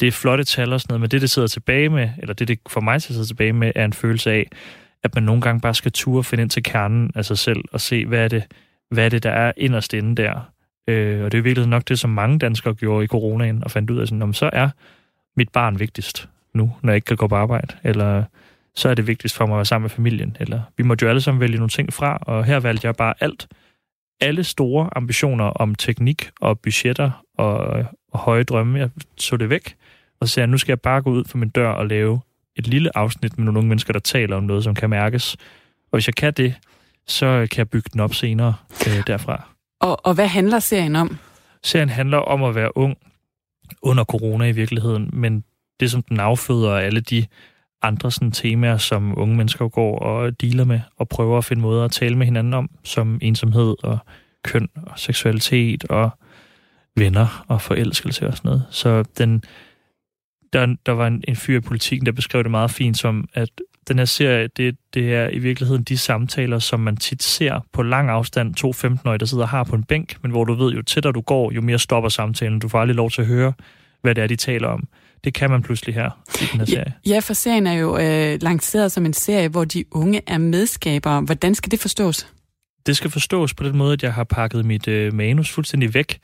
det 0.00 0.08
er 0.08 0.12
flotte 0.12 0.44
tal 0.44 0.72
og 0.72 0.80
sådan 0.80 0.92
noget, 0.92 1.00
men 1.00 1.10
det, 1.10 1.20
det 1.20 1.30
sidder 1.30 1.48
tilbage 1.48 1.88
med, 1.88 2.10
eller 2.18 2.34
det, 2.34 2.48
det 2.48 2.58
for 2.68 2.80
mig 2.80 3.02
til 3.02 3.14
sidder 3.14 3.26
tilbage 3.26 3.52
med, 3.52 3.72
er 3.74 3.84
en 3.84 3.92
følelse 3.92 4.30
af, 4.32 4.48
at 5.02 5.14
man 5.14 5.24
nogle 5.24 5.42
gange 5.42 5.60
bare 5.60 5.74
skal 5.74 5.92
ture 5.92 6.20
og 6.20 6.24
finde 6.24 6.42
ind 6.42 6.50
til 6.50 6.62
kernen 6.62 7.10
af 7.14 7.24
sig 7.24 7.38
selv 7.38 7.64
og 7.72 7.80
se, 7.80 8.06
hvad 8.06 8.24
er 8.24 8.28
det, 8.28 8.44
hvad 8.90 9.04
er 9.04 9.08
det 9.08 9.22
der 9.22 9.30
er 9.30 9.52
inderst 9.56 9.94
inde 9.94 10.22
der. 10.22 10.50
Øh, 10.88 11.24
og 11.24 11.32
det 11.32 11.38
er 11.38 11.42
virkelig 11.42 11.68
nok 11.68 11.88
det, 11.88 11.98
som 11.98 12.10
mange 12.10 12.38
danskere 12.38 12.74
gjorde 12.74 13.04
i 13.04 13.06
coronaen, 13.06 13.64
og 13.64 13.70
fandt 13.70 13.90
ud 13.90 13.98
af 13.98 14.08
sådan, 14.08 14.22
om 14.22 14.32
så 14.32 14.50
er 14.52 14.68
mit 15.36 15.48
barn 15.48 15.78
vigtigst 15.78 16.28
nu, 16.54 16.72
når 16.82 16.92
jeg 16.92 16.96
ikke 16.96 17.06
kan 17.06 17.16
gå 17.16 17.26
på 17.26 17.36
arbejde, 17.36 17.74
eller 17.82 18.24
så 18.74 18.88
er 18.88 18.94
det 18.94 19.06
vigtigst 19.06 19.36
for 19.36 19.46
mig 19.46 19.54
at 19.54 19.58
være 19.58 19.64
sammen 19.64 19.84
med 19.84 19.90
familien. 19.90 20.36
Eller 20.40 20.62
vi 20.76 20.82
måtte 20.82 21.02
jo 21.02 21.08
alle 21.08 21.20
sammen 21.20 21.40
vælge 21.40 21.56
nogle 21.56 21.68
ting 21.68 21.92
fra, 21.92 22.18
og 22.20 22.44
her 22.44 22.60
valgte 22.60 22.86
jeg 22.86 22.94
bare 22.94 23.14
alt. 23.20 23.48
Alle 24.24 24.44
store 24.44 24.88
ambitioner 24.96 25.44
om 25.44 25.74
teknik 25.74 26.30
og 26.40 26.60
budgetter 26.60 27.24
og, 27.38 27.84
og 28.12 28.18
høje 28.18 28.42
drømme, 28.42 28.78
jeg 28.78 28.90
så 29.16 29.36
det 29.36 29.50
væk, 29.50 29.76
og 30.20 30.28
sagde, 30.28 30.46
nu 30.46 30.58
skal 30.58 30.72
jeg 30.72 30.80
bare 30.80 31.02
gå 31.02 31.10
ud 31.10 31.24
for 31.24 31.38
min 31.38 31.48
dør 31.48 31.68
og 31.68 31.86
lave 31.86 32.20
et 32.56 32.66
lille 32.66 32.98
afsnit 32.98 33.38
med 33.38 33.44
nogle 33.44 33.58
unge 33.58 33.68
mennesker, 33.68 33.92
der 33.92 34.00
taler 34.00 34.36
om 34.36 34.44
noget, 34.44 34.64
som 34.64 34.74
kan 34.74 34.90
mærkes. 34.90 35.36
Og 35.92 35.96
hvis 35.96 36.06
jeg 36.06 36.14
kan 36.14 36.32
det, 36.32 36.54
så 37.06 37.46
kan 37.50 37.58
jeg 37.58 37.68
bygge 37.68 37.90
den 37.92 38.00
op 38.00 38.14
senere 38.14 38.54
øh, 38.86 39.06
derfra. 39.06 39.48
Og, 39.80 40.06
og 40.06 40.14
hvad 40.14 40.26
handler 40.26 40.58
serien 40.58 40.96
om? 40.96 41.18
Serien 41.62 41.88
handler 41.88 42.18
om 42.18 42.42
at 42.42 42.54
være 42.54 42.76
ung 42.76 42.96
under 43.82 44.04
corona 44.04 44.44
i 44.44 44.52
virkeligheden, 44.52 45.10
men 45.12 45.44
det, 45.80 45.90
som 45.90 46.02
den 46.02 46.20
afføder, 46.20 46.70
er 46.70 46.78
alle 46.78 47.00
de 47.00 47.26
andre 47.84 48.10
sådan, 48.10 48.30
temaer, 48.30 48.76
som 48.76 49.18
unge 49.18 49.36
mennesker 49.36 49.68
går 49.68 49.98
og 49.98 50.40
dealer 50.40 50.64
med, 50.64 50.80
og 50.96 51.08
prøver 51.08 51.38
at 51.38 51.44
finde 51.44 51.62
måder 51.62 51.84
at 51.84 51.90
tale 51.90 52.16
med 52.18 52.26
hinanden 52.26 52.54
om, 52.54 52.70
som 52.84 53.18
ensomhed 53.22 53.74
og 53.82 53.98
køn 54.44 54.68
og 54.76 54.98
seksualitet 54.98 55.84
og 55.84 56.10
venner 56.96 57.44
og 57.48 57.60
forelskelse 57.60 58.26
og 58.26 58.36
sådan 58.36 58.48
noget. 58.48 58.64
Så 58.70 59.04
den, 59.18 59.42
der, 60.52 60.76
der 60.86 60.92
var 60.92 61.06
en, 61.06 61.24
en 61.28 61.36
fyr 61.36 61.56
i 61.56 61.60
politikken, 61.60 62.06
der 62.06 62.12
beskrev 62.12 62.42
det 62.42 62.50
meget 62.50 62.70
fint 62.70 62.98
som, 62.98 63.28
at 63.34 63.48
den 63.88 63.98
her 63.98 64.04
serie, 64.04 64.48
det, 64.56 64.76
det 64.94 65.14
er 65.14 65.28
i 65.28 65.38
virkeligheden 65.38 65.82
de 65.82 65.98
samtaler, 65.98 66.58
som 66.58 66.80
man 66.80 66.96
tit 66.96 67.22
ser 67.22 67.66
på 67.72 67.82
lang 67.82 68.10
afstand, 68.10 68.54
to 68.54 68.70
15-årige, 68.70 69.18
der 69.18 69.26
sidder 69.26 69.44
og 69.44 69.48
har 69.48 69.64
på 69.64 69.76
en 69.76 69.84
bænk, 69.84 70.16
men 70.22 70.30
hvor 70.30 70.44
du 70.44 70.54
ved, 70.54 70.72
jo 70.72 70.82
tættere 70.82 71.12
du 71.12 71.20
går, 71.20 71.52
jo 71.52 71.60
mere 71.60 71.78
stopper 71.78 72.08
samtalen. 72.08 72.58
Du 72.58 72.68
får 72.68 72.80
aldrig 72.80 72.96
lov 72.96 73.10
til 73.10 73.20
at 73.20 73.26
høre, 73.26 73.52
hvad 74.02 74.14
det 74.14 74.22
er, 74.22 74.26
de 74.26 74.36
taler 74.36 74.68
om. 74.68 74.88
Det 75.24 75.34
kan 75.34 75.50
man 75.50 75.62
pludselig 75.62 75.94
her 75.94 76.10
i 76.42 76.44
den 76.52 76.60
her 76.60 76.66
serie. 76.66 76.92
Ja, 77.06 77.18
for 77.18 77.34
serien 77.34 77.66
er 77.66 77.72
jo 77.72 77.98
øh, 77.98 78.38
lanceret 78.42 78.92
som 78.92 79.06
en 79.06 79.12
serie, 79.12 79.48
hvor 79.48 79.64
de 79.64 79.84
unge 79.90 80.20
er 80.26 80.38
medskabere. 80.38 81.20
Hvordan 81.20 81.54
skal 81.54 81.70
det 81.70 81.80
forstås? 81.80 82.26
Det 82.86 82.96
skal 82.96 83.10
forstås 83.10 83.54
på 83.54 83.64
den 83.64 83.76
måde, 83.76 83.92
at 83.92 84.02
jeg 84.02 84.14
har 84.14 84.24
pakket 84.24 84.64
mit 84.64 84.88
øh, 84.88 85.14
manus 85.14 85.50
fuldstændig 85.50 85.94
væk, 85.94 86.18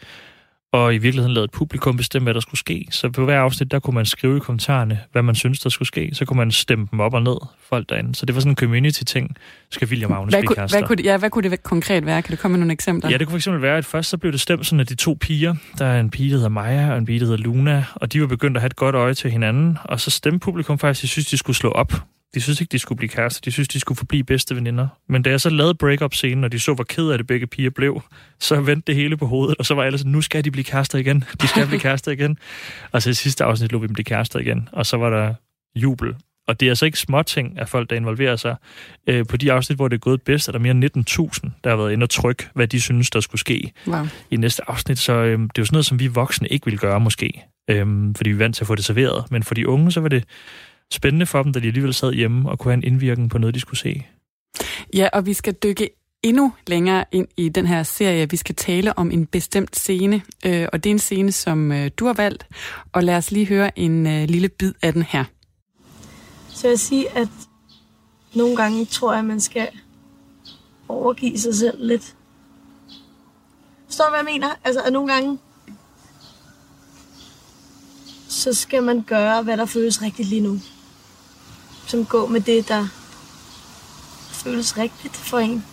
og 0.73 0.95
i 0.95 0.99
virkeligheden 0.99 1.35
lavet 1.35 1.45
et 1.45 1.51
publikum 1.51 1.97
bestemme, 1.97 2.25
hvad 2.25 2.35
der 2.35 2.41
skulle 2.41 2.59
ske. 2.59 2.87
Så 2.91 3.11
på 3.11 3.25
hver 3.25 3.41
afsnit, 3.41 3.71
der 3.71 3.79
kunne 3.79 3.95
man 3.95 4.07
skrive 4.07 4.37
i 4.37 4.41
kommentarerne, 4.41 5.01
hvad 5.13 5.23
man 5.23 5.35
synes, 5.35 5.61
der 5.61 5.71
skulle 5.71 5.89
ske. 5.89 6.11
Så 6.13 6.25
kunne 6.25 6.37
man 6.37 6.51
stemme 6.51 6.89
dem 6.91 7.01
op 7.01 7.15
og 7.15 7.23
ned, 7.23 7.37
folk 7.69 7.89
derinde. 7.89 8.15
Så 8.15 8.27
det 8.27 8.35
var 8.35 8.41
sådan 8.41 8.53
en 8.53 8.57
community-ting, 8.57 9.37
skal 9.71 9.89
William 9.89 10.11
Magnus 10.11 10.35
hvad, 10.35 10.43
kunne, 10.43 10.67
hvad, 10.71 10.83
kunne, 10.83 11.03
ja, 11.05 11.17
hvad 11.17 11.31
kunne 11.31 11.51
det 11.51 11.63
konkret 11.63 12.07
være? 12.07 12.23
Kan 12.23 12.37
du 12.37 12.41
komme 12.41 12.53
med 12.53 12.59
nogle 12.59 12.73
eksempler? 12.73 13.11
Ja, 13.11 13.17
det 13.17 13.29
kunne 13.29 13.41
fx 13.41 13.49
være, 13.51 13.79
at 13.79 13.85
først 13.85 14.11
så 14.11 14.19
blev 14.19 14.33
det 14.33 14.41
stemt 14.41 14.67
sådan, 14.67 14.81
at 14.81 14.89
de 14.89 14.95
to 14.95 15.17
piger, 15.21 15.55
der 15.79 15.87
er 15.87 16.01
en 16.01 16.11
pige, 16.11 16.31
der 16.31 16.37
hedder 16.37 16.49
Maja, 16.49 16.93
og 16.93 16.99
en 16.99 17.07
pige, 17.07 17.21
der 17.21 17.27
hedder 17.27 17.43
Luna, 17.43 17.85
og 17.95 18.13
de 18.13 18.21
var 18.21 18.27
begyndt 18.27 18.57
at 18.57 18.61
have 18.61 18.67
et 18.67 18.77
godt 18.77 18.95
øje 18.95 19.15
til 19.15 19.31
hinanden, 19.31 19.79
og 19.85 20.01
så 20.01 20.11
stemte 20.11 20.39
publikum 20.39 20.79
faktisk, 20.79 21.01
at 21.01 21.03
de 21.03 21.09
synes, 21.09 21.27
de 21.27 21.37
skulle 21.37 21.57
slå 21.57 21.71
op 21.71 21.93
de 22.35 22.41
synes 22.41 22.61
ikke, 22.61 22.73
de 22.73 22.79
skulle 22.79 22.97
blive 22.97 23.09
kærester. 23.09 23.41
De 23.45 23.53
synes, 23.53 23.69
de 23.69 23.81
skulle 23.81 23.99
forblive 23.99 24.25
bedste 24.25 24.57
veninder. 24.57 24.89
Men 25.09 25.23
da 25.23 25.31
jeg 25.31 25.41
så 25.41 25.51
lavede 25.51 25.75
break-up-scenen, 25.75 26.45
og 26.45 26.53
de 26.53 26.59
så, 26.59 26.75
hvor 26.75 26.85
ked 26.85 27.11
af 27.11 27.19
det 27.19 27.27
begge 27.27 27.47
piger 27.47 27.71
blev, 27.71 28.03
så 28.39 28.61
vendte 28.61 28.87
det 28.87 28.95
hele 28.95 29.17
på 29.17 29.27
hovedet, 29.27 29.57
og 29.59 29.67
så 29.67 29.75
var 29.75 29.83
alle 29.83 29.99
sådan, 29.99 30.13
nu 30.13 30.21
skal 30.21 30.45
de 30.45 30.51
blive 30.51 30.65
kærester 30.65 30.99
igen. 30.99 31.25
De 31.43 31.49
skal 31.49 31.67
blive 31.67 31.81
kærester 31.81 32.13
igen. 32.13 32.39
Og 32.93 33.03
så 33.03 33.11
i 33.11 33.15
sidste 33.15 33.45
afsnit 33.45 33.73
lå 33.73 33.79
vi 33.79 33.87
dem 33.87 33.95
blive 33.95 34.05
kærester 34.05 34.39
igen, 34.39 34.69
og 34.73 34.87
så 34.87 34.97
var 34.97 35.11
der 35.11 35.35
jubel. 35.75 36.15
Og 36.49 36.61
det 36.61 36.67
er 36.67 36.71
altså 36.71 36.87
ikke 36.87 36.99
små 36.99 37.23
ting 37.23 37.59
af 37.59 37.69
folk, 37.69 37.91
der 37.91 37.97
involverer 37.97 38.37
sig. 38.37 38.57
Øh, 39.07 39.27
på 39.27 39.37
de 39.37 39.53
afsnit, 39.53 39.79
hvor 39.79 39.89
det 39.89 39.97
er 39.97 40.01
gået 40.01 40.23
bedst, 40.23 40.49
er 40.49 40.53
der 40.53 40.59
mere 40.59 40.71
end 40.71 40.85
19.000, 41.45 41.51
der 41.65 41.71
har 41.71 41.77
været 41.77 41.93
inde 41.93 42.05
og 42.05 42.11
trykke, 42.11 42.49
hvad 42.55 42.69
de 42.69 42.81
synes, 42.81 43.11
der 43.11 43.21
skulle 43.21 43.41
ske 43.41 43.73
wow. 43.87 44.07
i 44.31 44.37
næste 44.37 44.71
afsnit. 44.71 44.99
Så 44.99 45.13
øh, 45.13 45.39
det 45.39 45.45
er 45.45 45.49
jo 45.59 45.65
sådan 45.65 45.75
noget, 45.75 45.87
som 45.87 45.99
vi 45.99 46.07
voksne 46.07 46.49
ikke 46.49 46.67
vil 46.67 46.79
gøre 46.79 47.01
måske, 47.01 47.45
øh, 47.71 47.87
fordi 48.17 48.31
vi 48.31 48.35
er 48.35 48.39
vant 48.39 48.57
til 48.57 48.63
at 48.63 48.67
få 48.67 48.75
det 48.75 48.85
serveret. 48.85 49.31
Men 49.31 49.43
for 49.43 49.55
de 49.55 49.69
unge, 49.69 49.93
så 49.93 50.01
var 50.01 50.09
det 50.09 50.25
spændende 50.93 51.27
for 51.27 51.43
dem, 51.43 51.53
da 51.53 51.61
de 51.61 51.67
alligevel 51.67 51.95
sad 51.95 52.13
hjemme 52.13 52.51
og 52.51 52.59
kunne 52.59 52.73
have 52.73 52.85
en 52.85 52.93
indvirkning 52.93 53.31
på 53.31 53.39
noget, 53.39 53.55
de 53.55 53.61
skulle 53.61 53.79
se. 53.79 54.07
Ja, 54.95 55.09
og 55.13 55.27
vi 55.27 55.33
skal 55.33 55.53
dykke 55.53 55.91
endnu 56.23 56.53
længere 56.67 57.05
ind 57.13 57.29
i 57.37 57.49
den 57.49 57.67
her 57.67 57.83
serie. 57.83 58.31
Vi 58.31 58.37
skal 58.37 58.55
tale 58.55 58.99
om 58.99 59.11
en 59.11 59.27
bestemt 59.27 59.77
scene, 59.77 60.23
øh, 60.47 60.69
og 60.73 60.85
det 60.85 60.91
er 60.91 60.95
en 60.95 60.99
scene, 60.99 61.33
som 61.33 61.73
øh, 61.73 61.91
du 61.97 62.07
har 62.07 62.13
valgt. 62.13 62.47
Og 62.93 63.05
lad 63.05 63.17
os 63.17 63.31
lige 63.31 63.47
høre 63.47 63.79
en 63.79 64.07
øh, 64.07 64.29
lille 64.29 64.49
bid 64.49 64.73
af 64.83 64.93
den 64.93 65.03
her. 65.03 65.25
Så 66.49 66.67
jeg 66.67 66.71
vil 66.71 66.79
sige, 66.79 67.17
at 67.17 67.29
nogle 68.35 68.57
gange 68.57 68.85
tror 68.85 69.13
jeg, 69.13 69.19
at 69.19 69.25
man 69.25 69.41
skal 69.41 69.69
overgive 70.89 71.39
sig 71.39 71.55
selv 71.55 71.87
lidt. 71.87 72.17
Forstår 73.87 74.05
du, 74.05 74.11
hvad 74.11 74.19
jeg 74.19 74.33
mener? 74.33 74.49
Altså, 74.65 74.83
at 74.83 74.93
nogle 74.93 75.13
gange, 75.13 75.39
så 78.29 78.55
skal 78.55 78.83
man 78.83 79.03
gøre, 79.03 79.43
hvad 79.43 79.57
der 79.57 79.67
føles 79.67 80.03
rigtigt 80.03 80.29
lige 80.29 80.41
nu 80.41 80.61
som 81.91 82.05
gå 82.05 82.27
med 82.27 82.41
det, 82.41 82.69
der 82.69 82.87
føles 84.31 84.79
rigtigt 84.79 85.17
for 85.17 85.39
en. 85.39 85.65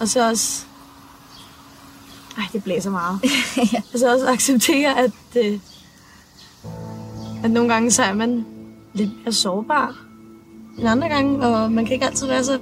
Og 0.00 0.08
så 0.08 0.28
også... 0.28 0.64
Ej, 2.38 2.44
det 2.52 2.64
blæser 2.64 2.90
meget. 2.90 3.20
ja. 3.72 3.82
Og 3.92 3.98
så 3.98 4.12
også 4.12 4.28
acceptere, 4.28 4.98
at, 4.98 5.12
øh, 5.36 5.58
at 7.44 7.50
nogle 7.50 7.72
gange 7.72 7.90
så 7.90 8.02
er 8.02 8.14
man 8.14 8.46
lidt 8.94 9.10
mere 9.24 9.32
sårbar 9.32 9.96
end 10.78 10.88
andre 10.88 11.08
gange, 11.08 11.46
og 11.46 11.72
man 11.72 11.84
kan 11.84 11.94
ikke 11.94 12.06
altid 12.06 12.26
være 12.26 12.44
så 12.44 12.58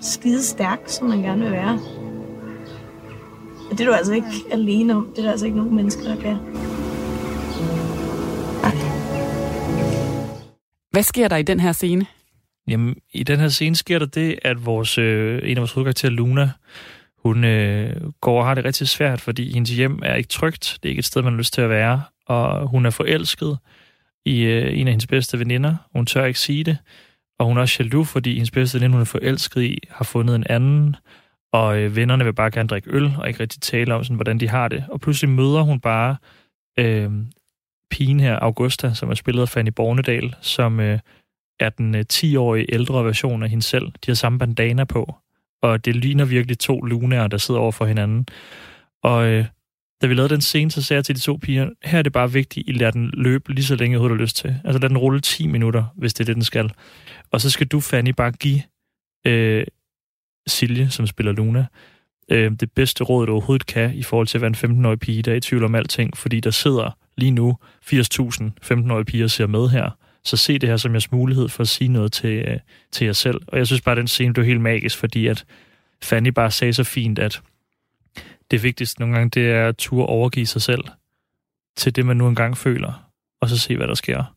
skide 0.00 0.44
stærk, 0.44 0.80
som 0.86 1.06
man 1.06 1.18
gerne 1.18 1.42
vil 1.42 1.52
være. 1.52 1.80
Og 3.70 3.78
det 3.78 3.80
er 3.80 3.84
du 3.84 3.92
altså 3.92 4.12
ikke 4.12 4.44
alene 4.50 4.94
om. 4.94 5.06
Det 5.10 5.18
er 5.18 5.22
der 5.22 5.30
altså 5.30 5.46
ikke 5.46 5.58
nogen 5.58 5.76
mennesker, 5.76 6.04
der 6.04 6.16
kan. 6.16 6.65
Hvad 10.96 11.02
sker 11.02 11.28
der 11.28 11.36
i 11.36 11.42
den 11.42 11.60
her 11.60 11.72
scene? 11.72 12.06
Jamen, 12.68 12.96
i 13.12 13.22
den 13.22 13.40
her 13.40 13.48
scene 13.48 13.76
sker 13.76 13.98
der 13.98 14.06
det, 14.06 14.38
at 14.42 14.66
vores, 14.66 14.98
øh, 14.98 15.40
en 15.44 15.56
af 15.56 15.60
vores 15.60 15.72
hovedkarakterer, 15.72 16.12
Luna, 16.12 16.50
hun 17.18 17.44
øh, 17.44 18.10
går 18.20 18.40
og 18.40 18.46
har 18.46 18.54
det 18.54 18.64
rigtig 18.64 18.88
svært, 18.88 19.20
fordi 19.20 19.52
hendes 19.52 19.70
hjem 19.70 20.00
er 20.02 20.14
ikke 20.14 20.28
trygt. 20.28 20.78
Det 20.82 20.88
er 20.88 20.90
ikke 20.90 20.98
et 20.98 21.04
sted, 21.04 21.22
man 21.22 21.32
har 21.32 21.38
lyst 21.38 21.54
til 21.54 21.60
at 21.60 21.70
være. 21.70 22.02
Og 22.26 22.68
hun 22.68 22.86
er 22.86 22.90
forelsket 22.90 23.58
i 24.24 24.42
øh, 24.42 24.78
en 24.78 24.86
af 24.86 24.92
hendes 24.92 25.06
bedste 25.06 25.38
veninder. 25.38 25.76
Hun 25.92 26.06
tør 26.06 26.24
ikke 26.24 26.40
sige 26.40 26.64
det. 26.64 26.78
Og 27.38 27.46
hun 27.46 27.56
er 27.56 27.60
også 27.60 27.82
jaloux, 27.82 28.08
fordi 28.08 28.32
hendes 28.32 28.50
bedste 28.50 28.78
veninde, 28.78 28.92
hun 28.92 29.00
er 29.00 29.04
forelsket 29.04 29.62
i, 29.62 29.78
har 29.90 30.04
fundet 30.04 30.34
en 30.34 30.46
anden. 30.48 30.96
Og 31.52 31.78
øh, 31.78 31.96
vennerne 31.96 32.24
vil 32.24 32.34
bare 32.34 32.50
gerne 32.50 32.68
drikke 32.68 32.90
øl, 32.90 33.14
og 33.18 33.28
ikke 33.28 33.40
rigtig 33.40 33.60
tale 33.60 33.94
om, 33.94 34.04
sådan, 34.04 34.16
hvordan 34.16 34.40
de 34.40 34.48
har 34.48 34.68
det. 34.68 34.84
Og 34.88 35.00
pludselig 35.00 35.30
møder 35.30 35.62
hun 35.62 35.80
bare 35.80 36.16
øh, 36.78 37.10
pigen 37.90 38.20
her, 38.20 38.36
Augusta, 38.36 38.94
som 38.94 39.10
er 39.10 39.14
spillet 39.14 39.42
af 39.42 39.48
Fanny 39.48 39.70
Bornedal, 39.76 40.34
som 40.40 40.80
øh, 40.80 40.98
er 41.60 41.68
den 41.68 41.94
øh, 41.94 42.04
10-årige 42.12 42.74
ældre 42.74 43.04
version 43.04 43.42
af 43.42 43.50
hende 43.50 43.62
selv. 43.62 43.86
De 43.86 44.06
har 44.06 44.14
samme 44.14 44.38
bandana 44.38 44.84
på, 44.84 45.14
og 45.62 45.84
det 45.84 45.96
ligner 45.96 46.24
virkelig 46.24 46.58
to 46.58 46.80
lunaer, 46.80 47.26
der 47.26 47.36
sidder 47.36 47.60
over 47.60 47.72
for 47.72 47.84
hinanden. 47.84 48.26
Og 49.02 49.26
øh, 49.26 49.46
da 50.02 50.06
vi 50.06 50.14
lavede 50.14 50.34
den 50.34 50.40
scene, 50.40 50.70
så 50.70 50.82
sagde 50.82 50.98
jeg 50.98 51.04
til 51.04 51.14
de 51.14 51.20
to 51.20 51.36
piger, 51.36 51.70
her 51.84 51.98
er 51.98 52.02
det 52.02 52.12
bare 52.12 52.32
vigtigt, 52.32 52.68
I 52.68 52.72
lader 52.72 52.90
den 52.90 53.10
løbe 53.14 53.52
lige 53.52 53.64
så 53.64 53.76
længe, 53.76 53.98
du 53.98 54.08
har 54.08 54.14
lyst 54.14 54.36
til. 54.36 54.60
Altså 54.64 54.78
lad 54.78 54.88
den 54.88 54.98
rulle 54.98 55.20
10 55.20 55.46
minutter, 55.46 55.84
hvis 55.96 56.14
det 56.14 56.20
er 56.20 56.24
det, 56.24 56.34
den 56.34 56.44
skal. 56.44 56.70
Og 57.30 57.40
så 57.40 57.50
skal 57.50 57.66
du, 57.66 57.80
Fanny, 57.80 58.10
bare 58.10 58.32
give 58.32 58.62
øh, 59.26 59.66
Silje, 60.46 60.90
som 60.90 61.06
spiller 61.06 61.32
Luna, 61.32 61.66
øh, 62.30 62.52
det 62.60 62.72
bedste 62.72 63.04
råd, 63.04 63.26
du 63.26 63.32
overhovedet 63.32 63.66
kan, 63.66 63.94
i 63.94 64.02
forhold 64.02 64.26
til 64.26 64.38
at 64.38 64.42
være 64.42 64.64
en 64.64 64.80
15-årig 64.80 64.98
pige, 64.98 65.22
der 65.22 65.32
er 65.32 65.36
i 65.36 65.40
tvivl 65.40 65.64
om 65.64 65.74
alting, 65.74 66.16
fordi 66.16 66.40
der 66.40 66.50
sidder 66.50 66.96
lige 67.16 67.30
nu 67.30 67.56
80.000 67.84 68.44
15-årige 68.64 69.04
piger 69.04 69.26
ser 69.26 69.46
med 69.46 69.68
her. 69.68 69.90
Så 70.24 70.36
se 70.36 70.58
det 70.58 70.68
her 70.68 70.76
som 70.76 70.92
jeres 70.92 71.12
mulighed 71.12 71.48
for 71.48 71.60
at 71.60 71.68
sige 71.68 71.88
noget 71.88 72.12
til, 72.12 72.34
øh, 72.48 72.58
til 72.92 73.04
jer 73.04 73.12
selv. 73.12 73.40
Og 73.48 73.58
jeg 73.58 73.66
synes 73.66 73.82
bare, 73.82 73.92
at 73.92 73.96
den 73.96 74.08
scene 74.08 74.32
blev 74.32 74.46
helt 74.46 74.60
magisk, 74.60 74.98
fordi 74.98 75.26
at 75.26 75.44
Fanny 76.02 76.28
bare 76.28 76.50
sagde 76.50 76.72
så 76.72 76.84
fint, 76.84 77.18
at 77.18 77.42
det 78.50 78.62
vigtigste 78.62 79.00
nogle 79.00 79.14
gange, 79.14 79.30
det 79.30 79.50
er 79.50 79.68
at 79.68 79.76
turde 79.76 80.06
overgive 80.06 80.46
sig 80.46 80.62
selv 80.62 80.84
til 81.76 81.96
det, 81.96 82.06
man 82.06 82.16
nu 82.16 82.28
engang 82.28 82.56
føler, 82.56 83.10
og 83.40 83.48
så 83.48 83.58
se, 83.58 83.76
hvad 83.76 83.88
der 83.88 83.94
sker. 83.94 84.34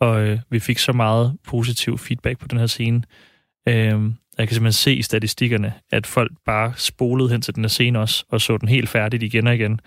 Og 0.00 0.26
øh, 0.26 0.38
vi 0.50 0.58
fik 0.58 0.78
så 0.78 0.92
meget 0.92 1.38
positiv 1.44 1.98
feedback 1.98 2.38
på 2.38 2.48
den 2.48 2.58
her 2.58 2.66
scene. 2.66 3.02
Øh, 3.68 3.74
jeg 4.38 4.48
kan 4.48 4.54
simpelthen 4.54 4.72
se 4.72 4.94
i 4.94 5.02
statistikkerne, 5.02 5.72
at 5.90 6.06
folk 6.06 6.32
bare 6.44 6.72
spolede 6.76 7.30
hen 7.30 7.42
til 7.42 7.54
den 7.54 7.64
her 7.64 7.68
scene 7.68 7.98
også, 7.98 8.24
og 8.28 8.40
så 8.40 8.56
den 8.56 8.68
helt 8.68 8.88
færdigt 8.88 9.22
igen 9.22 9.46
og 9.46 9.54
igen 9.54 9.80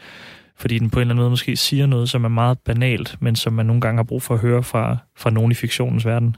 fordi 0.59 0.79
den 0.79 0.89
på 0.89 0.99
en 0.99 1.01
eller 1.01 1.13
anden 1.13 1.21
måde 1.21 1.29
måske 1.29 1.55
siger 1.55 1.85
noget, 1.85 2.09
som 2.09 2.23
er 2.23 2.29
meget 2.29 2.59
banalt, 2.59 3.17
men 3.19 3.35
som 3.35 3.53
man 3.53 3.65
nogle 3.65 3.81
gange 3.81 3.97
har 3.97 4.03
brug 4.03 4.21
for 4.21 4.33
at 4.33 4.39
høre 4.39 4.63
fra, 4.63 4.97
fra 5.17 5.29
nogen 5.29 5.51
i 5.51 5.55
fiktionens 5.55 6.05
verden. 6.05 6.35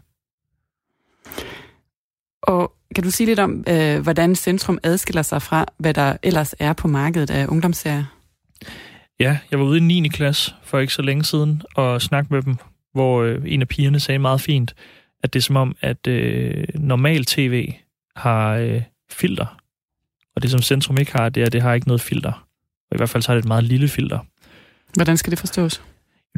Og 2.42 2.74
kan 2.96 3.04
du 3.04 3.12
sige 3.12 3.28
lidt 3.28 3.40
om, 3.40 3.64
øh, 3.68 4.00
hvordan 4.00 4.36
Centrum 4.36 4.80
adskiller 4.84 5.22
sig 5.22 5.42
fra, 5.42 5.66
hvad 5.78 5.94
der 5.94 6.18
ellers 6.24 6.56
er 6.60 6.74
på 6.74 6.88
markedet 6.88 7.30
af 7.30 7.48
ungdomsserier? 7.48 8.06
Ja, 9.20 9.38
jeg 9.52 9.60
var 9.60 9.66
ude 9.66 9.78
i 9.78 9.82
9. 9.82 10.08
klasse 10.08 10.54
for 10.64 10.80
ikke 10.80 10.94
så 10.94 11.02
længe 11.02 11.24
siden 11.24 11.62
og 11.76 12.02
snakke 12.02 12.34
med 12.34 12.42
dem, 12.42 12.56
hvor 12.94 13.22
øh, 13.22 13.42
en 13.46 13.62
af 13.62 13.68
pigerne 13.68 14.00
sagde 14.00 14.20
meget 14.20 14.42
fint, 14.42 14.76
at 15.24 15.34
det 15.34 15.40
er 15.40 15.44
som 15.44 15.56
om, 15.56 15.76
at 15.82 16.08
øh, 16.08 16.68
normal 16.76 17.26
tv 17.26 17.74
har 18.16 18.54
øh, 18.54 18.82
filter, 19.12 19.58
og 20.36 20.42
det 20.42 20.52
som 20.52 20.62
Centrum 20.62 20.98
ikke 20.98 21.12
har, 21.12 21.30
det 21.30 21.42
er, 21.42 21.46
at 21.46 21.54
det 21.54 21.62
har 21.62 21.74
ikke 21.74 21.88
noget 21.88 22.02
filter. 22.02 22.48
Og 22.92 22.96
i 22.96 22.98
hvert 22.98 23.10
fald 23.10 23.24
så 23.24 23.32
er 23.32 23.36
det 23.36 23.44
et 23.44 23.48
meget 23.48 23.64
lille 23.64 23.88
filter. 23.88 24.20
Hvordan 24.96 25.18
skal 25.18 25.32
det 25.32 25.40
forstås? 25.40 25.82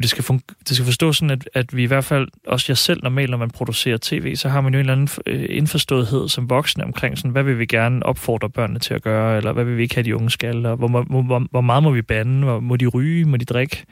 det 0.02 0.10
skal, 0.10 0.24
fun- 0.24 0.54
det 0.68 0.76
skal 0.76 0.84
forstå 0.84 1.12
sådan, 1.12 1.30
at, 1.30 1.48
at 1.54 1.76
vi 1.76 1.82
i 1.82 1.86
hvert 1.86 2.04
fald, 2.04 2.28
også 2.46 2.66
jeg 2.68 2.78
selv 2.78 3.02
normalt, 3.02 3.30
når 3.30 3.38
man 3.38 3.50
producerer 3.50 3.98
tv, 4.02 4.36
så 4.36 4.48
har 4.48 4.60
man 4.60 4.74
jo 4.74 4.80
en 4.80 4.80
eller 4.80 4.92
anden 4.92 5.08
øh, 5.26 5.46
indforståethed 5.48 6.28
som 6.28 6.50
voksne 6.50 6.84
omkring, 6.84 7.18
sådan, 7.18 7.30
hvad 7.30 7.42
vil 7.42 7.58
vi 7.58 7.66
gerne 7.66 8.06
opfordre 8.06 8.50
børnene 8.50 8.78
til 8.78 8.94
at 8.94 9.02
gøre, 9.02 9.36
eller 9.36 9.52
hvad 9.52 9.64
vil 9.64 9.76
vi 9.76 9.82
ikke 9.82 9.94
have, 9.94 10.04
de 10.04 10.16
unge 10.16 10.30
skal, 10.30 10.66
og 10.66 10.76
hvor, 10.76 10.88
hvor, 10.88 11.22
hvor, 11.22 11.46
hvor 11.50 11.60
meget 11.60 11.82
må 11.82 11.90
vi 11.90 12.02
bande, 12.02 12.44
hvor, 12.44 12.60
må 12.60 12.76
de 12.76 12.86
ryge, 12.86 13.24
må 13.24 13.36
de 13.36 13.44
drikke. 13.44 13.84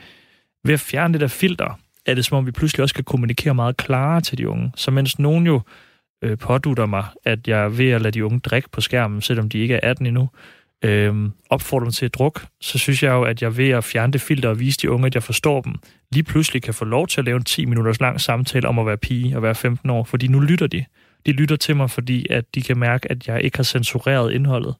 Ved 0.65 0.75
at 0.75 0.81
fjerne 0.81 1.13
det 1.13 1.21
der 1.21 1.27
filter, 1.27 1.79
er 2.07 2.15
det 2.15 2.25
som 2.25 2.39
om, 2.39 2.47
vi 2.47 2.51
pludselig 2.51 2.83
også 2.83 2.95
kan 2.95 3.05
kommunikere 3.05 3.55
meget 3.55 3.77
klarere 3.77 4.21
til 4.21 4.39
de 4.39 4.49
unge. 4.49 4.73
Så 4.77 4.91
mens 4.91 5.19
nogen 5.19 5.47
jo 5.47 5.61
øh, 6.25 6.39
pådutter 6.39 6.87
mig, 6.87 7.05
at 7.25 7.49
jeg 7.49 7.65
er 7.65 7.69
ved 7.69 7.91
at 7.91 8.01
lade 8.01 8.13
de 8.13 8.25
unge 8.25 8.41
drikke 8.41 8.69
på 8.71 8.81
skærmen, 8.81 9.21
selvom 9.21 9.49
de 9.49 9.59
ikke 9.59 9.75
er 9.75 9.91
18 9.91 10.07
endnu, 10.07 10.29
øh, 10.83 11.31
opfordrer 11.51 11.85
dem 11.85 11.93
til 11.93 12.05
at 12.05 12.15
drukke, 12.15 12.41
så 12.61 12.79
synes 12.79 13.03
jeg 13.03 13.11
jo, 13.11 13.23
at 13.23 13.43
jeg 13.43 13.57
ved 13.57 13.69
at 13.69 13.85
fjerne 13.85 14.13
det 14.13 14.21
filter 14.21 14.49
og 14.49 14.61
vise 14.61 14.79
de 14.79 14.91
unge, 14.91 15.07
at 15.07 15.15
jeg 15.15 15.23
forstår 15.23 15.61
dem, 15.61 15.75
lige 16.13 16.23
pludselig 16.23 16.63
kan 16.63 16.75
få 16.75 16.85
lov 16.85 17.07
til 17.07 17.21
at 17.21 17.25
lave 17.25 17.37
en 17.37 17.45
10 17.45 17.65
minutters 17.65 18.01
lang 18.01 18.21
samtale 18.21 18.69
om 18.69 18.79
at 18.79 18.87
være 18.87 18.97
pige 18.97 19.37
og 19.37 19.43
være 19.43 19.55
15 19.55 19.91
år, 19.91 20.05
fordi 20.05 20.29
nu 20.29 20.41
lytter 20.41 20.67
de. 20.67 20.85
De 21.27 21.33
lytter 21.33 21.57
til 21.57 21.77
mig, 21.77 21.91
fordi 21.91 22.27
at 22.31 22.55
de 22.55 22.63
kan 22.63 22.79
mærke, 22.79 23.11
at 23.11 23.29
jeg 23.29 23.45
ikke 23.45 23.59
har 23.59 23.65
censureret 23.65 24.33
indholdet. 24.33 24.75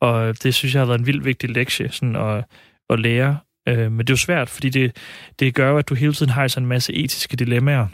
Og 0.00 0.42
det 0.42 0.54
synes 0.54 0.74
jeg 0.74 0.80
har 0.80 0.86
været 0.86 0.98
en 0.98 1.06
vildt 1.06 1.24
vigtig 1.24 1.50
lektie 1.50 1.92
sådan 1.92 2.16
at, 2.16 2.44
at 2.90 3.00
lære. 3.00 3.38
Øh, 3.68 3.92
men 3.92 3.98
det 3.98 4.10
er 4.10 4.12
jo 4.12 4.16
svært, 4.16 4.50
fordi 4.50 4.68
det, 4.68 4.96
det 5.38 5.54
gør 5.54 5.70
jo, 5.70 5.78
at 5.78 5.88
du 5.88 5.94
hele 5.94 6.12
tiden 6.12 6.32
har 6.32 6.48
sådan 6.48 6.64
en 6.64 6.68
masse 6.68 6.94
etiske 6.94 7.36
dilemmaer. 7.36 7.86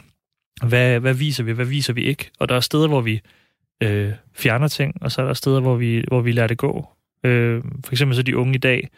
Hvad, 0.63 0.99
hvad 0.99 1.13
viser 1.13 1.43
vi, 1.43 1.51
hvad 1.51 1.65
viser 1.65 1.93
vi 1.93 2.03
ikke? 2.03 2.31
Og 2.39 2.49
der 2.49 2.55
er 2.55 2.59
steder, 2.59 2.87
hvor 2.87 3.01
vi 3.01 3.21
øh, 3.83 4.11
fjerner 4.33 4.67
ting, 4.67 4.97
og 5.01 5.11
så 5.11 5.21
er 5.21 5.25
der 5.25 5.33
steder, 5.33 5.59
hvor 5.59 5.75
vi, 5.75 6.03
hvor 6.07 6.21
vi 6.21 6.31
lader 6.31 6.47
det 6.47 6.57
gå. 6.57 6.87
Øh, 7.23 7.61
for 7.85 7.93
eksempel 7.93 8.15
så 8.15 8.23
de 8.23 8.37
unge 8.37 8.55
i 8.55 8.57
dag, 8.57 8.89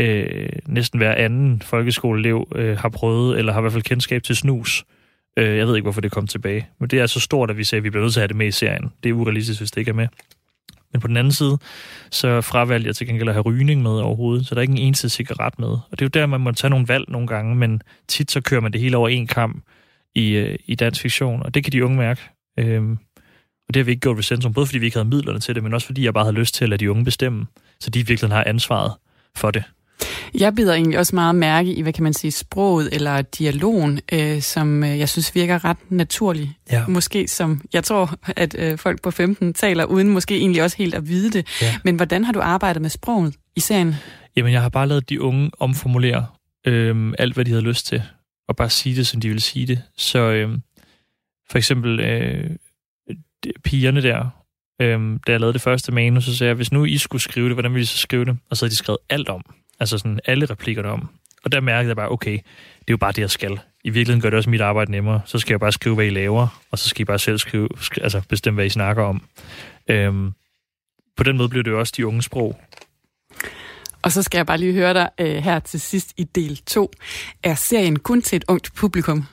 øh, 0.00 0.48
næsten 0.66 0.98
hver 0.98 1.14
anden 1.14 1.62
folkeskoleelev 1.62 2.48
øh, 2.54 2.78
har 2.78 2.88
prøvet, 2.88 3.38
eller 3.38 3.52
har 3.52 3.60
i 3.60 3.62
hvert 3.62 3.72
fald 3.72 3.82
kendskab 3.82 4.22
til 4.22 4.36
snus. 4.36 4.84
Øh, 5.38 5.56
jeg 5.56 5.66
ved 5.66 5.76
ikke, 5.76 5.84
hvorfor 5.84 6.00
det 6.00 6.12
kom 6.12 6.26
tilbage. 6.26 6.68
Men 6.78 6.88
det 6.88 7.00
er 7.00 7.06
så 7.06 7.20
stort, 7.20 7.50
at 7.50 7.56
vi 7.56 7.64
sagde, 7.64 7.80
at 7.80 7.84
vi 7.84 7.90
bliver 7.90 8.02
nødt 8.02 8.12
til 8.12 8.20
at 8.20 8.22
have 8.22 8.28
det 8.28 8.36
med 8.36 8.46
i 8.46 8.50
serien. 8.50 8.92
Det 9.02 9.08
er 9.08 9.12
urealistisk, 9.12 9.60
hvis 9.60 9.70
det 9.70 9.80
ikke 9.80 9.88
er 9.88 9.94
med. 9.94 10.08
Men 10.92 11.00
på 11.00 11.08
den 11.08 11.16
anden 11.16 11.32
side, 11.32 11.58
så 12.10 12.40
fravælger 12.40 12.88
jeg 12.88 12.96
til 12.96 13.06
gengæld 13.06 13.28
at 13.28 13.34
have 13.34 13.42
rygning 13.42 13.82
med 13.82 13.90
overhovedet, 13.90 14.46
så 14.46 14.54
der 14.54 14.58
er 14.58 14.62
ikke 14.62 14.72
en 14.72 14.78
eneste 14.78 15.08
cigaret 15.08 15.58
med. 15.58 15.68
Og 15.68 15.90
det 15.90 16.02
er 16.02 16.06
jo 16.06 16.20
der, 16.20 16.26
man 16.26 16.40
må 16.40 16.52
tage 16.52 16.70
nogle 16.70 16.88
valg 16.88 17.04
nogle 17.08 17.26
gange, 17.26 17.54
men 17.54 17.82
tit 18.08 18.30
så 18.30 18.40
kører 18.40 18.60
man 18.60 18.72
det 18.72 18.80
hele 18.80 18.96
over 18.96 19.08
en 19.08 19.26
kamp 19.26 19.64
i, 20.14 20.30
øh, 20.30 20.58
i 20.64 20.74
dansk 20.74 21.02
fiktion, 21.02 21.42
og 21.42 21.54
det 21.54 21.64
kan 21.64 21.72
de 21.72 21.84
unge 21.84 21.96
mærke. 21.96 22.20
Øhm, 22.58 22.98
og 23.68 23.74
det 23.74 23.80
har 23.80 23.84
vi 23.84 23.90
ikke 23.90 24.00
gjort 24.00 24.16
ved 24.16 24.22
Centrum, 24.22 24.52
både 24.52 24.66
fordi 24.66 24.78
vi 24.78 24.86
ikke 24.86 24.96
havde 24.96 25.08
midlerne 25.08 25.40
til 25.40 25.54
det, 25.54 25.62
men 25.62 25.74
også 25.74 25.86
fordi 25.86 26.04
jeg 26.04 26.14
bare 26.14 26.24
havde 26.24 26.36
lyst 26.36 26.54
til 26.54 26.64
at 26.64 26.68
lade 26.68 26.80
de 26.80 26.90
unge 26.90 27.04
bestemme, 27.04 27.46
så 27.80 27.90
de 27.90 28.06
virkelig 28.06 28.30
har 28.30 28.44
ansvaret 28.44 28.92
for 29.36 29.50
det. 29.50 29.64
Jeg 30.34 30.54
bider 30.54 30.74
egentlig 30.74 30.98
også 30.98 31.14
meget 31.14 31.34
mærke 31.34 31.74
i, 31.74 31.82
hvad 31.82 31.92
kan 31.92 32.04
man 32.04 32.14
sige, 32.14 32.30
sproget 32.30 32.88
eller 32.92 33.22
dialogen, 33.22 34.00
øh, 34.12 34.42
som 34.42 34.84
øh, 34.84 34.98
jeg 34.98 35.08
synes 35.08 35.34
virker 35.34 35.64
ret 35.64 35.76
naturlig. 35.88 36.52
Ja. 36.72 36.86
Måske 36.88 37.28
som, 37.28 37.60
jeg 37.72 37.84
tror, 37.84 38.14
at 38.36 38.56
øh, 38.58 38.78
folk 38.78 39.02
på 39.02 39.10
15 39.10 39.54
taler, 39.54 39.84
uden 39.84 40.08
måske 40.08 40.36
egentlig 40.36 40.62
også 40.62 40.76
helt 40.76 40.94
at 40.94 41.08
vide 41.08 41.30
det. 41.30 41.46
Ja. 41.62 41.74
Men 41.84 41.96
hvordan 41.96 42.24
har 42.24 42.32
du 42.32 42.40
arbejdet 42.40 42.82
med 42.82 42.90
sproget 42.90 43.34
i 43.56 43.60
serien? 43.60 43.94
Jamen, 44.36 44.52
jeg 44.52 44.62
har 44.62 44.68
bare 44.68 44.88
lavet 44.88 45.08
de 45.08 45.22
unge 45.22 45.50
omformulere 45.58 46.26
øh, 46.66 47.12
alt, 47.18 47.34
hvad 47.34 47.44
de 47.44 47.50
havde 47.50 47.64
lyst 47.64 47.86
til, 47.86 48.02
og 48.48 48.56
bare 48.56 48.70
sige 48.70 48.96
det, 48.96 49.06
som 49.06 49.20
de 49.20 49.28
ville 49.28 49.40
sige 49.42 49.66
det. 49.66 49.82
Så 49.96 50.18
øh, 50.18 50.58
for 51.50 51.58
eksempel 51.58 52.00
øh, 52.00 52.50
pigerne 53.64 54.02
der, 54.02 54.28
øhm, 54.82 55.18
da 55.26 55.32
jeg 55.32 55.40
lavede 55.40 55.52
det 55.52 55.62
første 55.62 55.92
manus, 55.92 56.24
så 56.24 56.36
sagde 56.36 56.48
jeg, 56.48 56.54
hvis 56.56 56.72
nu 56.72 56.84
I 56.84 56.98
skulle 56.98 57.22
skrive 57.22 57.46
det, 57.46 57.54
hvordan 57.54 57.72
ville 57.74 57.82
I 57.82 57.86
så 57.86 57.98
skrive 57.98 58.24
det? 58.24 58.38
Og 58.50 58.56
så 58.56 58.64
havde 58.64 58.70
de 58.70 58.76
skrevet 58.76 58.98
alt 59.08 59.28
om. 59.28 59.42
Altså 59.80 59.98
sådan 59.98 60.20
alle 60.24 60.46
replikkerne 60.46 60.88
om. 60.88 61.08
Og 61.44 61.52
der 61.52 61.60
mærkede 61.60 61.88
jeg 61.88 61.96
bare, 61.96 62.08
okay, 62.10 62.32
det 62.32 62.88
er 62.88 62.90
jo 62.90 62.96
bare 62.96 63.12
det, 63.12 63.22
jeg 63.22 63.30
skal. 63.30 63.60
I 63.84 63.90
virkeligheden 63.90 64.20
gør 64.22 64.30
det 64.30 64.36
også 64.36 64.50
mit 64.50 64.60
arbejde 64.60 64.90
nemmere. 64.90 65.20
Så 65.24 65.38
skal 65.38 65.52
jeg 65.52 65.60
bare 65.60 65.72
skrive, 65.72 65.94
hvad 65.94 66.06
I 66.06 66.10
laver, 66.10 66.62
og 66.70 66.78
så 66.78 66.88
skal 66.88 67.00
I 67.00 67.04
bare 67.04 67.18
selv 67.18 67.38
skrive, 67.38 67.68
sk- 67.76 68.02
altså 68.02 68.22
bestemme, 68.28 68.56
hvad 68.56 68.66
I 68.66 68.68
snakker 68.68 69.02
om. 69.02 69.22
Øhm, 69.88 70.32
på 71.16 71.22
den 71.22 71.36
måde 71.36 71.48
blev 71.48 71.64
det 71.64 71.70
jo 71.70 71.78
også 71.78 71.94
de 71.96 72.06
unge 72.06 72.22
sprog. 72.22 72.60
Og 74.02 74.12
så 74.12 74.22
skal 74.22 74.38
jeg 74.38 74.46
bare 74.46 74.58
lige 74.58 74.72
høre 74.72 74.94
dig 74.94 75.10
øh, 75.20 75.36
her 75.36 75.58
til 75.58 75.80
sidst 75.80 76.12
i 76.16 76.24
del 76.24 76.56
2. 76.56 76.90
Er 77.42 77.54
serien 77.54 77.98
kun 77.98 78.22
til 78.22 78.36
et 78.36 78.44
ungt 78.48 78.74
publikum? 78.74 79.26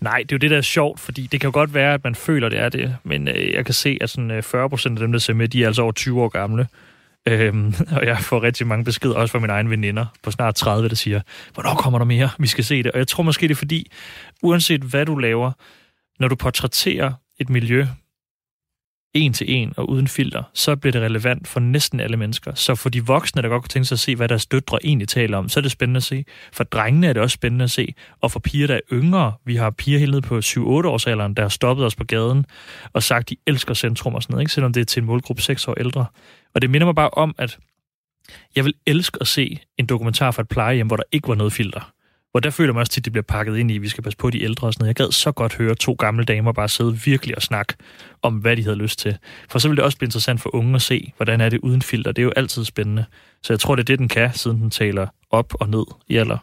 Nej, 0.00 0.18
det 0.18 0.32
er 0.32 0.36
jo 0.36 0.38
det, 0.38 0.50
der 0.50 0.56
er 0.56 0.62
sjovt, 0.62 1.00
fordi 1.00 1.28
det 1.32 1.40
kan 1.40 1.48
jo 1.48 1.52
godt 1.52 1.74
være, 1.74 1.94
at 1.94 2.04
man 2.04 2.14
føler, 2.14 2.48
det 2.48 2.58
er 2.58 2.68
det, 2.68 2.96
men 3.04 3.28
øh, 3.28 3.52
jeg 3.52 3.64
kan 3.64 3.74
se, 3.74 3.98
at 4.00 4.10
sådan, 4.10 4.30
øh, 4.30 4.42
40 4.42 4.68
procent 4.68 4.98
af 4.98 5.00
dem, 5.00 5.12
der 5.12 5.18
ser 5.18 5.34
med, 5.34 5.48
de 5.48 5.62
er 5.62 5.66
altså 5.66 5.82
over 5.82 5.92
20 5.92 6.22
år 6.22 6.28
gamle. 6.28 6.66
Øhm, 7.28 7.74
og 7.96 8.06
jeg 8.06 8.18
får 8.18 8.42
rigtig 8.42 8.66
mange 8.66 8.84
beskeder, 8.84 9.14
også 9.14 9.32
fra 9.32 9.38
mine 9.38 9.52
egne 9.52 9.70
veninder, 9.70 10.06
på 10.22 10.30
snart 10.30 10.54
30, 10.54 10.88
der 10.88 10.94
siger, 10.94 11.20
hvornår 11.54 11.74
kommer 11.74 11.98
der 11.98 12.06
mere? 12.06 12.30
Vi 12.38 12.46
skal 12.46 12.64
se 12.64 12.82
det. 12.82 12.92
Og 12.92 12.98
jeg 12.98 13.08
tror 13.08 13.22
måske, 13.22 13.48
det 13.48 13.54
er 13.54 13.58
fordi, 13.58 13.90
uanset 14.42 14.80
hvad 14.82 15.06
du 15.06 15.16
laver, 15.16 15.52
når 16.20 16.28
du 16.28 16.34
portrætterer 16.34 17.12
et 17.40 17.50
miljø, 17.50 17.86
en 19.14 19.32
til 19.32 19.54
en 19.54 19.72
og 19.76 19.90
uden 19.90 20.08
filter, 20.08 20.42
så 20.54 20.76
bliver 20.76 20.92
det 20.92 21.02
relevant 21.02 21.48
for 21.48 21.60
næsten 21.60 22.00
alle 22.00 22.16
mennesker. 22.16 22.54
Så 22.54 22.74
for 22.74 22.88
de 22.88 23.06
voksne, 23.06 23.42
der 23.42 23.48
godt 23.48 23.62
kunne 23.62 23.68
tænke 23.68 23.86
sig 23.86 23.94
at 23.94 24.00
se, 24.00 24.16
hvad 24.16 24.28
deres 24.28 24.46
døtre 24.46 24.78
egentlig 24.84 25.08
taler 25.08 25.38
om, 25.38 25.48
så 25.48 25.60
er 25.60 25.62
det 25.62 25.70
spændende 25.70 25.98
at 25.98 26.02
se. 26.02 26.24
For 26.52 26.64
drengene 26.64 27.06
er 27.06 27.12
det 27.12 27.22
også 27.22 27.34
spændende 27.34 27.62
at 27.62 27.70
se. 27.70 27.94
Og 28.20 28.32
for 28.32 28.40
piger, 28.40 28.66
der 28.66 28.74
er 28.74 28.80
yngre, 28.92 29.32
vi 29.44 29.56
har 29.56 29.70
piger 29.70 29.98
helt 29.98 30.10
ned 30.10 30.22
på 30.22 30.38
7-8 30.38 30.60
års 30.60 31.06
alderen, 31.06 31.34
der 31.34 31.42
har 31.42 31.48
stoppet 31.48 31.86
os 31.86 31.96
på 31.96 32.04
gaden 32.04 32.46
og 32.92 33.02
sagt, 33.02 33.30
de 33.30 33.36
elsker 33.46 33.74
centrum 33.74 34.14
og 34.14 34.22
sådan 34.22 34.34
noget, 34.34 34.42
ikke? 34.42 34.52
selvom 34.52 34.72
det 34.72 34.80
er 34.80 34.84
til 34.84 35.00
en 35.00 35.06
målgruppe 35.06 35.42
6 35.42 35.68
år 35.68 35.74
ældre. 35.74 36.06
Og 36.54 36.62
det 36.62 36.70
minder 36.70 36.86
mig 36.86 36.94
bare 36.94 37.10
om, 37.10 37.34
at 37.38 37.58
jeg 38.56 38.64
vil 38.64 38.74
elske 38.86 39.18
at 39.20 39.26
se 39.26 39.58
en 39.78 39.86
dokumentar 39.86 40.30
fra 40.30 40.42
et 40.42 40.48
plejehjem, 40.48 40.86
hvor 40.86 40.96
der 40.96 41.04
ikke 41.12 41.28
var 41.28 41.34
noget 41.34 41.52
filter. 41.52 41.92
Hvor 42.30 42.40
der 42.40 42.50
føler 42.50 42.72
man 42.72 42.80
også 42.80 42.92
tit, 42.92 43.04
det 43.04 43.12
bliver 43.12 43.22
pakket 43.22 43.56
ind 43.56 43.70
i, 43.70 43.76
at 43.76 43.82
vi 43.82 43.88
skal 43.88 44.04
passe 44.04 44.16
på 44.16 44.30
de 44.30 44.42
ældre 44.42 44.66
og 44.66 44.72
sådan 44.72 44.82
noget. 44.82 44.98
Jeg 44.98 45.06
gad 45.06 45.12
så 45.12 45.32
godt 45.32 45.54
høre 45.56 45.74
to 45.74 45.92
gamle 45.92 46.24
damer 46.24 46.52
bare 46.52 46.68
sidde 46.68 46.98
virkelig 47.04 47.36
og 47.36 47.42
snakke 47.42 47.74
om, 48.22 48.34
hvad 48.34 48.56
de 48.56 48.62
havde 48.62 48.76
lyst 48.76 48.98
til. 48.98 49.18
For 49.50 49.58
så 49.58 49.68
vil 49.68 49.76
det 49.76 49.84
også 49.84 49.98
blive 49.98 50.06
interessant 50.06 50.40
for 50.40 50.54
unge 50.54 50.74
at 50.74 50.82
se, 50.82 51.12
hvordan 51.16 51.40
er 51.40 51.48
det 51.48 51.58
uden 51.62 51.82
filter. 51.82 52.12
Det 52.12 52.22
er 52.22 52.24
jo 52.24 52.32
altid 52.36 52.64
spændende. 52.64 53.04
Så 53.42 53.52
jeg 53.52 53.60
tror, 53.60 53.74
det 53.76 53.82
er 53.82 53.84
det, 53.84 53.98
den 53.98 54.08
kan, 54.08 54.34
siden 54.34 54.60
den 54.60 54.70
taler 54.70 55.06
op 55.30 55.54
og 55.60 55.68
ned 55.68 55.84
i 56.08 56.16
alder 56.16 56.38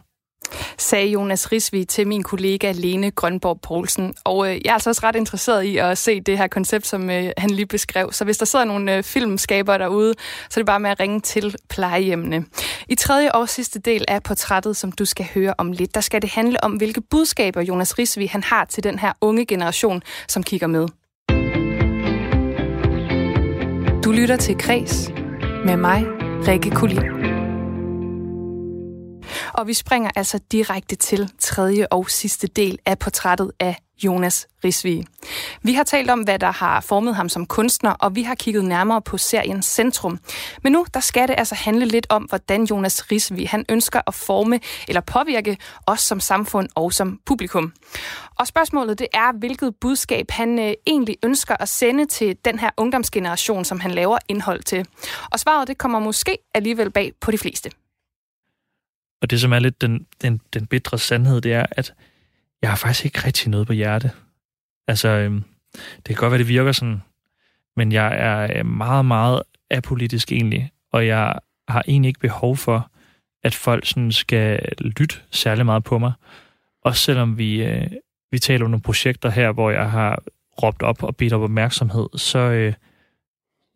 sagde 0.78 1.06
Jonas 1.06 1.52
Risvig 1.52 1.88
til 1.88 2.06
min 2.06 2.22
kollega 2.22 2.72
Lene 2.72 3.10
Grønborg 3.10 3.60
Poulsen. 3.60 4.14
Og 4.24 4.48
øh, 4.48 4.60
jeg 4.64 4.70
er 4.70 4.74
altså 4.74 4.90
også 4.90 5.00
ret 5.04 5.16
interesseret 5.16 5.62
i 5.62 5.76
at 5.76 5.98
se 5.98 6.20
det 6.20 6.38
her 6.38 6.46
koncept, 6.46 6.86
som 6.86 7.10
øh, 7.10 7.30
han 7.38 7.50
lige 7.50 7.66
beskrev. 7.66 8.12
Så 8.12 8.24
hvis 8.24 8.38
der 8.38 8.44
sidder 8.44 8.64
nogle 8.64 8.96
øh, 8.96 9.02
filmskabere 9.02 9.78
derude, 9.78 10.14
så 10.50 10.60
er 10.60 10.62
det 10.62 10.66
bare 10.66 10.80
med 10.80 10.90
at 10.90 11.00
ringe 11.00 11.20
til 11.20 11.56
plejehjemmene. 11.68 12.44
I 12.88 12.94
tredje 12.94 13.32
og 13.32 13.48
sidste 13.48 13.78
del 13.78 14.04
af 14.08 14.22
portrættet, 14.22 14.76
som 14.76 14.92
du 14.92 15.04
skal 15.04 15.26
høre 15.34 15.54
om 15.58 15.72
lidt, 15.72 15.94
der 15.94 16.00
skal 16.00 16.22
det 16.22 16.30
handle 16.30 16.64
om, 16.64 16.72
hvilke 16.72 17.00
budskaber 17.00 17.60
Jonas 17.60 17.98
Risvig 17.98 18.30
han 18.30 18.42
har 18.42 18.64
til 18.64 18.84
den 18.84 18.98
her 18.98 19.12
unge 19.20 19.46
generation, 19.46 20.02
som 20.28 20.42
kigger 20.42 20.66
med. 20.66 20.88
Du 24.04 24.12
lytter 24.12 24.36
til 24.36 24.58
Kres 24.58 25.10
med 25.64 25.76
mig, 25.76 26.04
Rikke 26.48 26.70
Kulin. 26.70 27.25
Og 29.52 29.66
vi 29.66 29.74
springer 29.74 30.10
altså 30.16 30.40
direkte 30.52 30.96
til 30.96 31.30
tredje 31.38 31.86
og 31.90 32.10
sidste 32.10 32.46
del 32.46 32.78
af 32.86 32.98
portrættet 32.98 33.52
af 33.60 33.76
Jonas 34.04 34.46
Risvig. 34.64 35.06
Vi 35.62 35.72
har 35.72 35.84
talt 35.84 36.10
om, 36.10 36.20
hvad 36.20 36.38
der 36.38 36.50
har 36.50 36.80
formet 36.80 37.14
ham 37.14 37.28
som 37.28 37.46
kunstner, 37.46 37.90
og 37.90 38.14
vi 38.14 38.22
har 38.22 38.34
kigget 38.34 38.64
nærmere 38.64 39.02
på 39.02 39.18
serien 39.18 39.62
Centrum. 39.62 40.18
Men 40.62 40.72
nu 40.72 40.86
der 40.94 41.00
skal 41.00 41.28
det 41.28 41.34
altså 41.38 41.54
handle 41.54 41.86
lidt 41.86 42.06
om, 42.10 42.22
hvordan 42.22 42.64
Jonas 42.64 43.12
Risvig 43.12 43.48
han 43.48 43.64
ønsker 43.68 44.00
at 44.06 44.14
forme 44.14 44.60
eller 44.88 45.00
påvirke 45.00 45.56
os 45.86 46.00
som 46.00 46.20
samfund 46.20 46.68
og 46.74 46.92
som 46.92 47.20
publikum. 47.26 47.72
Og 48.38 48.46
spørgsmålet 48.46 48.98
det 48.98 49.06
er, 49.14 49.38
hvilket 49.38 49.74
budskab 49.80 50.30
han 50.30 50.58
øh, 50.58 50.72
egentlig 50.86 51.16
ønsker 51.22 51.56
at 51.60 51.68
sende 51.68 52.06
til 52.06 52.36
den 52.44 52.58
her 52.58 52.70
ungdomsgeneration, 52.76 53.64
som 53.64 53.80
han 53.80 53.90
laver 53.90 54.18
indhold 54.28 54.62
til. 54.62 54.86
Og 55.30 55.40
svaret 55.40 55.68
det 55.68 55.78
kommer 55.78 55.98
måske 55.98 56.38
alligevel 56.54 56.90
bag 56.90 57.12
på 57.20 57.30
de 57.30 57.38
fleste. 57.38 57.70
Og 59.22 59.30
det, 59.30 59.40
som 59.40 59.52
er 59.52 59.58
lidt 59.58 59.80
den, 59.80 60.06
den, 60.22 60.40
den 60.54 60.66
bitre 60.66 60.98
sandhed, 60.98 61.40
det 61.40 61.52
er, 61.52 61.66
at 61.70 61.94
jeg 62.62 62.70
har 62.70 62.76
faktisk 62.76 63.04
ikke 63.04 63.26
rigtig 63.26 63.50
noget 63.50 63.66
på 63.66 63.72
hjerte. 63.72 64.10
Altså, 64.88 65.08
øhm, 65.08 65.44
det 65.74 66.04
kan 66.04 66.16
godt 66.16 66.30
være, 66.30 66.38
det 66.38 66.48
virker 66.48 66.72
sådan, 66.72 67.02
men 67.76 67.92
jeg 67.92 68.16
er 68.18 68.58
øh, 68.58 68.66
meget, 68.66 69.04
meget 69.04 69.42
apolitisk 69.70 70.32
egentlig, 70.32 70.70
og 70.92 71.06
jeg 71.06 71.38
har 71.68 71.82
egentlig 71.88 72.08
ikke 72.08 72.20
behov 72.20 72.56
for, 72.56 72.90
at 73.42 73.54
folk 73.54 73.86
sådan 73.86 74.12
skal 74.12 74.72
lytte 74.78 75.16
særlig 75.30 75.66
meget 75.66 75.84
på 75.84 75.98
mig. 75.98 76.12
Også 76.82 77.02
selvom 77.02 77.38
vi, 77.38 77.64
øh, 77.64 77.90
vi 78.30 78.38
taler 78.38 78.64
om 78.64 78.70
nogle 78.70 78.82
projekter 78.82 79.30
her, 79.30 79.52
hvor 79.52 79.70
jeg 79.70 79.90
har 79.90 80.22
råbt 80.62 80.82
op 80.82 81.02
og 81.02 81.16
bedt 81.16 81.32
op 81.32 81.42
opmærksomhed, 81.42 82.06
så, 82.16 82.38
øh, 82.38 82.72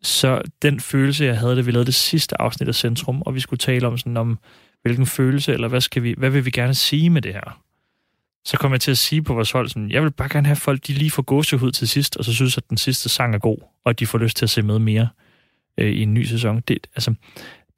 så 0.01 0.41
den 0.61 0.79
følelse, 0.79 1.25
jeg 1.25 1.39
havde, 1.39 1.55
da 1.55 1.61
vi 1.61 1.71
lavede 1.71 1.85
det 1.85 1.95
sidste 1.95 2.41
afsnit 2.41 2.67
af 2.67 2.75
Centrum, 2.75 3.21
og 3.21 3.35
vi 3.35 3.39
skulle 3.39 3.57
tale 3.57 3.87
om 3.87 3.97
sådan 3.97 4.17
om, 4.17 4.39
hvilken 4.81 5.05
følelse, 5.05 5.53
eller 5.53 5.67
hvad, 5.67 5.81
skal 5.81 6.03
vi, 6.03 6.15
hvad 6.17 6.29
vil 6.29 6.45
vi 6.45 6.51
gerne 6.51 6.75
sige 6.75 7.09
med 7.09 7.21
det 7.21 7.33
her? 7.33 7.61
Så 8.45 8.57
kommer 8.57 8.75
jeg 8.75 8.81
til 8.81 8.91
at 8.91 8.97
sige 8.97 9.23
på 9.23 9.33
vores 9.33 9.51
hold, 9.51 9.69
sådan, 9.69 9.91
jeg 9.91 10.03
vil 10.03 10.11
bare 10.11 10.29
gerne 10.29 10.47
have 10.47 10.55
folk, 10.55 10.87
de 10.87 10.93
lige 10.93 11.11
får 11.11 11.21
gåsehud 11.23 11.71
til 11.71 11.87
sidst, 11.87 12.17
og 12.17 12.25
så 12.25 12.33
synes, 12.33 12.57
at 12.57 12.69
den 12.69 12.77
sidste 12.77 13.09
sang 13.09 13.35
er 13.35 13.39
god, 13.39 13.57
og 13.85 13.89
at 13.89 13.99
de 13.99 14.07
får 14.07 14.17
lyst 14.17 14.37
til 14.37 14.45
at 14.45 14.49
se 14.49 14.61
med 14.61 14.79
mere 14.79 15.09
øh, 15.77 15.91
i 15.91 16.01
en 16.01 16.13
ny 16.13 16.23
sæson. 16.23 16.63
Det, 16.67 16.87
altså, 16.95 17.13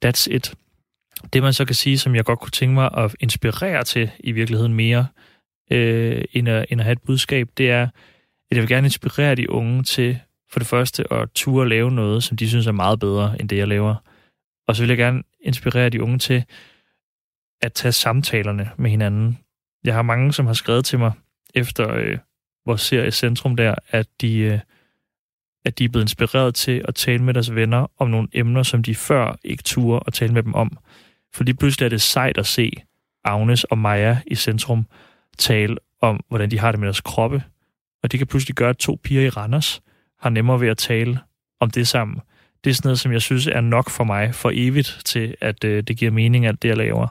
that's 0.04 0.26
it. 0.30 0.54
Det 1.32 1.42
man 1.42 1.52
så 1.52 1.64
kan 1.64 1.74
sige, 1.74 1.98
som 1.98 2.14
jeg 2.14 2.24
godt 2.24 2.40
kunne 2.40 2.50
tænke 2.50 2.74
mig 2.74 2.90
at 2.96 3.16
inspirere 3.20 3.84
til 3.84 4.10
i 4.20 4.32
virkeligheden 4.32 4.74
mere, 4.74 5.06
øh, 5.70 6.24
end, 6.32 6.48
at, 6.48 6.66
end 6.68 6.80
at 6.80 6.84
have 6.84 6.92
et 6.92 7.02
budskab, 7.02 7.48
det 7.58 7.70
er, 7.70 7.82
at 8.50 8.56
jeg 8.56 8.60
vil 8.60 8.68
gerne 8.68 8.86
inspirere 8.86 9.34
de 9.34 9.50
unge 9.50 9.82
til 9.82 10.18
for 10.50 10.58
det 10.58 10.68
første 10.68 11.12
at 11.12 11.28
ture 11.34 11.68
lave 11.68 11.90
noget, 11.90 12.24
som 12.24 12.36
de 12.36 12.48
synes 12.48 12.66
er 12.66 12.72
meget 12.72 13.00
bedre 13.00 13.36
end 13.40 13.48
det, 13.48 13.56
jeg 13.56 13.68
laver. 13.68 13.94
Og 14.68 14.76
så 14.76 14.82
vil 14.82 14.88
jeg 14.88 14.98
gerne 14.98 15.22
inspirere 15.40 15.88
de 15.88 16.02
unge 16.02 16.18
til 16.18 16.44
at 17.64 17.72
tage 17.72 17.92
samtalerne 17.92 18.70
med 18.76 18.90
hinanden. 18.90 19.38
Jeg 19.84 19.94
har 19.94 20.02
mange, 20.02 20.32
som 20.32 20.46
har 20.46 20.52
skrevet 20.52 20.84
til 20.84 20.98
mig 20.98 21.12
efter 21.54 21.94
øh, 21.94 22.18
vores 22.66 22.80
serie 22.80 23.10
Centrum 23.10 23.56
der, 23.56 23.74
at 23.88 24.06
de, 24.20 24.38
øh, 24.38 24.58
at 25.64 25.78
de 25.78 25.84
er 25.84 25.88
blevet 25.88 26.04
inspireret 26.04 26.54
til 26.54 26.84
at 26.88 26.94
tale 26.94 27.22
med 27.22 27.34
deres 27.34 27.54
venner 27.54 27.86
om 27.98 28.10
nogle 28.10 28.28
emner, 28.32 28.62
som 28.62 28.82
de 28.82 28.94
før 28.94 29.36
ikke 29.44 29.62
turde 29.62 30.04
at 30.06 30.12
tale 30.12 30.32
med 30.32 30.42
dem 30.42 30.54
om. 30.54 30.78
For 31.34 31.44
lige 31.44 31.56
pludselig 31.56 31.84
er 31.84 31.90
det 31.90 32.02
sejt 32.02 32.38
at 32.38 32.46
se 32.46 32.72
Agnes 33.24 33.64
og 33.64 33.78
Maja 33.78 34.18
i 34.26 34.34
centrum 34.34 34.86
tale 35.38 35.76
om, 36.00 36.20
hvordan 36.28 36.50
de 36.50 36.58
har 36.58 36.72
det 36.72 36.80
med 36.80 36.86
deres 36.86 37.00
kroppe. 37.00 37.42
Og 38.02 38.12
de 38.12 38.18
kan 38.18 38.26
pludselig 38.26 38.54
gøre, 38.54 38.70
at 38.70 38.76
to 38.76 39.00
piger 39.04 39.22
i 39.22 39.28
Randers 39.28 39.82
har 40.20 40.30
nemmere 40.30 40.60
ved 40.60 40.68
at 40.68 40.78
tale 40.78 41.18
om 41.60 41.70
det 41.70 41.88
sammen. 41.88 42.20
Det 42.64 42.70
er 42.70 42.74
sådan 42.74 42.88
noget, 42.88 43.00
som 43.00 43.12
jeg 43.12 43.22
synes 43.22 43.46
er 43.46 43.60
nok 43.60 43.90
for 43.90 44.04
mig 44.04 44.34
for 44.34 44.50
evigt 44.54 45.00
til, 45.04 45.34
at 45.40 45.64
øh, 45.64 45.82
det 45.82 45.96
giver 45.96 46.10
mening, 46.10 46.46
at 46.46 46.62
det, 46.62 46.68
jeg 46.68 46.76
laver. 46.76 47.08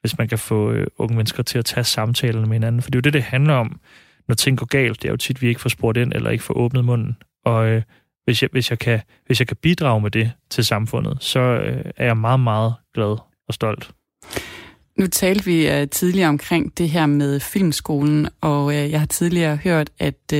Hvis 0.00 0.18
man 0.18 0.28
kan 0.28 0.38
få 0.38 0.70
øh, 0.70 0.86
unge 0.98 1.16
mennesker 1.16 1.42
til 1.42 1.58
at 1.58 1.64
tage 1.64 1.84
samtalen 1.84 2.40
med 2.40 2.52
hinanden. 2.52 2.82
For 2.82 2.90
det 2.90 2.96
er 2.96 2.98
jo 2.98 3.02
det, 3.02 3.12
det 3.12 3.22
handler 3.22 3.54
om, 3.54 3.80
når 4.28 4.34
ting 4.34 4.58
går 4.58 4.66
galt. 4.66 5.02
Det 5.02 5.08
er 5.08 5.12
jo 5.12 5.16
tit, 5.16 5.42
vi 5.42 5.48
ikke 5.48 5.60
får 5.60 5.68
spurgt 5.68 5.98
ind, 5.98 6.12
eller 6.12 6.30
ikke 6.30 6.44
får 6.44 6.54
åbnet 6.54 6.84
munden. 6.84 7.16
Og 7.44 7.68
øh, 7.68 7.82
hvis, 8.24 8.42
jeg, 8.42 8.48
hvis, 8.52 8.70
jeg 8.70 8.78
kan, 8.78 9.00
hvis 9.26 9.40
jeg 9.40 9.48
kan 9.48 9.56
bidrage 9.56 10.00
med 10.00 10.10
det 10.10 10.32
til 10.50 10.64
samfundet, 10.64 11.16
så 11.20 11.40
øh, 11.40 11.84
er 11.96 12.06
jeg 12.06 12.16
meget, 12.16 12.40
meget 12.40 12.74
glad 12.94 13.16
og 13.48 13.54
stolt. 13.54 13.90
Nu 14.98 15.06
talte 15.06 15.44
vi 15.44 15.68
uh, 15.68 15.88
tidligere 15.90 16.28
omkring 16.28 16.78
det 16.78 16.90
her 16.90 17.06
med 17.06 17.40
filmskolen, 17.40 18.28
og 18.40 18.64
uh, 18.64 18.74
jeg 18.74 19.00
har 19.00 19.06
tidligere 19.06 19.56
hørt, 19.56 19.90
at 19.98 20.14
uh, 20.34 20.38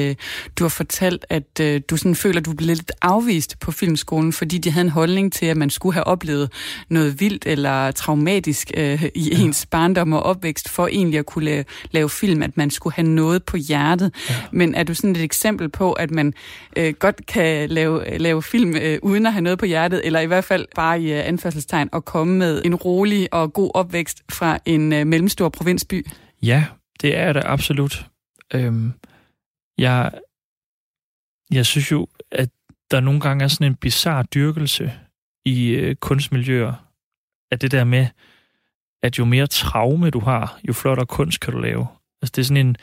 du 0.59 0.64
har 0.64 0.68
fortalt, 0.68 1.26
at 1.30 1.61
uh, 1.61 1.76
du 1.90 1.96
sådan 1.96 2.14
føler, 2.14 2.40
at 2.40 2.46
du 2.46 2.52
blev 2.54 2.66
lidt 2.66 2.92
afvist 3.02 3.61
på 3.61 3.72
filmskolen, 3.72 4.32
fordi 4.32 4.59
de 4.59 4.70
havde 4.70 4.84
en 4.84 4.90
holdning 4.90 5.32
til, 5.32 5.46
at 5.46 5.56
man 5.56 5.70
skulle 5.70 5.94
have 5.94 6.04
oplevet 6.04 6.52
noget 6.88 7.20
vildt 7.20 7.46
eller 7.46 7.90
traumatisk 7.90 8.70
uh, 8.76 8.82
i 8.82 9.09
ja. 9.16 9.38
ens 9.38 9.66
barndom 9.66 10.12
og 10.12 10.22
opvækst, 10.22 10.68
for 10.68 10.86
egentlig 10.86 11.18
at 11.18 11.26
kunne 11.26 11.44
lave, 11.44 11.64
lave 11.90 12.11
film, 12.11 12.42
at 12.42 12.56
man 12.56 12.70
skulle 12.70 12.94
have 12.94 13.09
noget 13.09 13.44
på 13.44 13.56
hjertet. 13.56 14.14
Ja. 14.30 14.34
Men 14.52 14.74
er 14.74 14.82
du 14.82 14.94
sådan 14.94 15.11
et 15.11 15.22
eksempel 15.22 15.68
på, 15.68 15.92
at 15.92 16.11
man 16.11 16.34
uh, 16.80 16.88
godt 16.98 17.26
kan 17.26 17.68
lave, 17.68 18.18
lave 18.18 18.42
film 18.42 18.70
uh, 18.70 19.11
uden 19.11 19.26
at 19.26 19.32
have 19.32 19.42
noget 19.42 19.59
på 19.59 19.66
hjertet, 19.66 20.00
eller 20.04 20.20
i 20.20 20.26
hvert 20.26 20.44
fald 20.44 20.66
bare 20.74 21.00
i 21.00 21.12
uh, 21.12 21.26
anførselstegn, 21.26 21.88
og 21.92 22.04
komme 22.04 22.38
med 22.38 22.62
en 22.64 22.74
rolig 22.74 23.28
og 23.32 23.52
god 23.52 23.70
opvækst 23.74 24.22
fra 24.32 24.47
fra 24.49 24.59
en 24.64 24.92
øh, 24.92 25.07
mellemstor 25.07 25.49
provinsby? 25.49 26.07
Ja, 26.42 26.66
det 27.03 27.16
er 27.16 27.32
det 27.32 27.42
absolut. 27.46 28.07
Øhm, 28.55 28.92
jeg, 29.78 30.12
jeg 31.53 31.66
synes 31.66 31.92
jo, 31.92 32.07
at 32.32 32.49
der 32.90 33.01
nogle 33.01 33.20
gange 33.20 33.44
er 33.44 33.49
sådan 33.49 33.66
en 33.66 33.74
bizarre 33.74 34.24
dyrkelse 34.34 34.92
i 35.44 35.68
øh, 35.68 35.96
kunstmiljøer, 35.96 36.72
at 37.51 37.62
det 37.62 37.72
der 37.72 37.84
med, 37.84 38.07
at 39.03 39.18
jo 39.18 39.24
mere 39.24 39.46
traume 39.46 40.11
du 40.11 40.20
har, 40.20 40.61
jo 40.68 40.72
flottere 40.72 41.07
kunst 41.07 41.40
kan 41.40 41.53
du 41.53 41.59
lave. 41.59 41.86
Altså 42.22 42.32
det 42.36 42.42
er 42.42 42.46
sådan 42.46 42.66
en, 42.66 42.76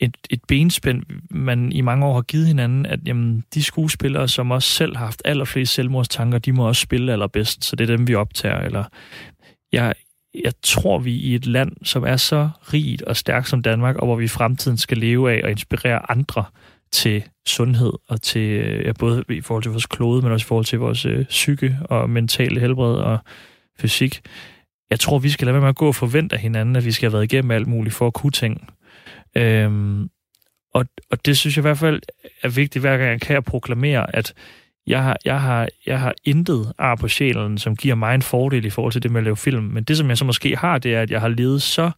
et, 0.00 0.16
et 0.30 0.40
benspænd, 0.48 1.02
man 1.30 1.72
i 1.72 1.80
mange 1.80 2.06
år 2.06 2.14
har 2.14 2.22
givet 2.22 2.46
hinanden, 2.46 2.86
at 2.86 3.00
jamen, 3.06 3.44
de 3.54 3.62
skuespillere, 3.62 4.28
som 4.28 4.50
også 4.50 4.68
selv 4.68 4.96
har 4.96 5.04
haft 5.04 5.22
allerflest 5.24 5.74
selvmordstanker, 5.74 6.38
de 6.38 6.52
må 6.52 6.68
også 6.68 6.82
spille 6.82 7.12
allerbedst, 7.12 7.64
så 7.64 7.76
det 7.76 7.90
er 7.90 7.96
dem, 7.96 8.08
vi 8.08 8.14
optager. 8.14 8.58
Eller 8.58 8.84
jeg, 9.72 9.94
jeg 10.34 10.52
tror, 10.62 10.98
vi 10.98 11.14
i 11.14 11.34
et 11.34 11.46
land, 11.46 11.72
som 11.84 12.04
er 12.04 12.16
så 12.16 12.50
rigt 12.72 13.02
og 13.02 13.16
stærkt 13.16 13.48
som 13.48 13.62
Danmark, 13.62 13.96
og 13.96 14.06
hvor 14.06 14.16
vi 14.16 14.24
i 14.24 14.28
fremtiden 14.28 14.78
skal 14.78 14.98
leve 14.98 15.32
af 15.32 15.40
og 15.44 15.50
inspirere 15.50 16.10
andre 16.10 16.44
til 16.92 17.24
sundhed 17.46 17.92
og 18.08 18.22
til 18.22 18.50
øh, 18.50 18.86
ja, 18.86 18.92
både 18.92 19.24
i 19.28 19.40
forhold 19.40 19.62
til 19.62 19.72
vores 19.72 19.86
klode, 19.86 20.22
men 20.22 20.32
også 20.32 20.44
i 20.44 20.48
forhold 20.48 20.64
til 20.64 20.78
vores 20.78 21.04
øh, 21.04 21.24
psyke 21.24 21.78
og 21.84 22.10
mentale 22.10 22.60
helbred 22.60 22.94
og 22.94 23.18
fysik. 23.78 24.20
Jeg 24.90 25.00
tror, 25.00 25.18
vi 25.18 25.30
skal 25.30 25.46
lade 25.46 25.54
være 25.54 25.60
med 25.60 25.68
at 25.68 25.76
gå 25.76 25.86
og 25.86 25.94
forvente 25.94 26.36
af 26.36 26.42
hinanden, 26.42 26.76
at 26.76 26.84
vi 26.84 26.92
skal 26.92 27.06
have 27.06 27.12
været 27.12 27.32
igennem 27.32 27.50
alt 27.50 27.66
muligt 27.66 27.94
for 27.94 28.06
at 28.06 28.14
kunne 28.14 28.30
ting. 28.30 28.70
Øhm, 29.36 30.08
og, 30.74 30.86
og 31.10 31.26
det 31.26 31.38
synes 31.38 31.56
jeg 31.56 31.60
i 31.60 31.68
hvert 31.68 31.78
fald 31.78 32.02
er 32.42 32.48
vigtigt, 32.48 32.82
hver 32.82 32.96
gang 32.96 33.10
jeg 33.10 33.20
kan 33.20 33.36
at 33.36 33.44
proklamere, 33.44 34.16
at 34.16 34.34
jeg 34.86 35.02
har, 35.02 35.16
jeg, 35.24 35.40
har, 35.40 35.68
jeg 35.86 36.00
har 36.00 36.14
intet 36.24 36.72
ar 36.78 36.94
på 36.94 37.08
sjælen, 37.08 37.58
som 37.58 37.76
giver 37.76 37.94
mig 37.94 38.14
en 38.14 38.22
fordel 38.22 38.64
i 38.64 38.70
forhold 38.70 38.92
til 38.92 39.02
det 39.02 39.10
med 39.10 39.20
at 39.20 39.24
lave 39.24 39.36
film. 39.36 39.64
Men 39.64 39.84
det, 39.84 39.96
som 39.96 40.08
jeg 40.08 40.18
så 40.18 40.24
måske 40.24 40.56
har, 40.56 40.78
det 40.78 40.94
er, 40.94 41.02
at 41.02 41.10
jeg 41.10 41.20
har 41.20 41.28
levet 41.28 41.62
så 41.62 41.90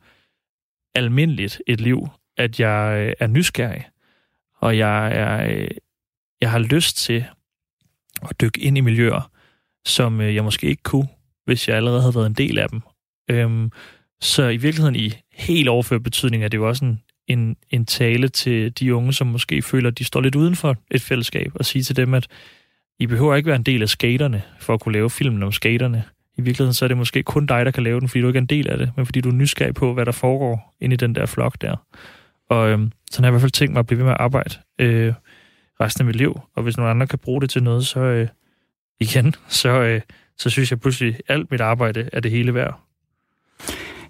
almindeligt 0.94 1.62
et 1.66 1.80
liv, 1.80 2.08
at 2.36 2.60
jeg 2.60 3.06
øh, 3.06 3.12
er 3.20 3.26
nysgerrig. 3.26 3.88
Og 4.60 4.78
jeg, 4.78 5.12
er, 5.12 5.50
øh, 5.50 5.68
jeg 6.40 6.50
har 6.50 6.58
lyst 6.58 6.96
til 6.96 7.24
at 8.22 8.40
dykke 8.40 8.60
ind 8.60 8.78
i 8.78 8.80
miljøer, 8.80 9.30
som 9.86 10.20
øh, 10.20 10.34
jeg 10.34 10.44
måske 10.44 10.66
ikke 10.66 10.82
kunne, 10.82 11.08
hvis 11.44 11.68
jeg 11.68 11.76
allerede 11.76 12.00
havde 12.00 12.14
været 12.14 12.26
en 12.26 12.34
del 12.34 12.58
af 12.58 12.68
dem. 12.68 12.80
Øhm, 13.30 13.72
så 14.20 14.48
i 14.48 14.56
virkeligheden 14.56 14.96
i 14.96 15.12
helt 15.32 15.68
overført 15.68 16.02
betydning 16.02 16.44
er 16.44 16.48
det 16.48 16.58
jo 16.58 16.68
også 16.68 16.84
en, 16.84 17.02
en, 17.26 17.56
en 17.70 17.86
tale 17.86 18.28
til 18.28 18.78
de 18.78 18.94
unge, 18.94 19.12
som 19.12 19.26
måske 19.26 19.62
føler, 19.62 19.90
at 19.90 19.98
de 19.98 20.04
står 20.04 20.20
lidt 20.20 20.34
uden 20.34 20.56
for 20.56 20.76
et 20.90 21.02
fællesskab, 21.02 21.52
og 21.54 21.64
sige 21.64 21.82
til 21.82 21.96
dem, 21.96 22.14
at 22.14 22.28
i 22.98 23.06
behøver 23.06 23.34
ikke 23.34 23.46
være 23.46 23.56
en 23.56 23.62
del 23.62 23.82
af 23.82 23.88
skaterne, 23.88 24.42
for 24.60 24.74
at 24.74 24.80
kunne 24.80 24.92
lave 24.92 25.10
filmen 25.10 25.42
om 25.42 25.52
skaterne. 25.52 26.04
I 26.36 26.42
virkeligheden 26.42 26.74
så 26.74 26.84
er 26.84 26.88
det 26.88 26.96
måske 26.96 27.22
kun 27.22 27.46
dig, 27.46 27.64
der 27.64 27.70
kan 27.70 27.82
lave 27.82 28.00
den, 28.00 28.08
fordi 28.08 28.20
du 28.20 28.26
ikke 28.26 28.36
er 28.36 28.40
en 28.40 28.46
del 28.46 28.68
af 28.68 28.78
det, 28.78 28.92
men 28.96 29.06
fordi 29.06 29.20
du 29.20 29.28
er 29.28 29.32
nysgerrig 29.32 29.74
på, 29.74 29.94
hvad 29.94 30.06
der 30.06 30.12
foregår 30.12 30.74
inde 30.80 30.94
i 30.94 30.96
den 30.96 31.14
der 31.14 31.26
flok 31.26 31.56
der. 31.60 31.76
Og 32.48 32.68
øhm, 32.68 32.92
sådan 33.10 33.24
har 33.24 33.28
jeg 33.28 33.30
i 33.30 33.32
hvert 33.32 33.40
fald 33.40 33.50
tænkt 33.50 33.72
mig 33.72 33.80
at 33.80 33.86
blive 33.86 33.98
ved 33.98 34.04
med 34.04 34.12
at 34.12 34.20
arbejde 34.20 34.54
øh, 34.78 35.12
resten 35.80 36.02
af 36.02 36.06
mit 36.06 36.16
liv. 36.16 36.40
Og 36.56 36.62
hvis 36.62 36.76
nogen 36.76 36.90
andre 36.90 37.06
kan 37.06 37.18
bruge 37.18 37.40
det 37.40 37.50
til 37.50 37.62
noget, 37.62 37.86
så 37.86 38.00
øh, 38.00 38.28
igen, 39.00 39.34
så, 39.48 39.68
øh, 39.68 40.00
så 40.38 40.50
synes 40.50 40.70
jeg 40.70 40.80
pludselig, 40.80 41.14
at 41.14 41.20
alt 41.28 41.50
mit 41.50 41.60
arbejde 41.60 42.08
er 42.12 42.20
det 42.20 42.30
hele 42.30 42.54
værd. 42.54 42.80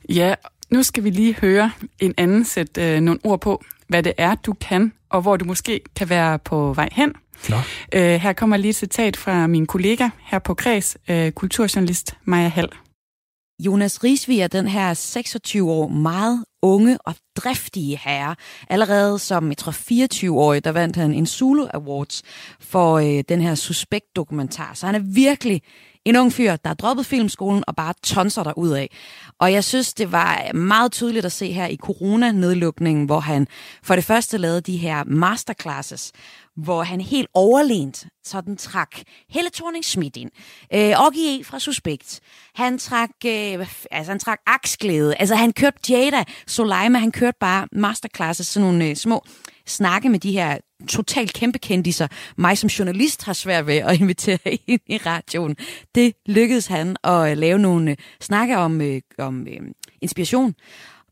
Ja, 0.08 0.34
nu 0.70 0.82
skal 0.82 1.04
vi 1.04 1.10
lige 1.10 1.34
høre 1.34 1.72
en 1.98 2.14
anden 2.16 2.44
sæt 2.44 2.78
øh, 2.78 3.00
nogle 3.00 3.20
ord 3.24 3.40
på, 3.40 3.64
hvad 3.88 4.02
det 4.02 4.12
er, 4.18 4.34
du 4.34 4.52
kan, 4.52 4.92
og 5.08 5.22
hvor 5.22 5.36
du 5.36 5.44
måske 5.44 5.80
kan 5.96 6.08
være 6.08 6.38
på 6.38 6.72
vej 6.72 6.88
hen. 6.92 7.14
Nå. 7.48 7.56
Øh, 7.94 8.20
her 8.20 8.32
kommer 8.32 8.56
lige 8.56 8.70
et 8.70 8.76
citat 8.76 9.16
fra 9.16 9.46
min 9.46 9.66
kollega 9.66 10.08
her 10.22 10.38
på 10.38 10.54
Kreds, 10.54 10.96
øh, 11.10 11.32
kulturjournalist 11.32 12.14
Maja 12.24 12.48
Hall. 12.48 12.68
Jonas 13.60 14.04
Risvig 14.04 14.40
er 14.40 14.46
den 14.46 14.68
her 14.68 14.94
26 14.94 15.70
år 15.70 15.88
meget 15.88 16.44
unge 16.62 16.98
og 17.00 17.14
driftige 17.36 18.00
herre. 18.04 18.36
Allerede 18.70 19.18
som, 19.18 19.48
jeg 19.48 19.56
tror, 19.56 19.72
24-årig, 19.72 20.64
der 20.64 20.70
vandt 20.70 20.96
han 20.96 21.14
en 21.14 21.26
Zulu 21.26 21.66
Awards 21.74 22.22
for 22.60 22.98
øh, 22.98 23.24
den 23.28 23.40
her 23.40 23.54
suspekt-dokumentar. 23.54 24.74
Så 24.74 24.86
han 24.86 24.94
er 24.94 24.98
virkelig 24.98 25.62
en 26.04 26.16
ung 26.16 26.32
fyr, 26.32 26.56
der 26.56 26.68
har 26.68 26.74
droppet 26.74 27.06
filmskolen 27.06 27.64
og 27.66 27.76
bare 27.76 27.94
tonser 28.02 28.42
der 28.42 28.58
ud 28.58 28.70
af. 28.70 28.90
Og 29.38 29.52
jeg 29.52 29.64
synes, 29.64 29.94
det 29.94 30.12
var 30.12 30.52
meget 30.52 30.92
tydeligt 30.92 31.24
at 31.24 31.32
se 31.32 31.52
her 31.52 31.66
i 31.66 31.76
corona-nedlukningen, 31.76 33.06
hvor 33.06 33.20
han 33.20 33.46
for 33.82 33.94
det 33.94 34.04
første 34.04 34.38
lavede 34.38 34.60
de 34.60 34.76
her 34.76 35.04
masterclasses, 35.04 36.12
hvor 36.56 36.82
han 36.82 37.00
helt 37.00 37.28
overlænt 37.34 38.06
sådan 38.24 38.56
trak 38.56 38.90
Helle 39.28 39.50
thorning 39.54 39.84
Schmidt 39.84 40.16
ind. 40.16 40.30
Øh, 40.74 40.92
og 41.00 41.12
E. 41.16 41.44
fra 41.44 41.58
Suspekt. 41.58 42.20
Han 42.54 42.78
trak, 42.78 43.10
øh, 43.26 43.66
altså 43.90 44.12
han 44.12 44.18
trak 44.18 44.40
aksglæde. 44.46 45.14
Altså 45.16 45.34
han 45.34 45.52
kørte 45.52 45.78
Jada 45.92 46.24
Soleima, 46.46 46.98
han 46.98 47.12
kørte 47.12 47.36
bare 47.40 47.68
masterclasses, 47.72 48.46
sådan 48.46 48.68
nogle 48.68 48.88
øh, 48.88 48.96
små 48.96 49.24
snakke 49.66 50.08
med 50.08 50.18
de 50.18 50.32
her 50.32 50.58
totalt 50.88 51.32
kæmpe 51.32 51.58
kendiser. 51.58 52.08
Mig 52.36 52.58
som 52.58 52.68
journalist 52.68 53.24
har 53.24 53.32
svært 53.32 53.66
ved 53.66 53.74
at 53.76 53.96
invitere 54.00 54.38
ind 54.66 54.80
i 54.86 54.96
radioen. 54.96 55.56
Det 55.94 56.14
lykkedes 56.26 56.66
han 56.66 56.96
at 57.04 57.38
lave 57.38 57.58
nogle 57.58 57.90
øh, 57.90 57.96
snakke 58.20 58.58
om, 58.58 58.80
øh, 58.80 59.00
om 59.18 59.46
øh, 59.46 59.60
inspiration. 60.00 60.54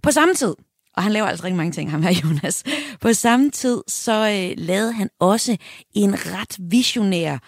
På 0.03 0.11
samme 0.11 0.35
tid, 0.35 0.55
og 0.97 1.03
han 1.03 1.13
laver 1.13 1.27
altså 1.27 1.45
rigtig 1.45 1.57
mange 1.57 1.73
ting, 1.73 1.91
ham 1.91 2.03
her 2.03 2.13
Jonas. 2.25 2.65
På 3.01 3.13
samme 3.13 3.51
tid, 3.51 3.83
så 3.89 4.13
øh, 4.13 4.65
lavede 4.65 4.93
han 4.93 5.11
også 5.21 5.57
en 5.95 6.15
ret 6.15 6.57
visionær 6.59 7.39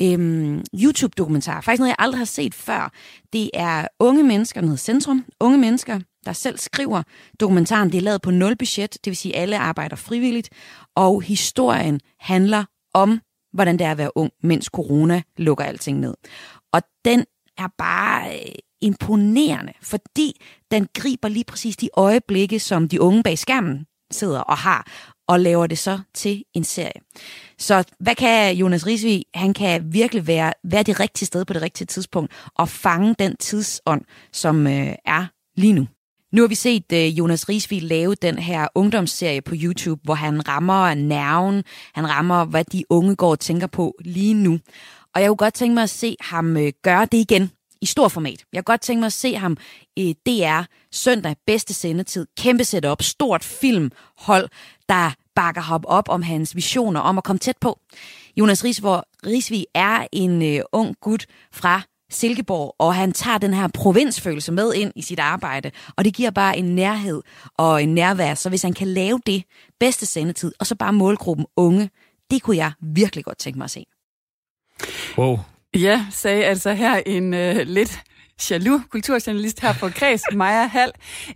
øhm, 0.00 0.64
YouTube-dokumentar. 0.74 1.60
Faktisk 1.60 1.80
noget, 1.80 1.88
jeg 1.88 1.96
aldrig 1.98 2.18
har 2.18 2.24
set 2.24 2.54
før. 2.54 2.92
Det 3.32 3.50
er 3.54 3.86
unge 4.00 4.22
mennesker, 4.22 4.60
der 4.60 4.66
hedder 4.66 4.78
Centrum. 4.78 5.24
Unge 5.40 5.58
mennesker, 5.58 6.00
der 6.26 6.32
selv 6.32 6.58
skriver 6.58 7.02
dokumentaren. 7.40 7.92
Det 7.92 7.98
er 7.98 8.02
lavet 8.02 8.22
på 8.22 8.30
nul 8.30 8.56
budget, 8.56 8.92
det 9.04 9.10
vil 9.10 9.16
sige, 9.16 9.36
at 9.36 9.42
alle 9.42 9.58
arbejder 9.58 9.96
frivilligt. 9.96 10.50
Og 10.96 11.22
historien 11.22 12.00
handler 12.20 12.64
om, 12.94 13.20
hvordan 13.52 13.78
det 13.78 13.86
er 13.86 13.90
at 13.90 13.98
være 13.98 14.16
ung, 14.16 14.30
mens 14.42 14.66
corona 14.66 15.22
lukker 15.36 15.64
alting 15.64 15.98
ned. 16.00 16.14
Og 16.72 16.82
den 17.04 17.24
er 17.58 17.68
bare 17.78 18.34
øh, 18.34 18.54
imponerende, 18.84 19.72
fordi 19.82 20.40
den 20.70 20.88
griber 20.94 21.28
lige 21.28 21.44
præcis 21.44 21.76
de 21.76 21.88
øjeblikke, 21.94 22.60
som 22.60 22.88
de 22.88 23.00
unge 23.00 23.22
bag 23.22 23.38
skærmen 23.38 23.86
sidder 24.10 24.40
og 24.40 24.58
har, 24.58 24.86
og 25.28 25.40
laver 25.40 25.66
det 25.66 25.78
så 25.78 25.98
til 26.14 26.44
en 26.54 26.64
serie. 26.64 27.00
Så 27.58 27.84
hvad 28.00 28.14
kan 28.14 28.56
Jonas 28.56 28.86
Risvig? 28.86 29.24
Han 29.34 29.54
kan 29.54 29.92
virkelig 29.92 30.26
være, 30.26 30.52
være 30.64 30.82
det 30.82 31.00
rigtige 31.00 31.26
sted 31.26 31.44
på 31.44 31.52
det 31.52 31.62
rigtige 31.62 31.86
tidspunkt, 31.86 32.32
og 32.54 32.68
fange 32.68 33.14
den 33.18 33.36
tidsånd, 33.36 34.02
som 34.32 34.66
øh, 34.66 34.94
er 35.04 35.26
lige 35.56 35.72
nu. 35.72 35.86
Nu 36.32 36.42
har 36.42 36.48
vi 36.48 36.54
set 36.54 36.92
øh, 36.92 37.18
Jonas 37.18 37.48
Risvig 37.48 37.82
lave 37.82 38.14
den 38.14 38.38
her 38.38 38.68
ungdomsserie 38.74 39.40
på 39.40 39.54
YouTube, 39.58 40.00
hvor 40.04 40.14
han 40.14 40.48
rammer 40.48 40.94
nerven, 40.94 41.64
han 41.94 42.10
rammer, 42.10 42.44
hvad 42.44 42.64
de 42.64 42.84
unge 42.90 43.16
går 43.16 43.30
og 43.30 43.40
tænker 43.40 43.66
på 43.66 43.94
lige 44.04 44.34
nu. 44.34 44.58
Og 45.14 45.20
jeg 45.20 45.28
kunne 45.28 45.36
godt 45.36 45.54
tænke 45.54 45.74
mig 45.74 45.82
at 45.82 45.90
se 45.90 46.16
ham 46.20 46.56
øh, 46.56 46.72
gøre 46.82 47.04
det 47.12 47.18
igen 47.18 47.50
i 47.84 47.86
stor 47.86 48.08
format. 48.08 48.44
Jeg 48.52 48.58
kan 48.58 48.72
godt 48.72 48.80
tænke 48.80 49.00
mig 49.00 49.06
at 49.06 49.12
se 49.12 49.34
ham 49.34 49.56
i 49.96 50.16
DR 50.26 50.62
søndag, 50.92 51.36
bedste 51.46 51.74
sendetid, 51.74 52.26
kæmpe 52.38 52.64
setup, 52.64 53.02
stort 53.02 53.44
filmhold, 53.44 54.48
der 54.88 55.10
bakker 55.34 55.60
ham 55.60 55.84
op 55.86 56.08
om 56.08 56.22
hans 56.22 56.56
visioner 56.56 57.00
om 57.00 57.18
at 57.18 57.24
komme 57.24 57.38
tæt 57.38 57.56
på. 57.60 57.78
Jonas 58.36 58.64
Risvig 58.64 59.66
er 59.74 60.06
en 60.12 60.42
øh, 60.42 60.60
ung 60.72 60.96
gut 61.00 61.26
fra 61.52 61.82
Silkeborg, 62.10 62.74
og 62.78 62.94
han 62.94 63.12
tager 63.12 63.38
den 63.38 63.54
her 63.54 63.68
provinsfølelse 63.74 64.52
med 64.52 64.74
ind 64.74 64.92
i 64.96 65.02
sit 65.02 65.18
arbejde, 65.18 65.70
og 65.96 66.04
det 66.04 66.14
giver 66.14 66.30
bare 66.30 66.58
en 66.58 66.74
nærhed 66.74 67.22
og 67.58 67.82
en 67.82 67.94
nærvær, 67.94 68.34
så 68.34 68.48
hvis 68.48 68.62
han 68.62 68.72
kan 68.72 68.88
lave 68.88 69.20
det 69.26 69.44
bedste 69.80 70.06
sendetid, 70.06 70.52
og 70.60 70.66
så 70.66 70.74
bare 70.74 70.92
målgruppen 70.92 71.46
unge, 71.56 71.90
det 72.30 72.42
kunne 72.42 72.56
jeg 72.56 72.72
virkelig 72.80 73.24
godt 73.24 73.38
tænke 73.38 73.58
mig 73.58 73.64
at 73.64 73.70
se. 73.70 73.86
Wow. 75.18 75.38
Ja, 75.74 76.06
sagde 76.10 76.44
altså 76.44 76.72
her 76.72 77.02
en 77.06 77.34
øh, 77.34 77.56
lidt 77.66 78.00
jaloux 78.50 78.82
kulturjournalist 78.90 79.60
her 79.60 79.72
på 79.72 79.88
Kreds, 79.88 80.22
Maja 80.34 80.66
Hall, 80.66 80.92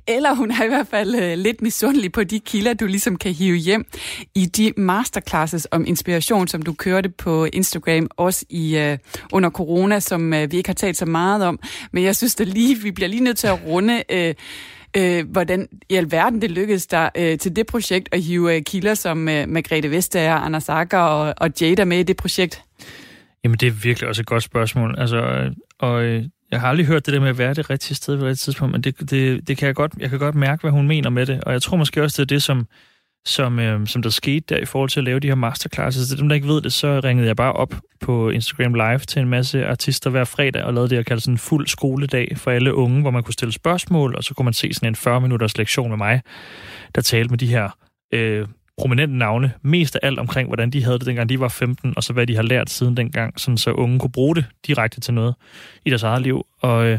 eller 0.06 0.34
hun 0.34 0.50
er 0.50 0.64
i 0.64 0.68
hvert 0.68 0.86
fald 0.86 1.14
øh, 1.14 1.38
lidt 1.38 1.62
misundelig 1.62 2.12
på 2.12 2.24
de 2.24 2.40
kilder, 2.40 2.74
du 2.74 2.86
ligesom 2.86 3.16
kan 3.16 3.32
hive 3.32 3.56
hjem 3.56 3.86
i 4.34 4.46
de 4.46 4.72
masterclasses 4.76 5.68
om 5.70 5.84
inspiration, 5.86 6.48
som 6.48 6.62
du 6.62 6.72
kørte 6.72 7.08
på 7.08 7.44
Instagram, 7.44 8.08
også 8.16 8.44
i 8.48 8.76
øh, 8.76 8.98
under 9.32 9.50
corona, 9.50 10.00
som 10.00 10.34
øh, 10.34 10.52
vi 10.52 10.56
ikke 10.56 10.68
har 10.68 10.74
talt 10.74 10.96
så 10.96 11.06
meget 11.06 11.44
om. 11.44 11.58
Men 11.92 12.04
jeg 12.04 12.16
synes 12.16 12.40
at 12.40 12.48
lige, 12.48 12.78
vi 12.78 12.90
bliver 12.90 13.08
lige 13.08 13.24
nødt 13.24 13.38
til 13.38 13.46
at 13.46 13.64
runde... 13.66 14.02
Øh, 14.10 14.34
øh, 14.96 15.30
hvordan 15.30 15.68
i 15.88 15.94
alverden 15.94 16.42
det 16.42 16.50
lykkedes 16.50 16.86
der 16.86 17.08
øh, 17.16 17.38
til 17.38 17.56
det 17.56 17.66
projekt 17.66 18.08
at 18.12 18.22
hive 18.22 18.56
øh, 18.56 18.62
kilder 18.62 18.94
som 18.94 19.28
øh, 19.28 19.48
Margrethe 19.48 19.90
Vestager, 19.90 20.34
Anders 20.34 20.68
Akker 20.68 20.98
og, 20.98 21.34
og 21.36 21.50
Jada 21.60 21.84
med 21.84 21.98
i 21.98 22.02
det 22.02 22.16
projekt? 22.16 22.64
Jamen, 23.44 23.58
det 23.58 23.66
er 23.66 23.70
virkelig 23.70 24.08
også 24.08 24.22
et 24.22 24.26
godt 24.26 24.42
spørgsmål. 24.42 24.94
Altså, 24.98 25.16
øh, 25.16 25.52
og 25.78 26.04
øh, 26.04 26.24
jeg 26.50 26.60
har 26.60 26.68
aldrig 26.68 26.86
hørt 26.86 27.06
det 27.06 27.14
der 27.14 27.20
med 27.20 27.28
at 27.28 27.38
være 27.38 27.54
det 27.54 27.70
rigtige 27.70 27.94
sted 27.94 28.18
på 28.18 28.28
det 28.28 28.38
tidspunkt, 28.38 28.72
men 28.72 28.82
det, 28.82 29.10
det, 29.10 29.48
det 29.48 29.56
kan 29.56 29.66
jeg, 29.66 29.74
godt, 29.74 29.92
jeg 29.98 30.10
kan 30.10 30.18
godt 30.18 30.34
mærke, 30.34 30.60
hvad 30.60 30.70
hun 30.70 30.88
mener 30.88 31.10
med 31.10 31.26
det. 31.26 31.44
Og 31.44 31.52
jeg 31.52 31.62
tror 31.62 31.76
måske 31.76 32.02
også, 32.02 32.22
det 32.22 32.30
er 32.30 32.34
det, 32.34 32.42
som, 32.42 32.66
som, 33.26 33.58
øh, 33.58 33.86
som 33.86 34.02
der 34.02 34.10
skete 34.10 34.44
der 34.48 34.56
i 34.56 34.64
forhold 34.64 34.90
til 34.90 35.00
at 35.00 35.04
lave 35.04 35.20
de 35.20 35.26
her 35.26 35.34
masterclasses. 35.34 36.08
Til 36.08 36.18
dem, 36.18 36.28
der 36.28 36.34
ikke 36.34 36.48
ved 36.48 36.60
det, 36.60 36.72
så 36.72 37.00
ringede 37.04 37.28
jeg 37.28 37.36
bare 37.36 37.52
op 37.52 37.74
på 38.00 38.30
Instagram 38.30 38.74
Live 38.74 38.98
til 38.98 39.22
en 39.22 39.28
masse 39.28 39.66
artister 39.66 40.10
hver 40.10 40.24
fredag 40.24 40.64
og 40.64 40.74
lavede 40.74 40.90
det, 40.90 40.96
jeg 40.96 41.06
kalder 41.06 41.20
sådan 41.20 41.34
en 41.34 41.38
fuld 41.38 41.66
skoledag 41.66 42.32
for 42.36 42.50
alle 42.50 42.74
unge, 42.74 43.00
hvor 43.00 43.10
man 43.10 43.22
kunne 43.22 43.32
stille 43.34 43.52
spørgsmål, 43.52 44.16
og 44.16 44.24
så 44.24 44.34
kunne 44.34 44.44
man 44.44 44.54
se 44.54 44.74
sådan 44.74 44.88
en 44.88 44.94
40-minutters 44.94 45.58
lektion 45.58 45.88
med 45.88 45.96
mig, 45.96 46.22
der 46.94 47.00
talte 47.00 47.30
med 47.30 47.38
de 47.38 47.46
her 47.46 47.70
øh, 48.14 48.46
prominente 48.78 49.16
navne, 49.16 49.52
mest 49.62 49.96
af 49.96 50.00
alt 50.02 50.18
omkring, 50.18 50.48
hvordan 50.48 50.70
de 50.70 50.84
havde 50.84 50.98
det, 50.98 51.06
dengang 51.06 51.28
de 51.28 51.40
var 51.40 51.48
15, 51.48 51.92
og 51.96 52.02
så 52.04 52.12
hvad 52.12 52.26
de 52.26 52.36
har 52.36 52.42
lært 52.42 52.70
siden 52.70 52.96
dengang, 52.96 53.40
sådan 53.40 53.58
så 53.58 53.72
unge 53.72 53.98
kunne 53.98 54.12
bruge 54.12 54.36
det 54.36 54.44
direkte 54.66 55.00
til 55.00 55.14
noget 55.14 55.34
i 55.84 55.90
deres 55.90 56.02
eget 56.02 56.22
liv. 56.22 56.46
Og 56.60 56.86
øh, 56.86 56.98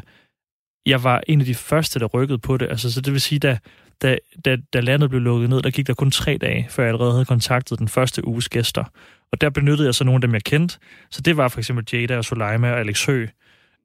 jeg 0.86 1.04
var 1.04 1.22
en 1.28 1.40
af 1.40 1.46
de 1.46 1.56
første, 1.56 2.00
der 2.00 2.06
rykkede 2.06 2.40
på 2.40 2.58
det. 2.58 2.70
Altså, 2.70 2.92
så 2.92 3.02
det 3.02 3.14
vil 3.14 3.22
sige, 3.22 3.40
da, 3.40 3.58
da, 4.02 4.18
da, 4.46 4.58
da 4.74 4.80
landet 4.80 5.10
blev 5.10 5.22
lukket 5.22 5.50
ned, 5.50 5.62
der 5.62 5.72
gik 5.72 5.88
der 5.88 5.94
kun 5.94 6.12
tre 6.12 6.38
dage, 6.38 6.68
før 6.70 6.84
jeg 6.84 6.88
allerede 6.88 7.12
havde 7.12 7.26
kontaktet 7.26 7.80
den 7.80 7.88
første 7.88 8.28
uges 8.28 8.50
gæster. 8.50 8.84
Og 9.32 9.42
der 9.42 9.50
benyttede 9.50 9.88
jeg 9.88 9.96
så 9.96 10.04
nogle 10.04 10.18
af 10.18 10.22
dem, 10.22 10.34
jeg 10.34 10.44
kendte. 10.44 10.78
Så 11.12 11.22
det 11.22 11.38
var 11.38 11.48
for 11.48 11.60
eksempel 11.60 11.86
Jada 11.94 12.18
og 12.18 12.26
Soleima 12.26 12.72
og 12.72 12.80
Alex 12.80 13.06
Høgh. 13.06 13.30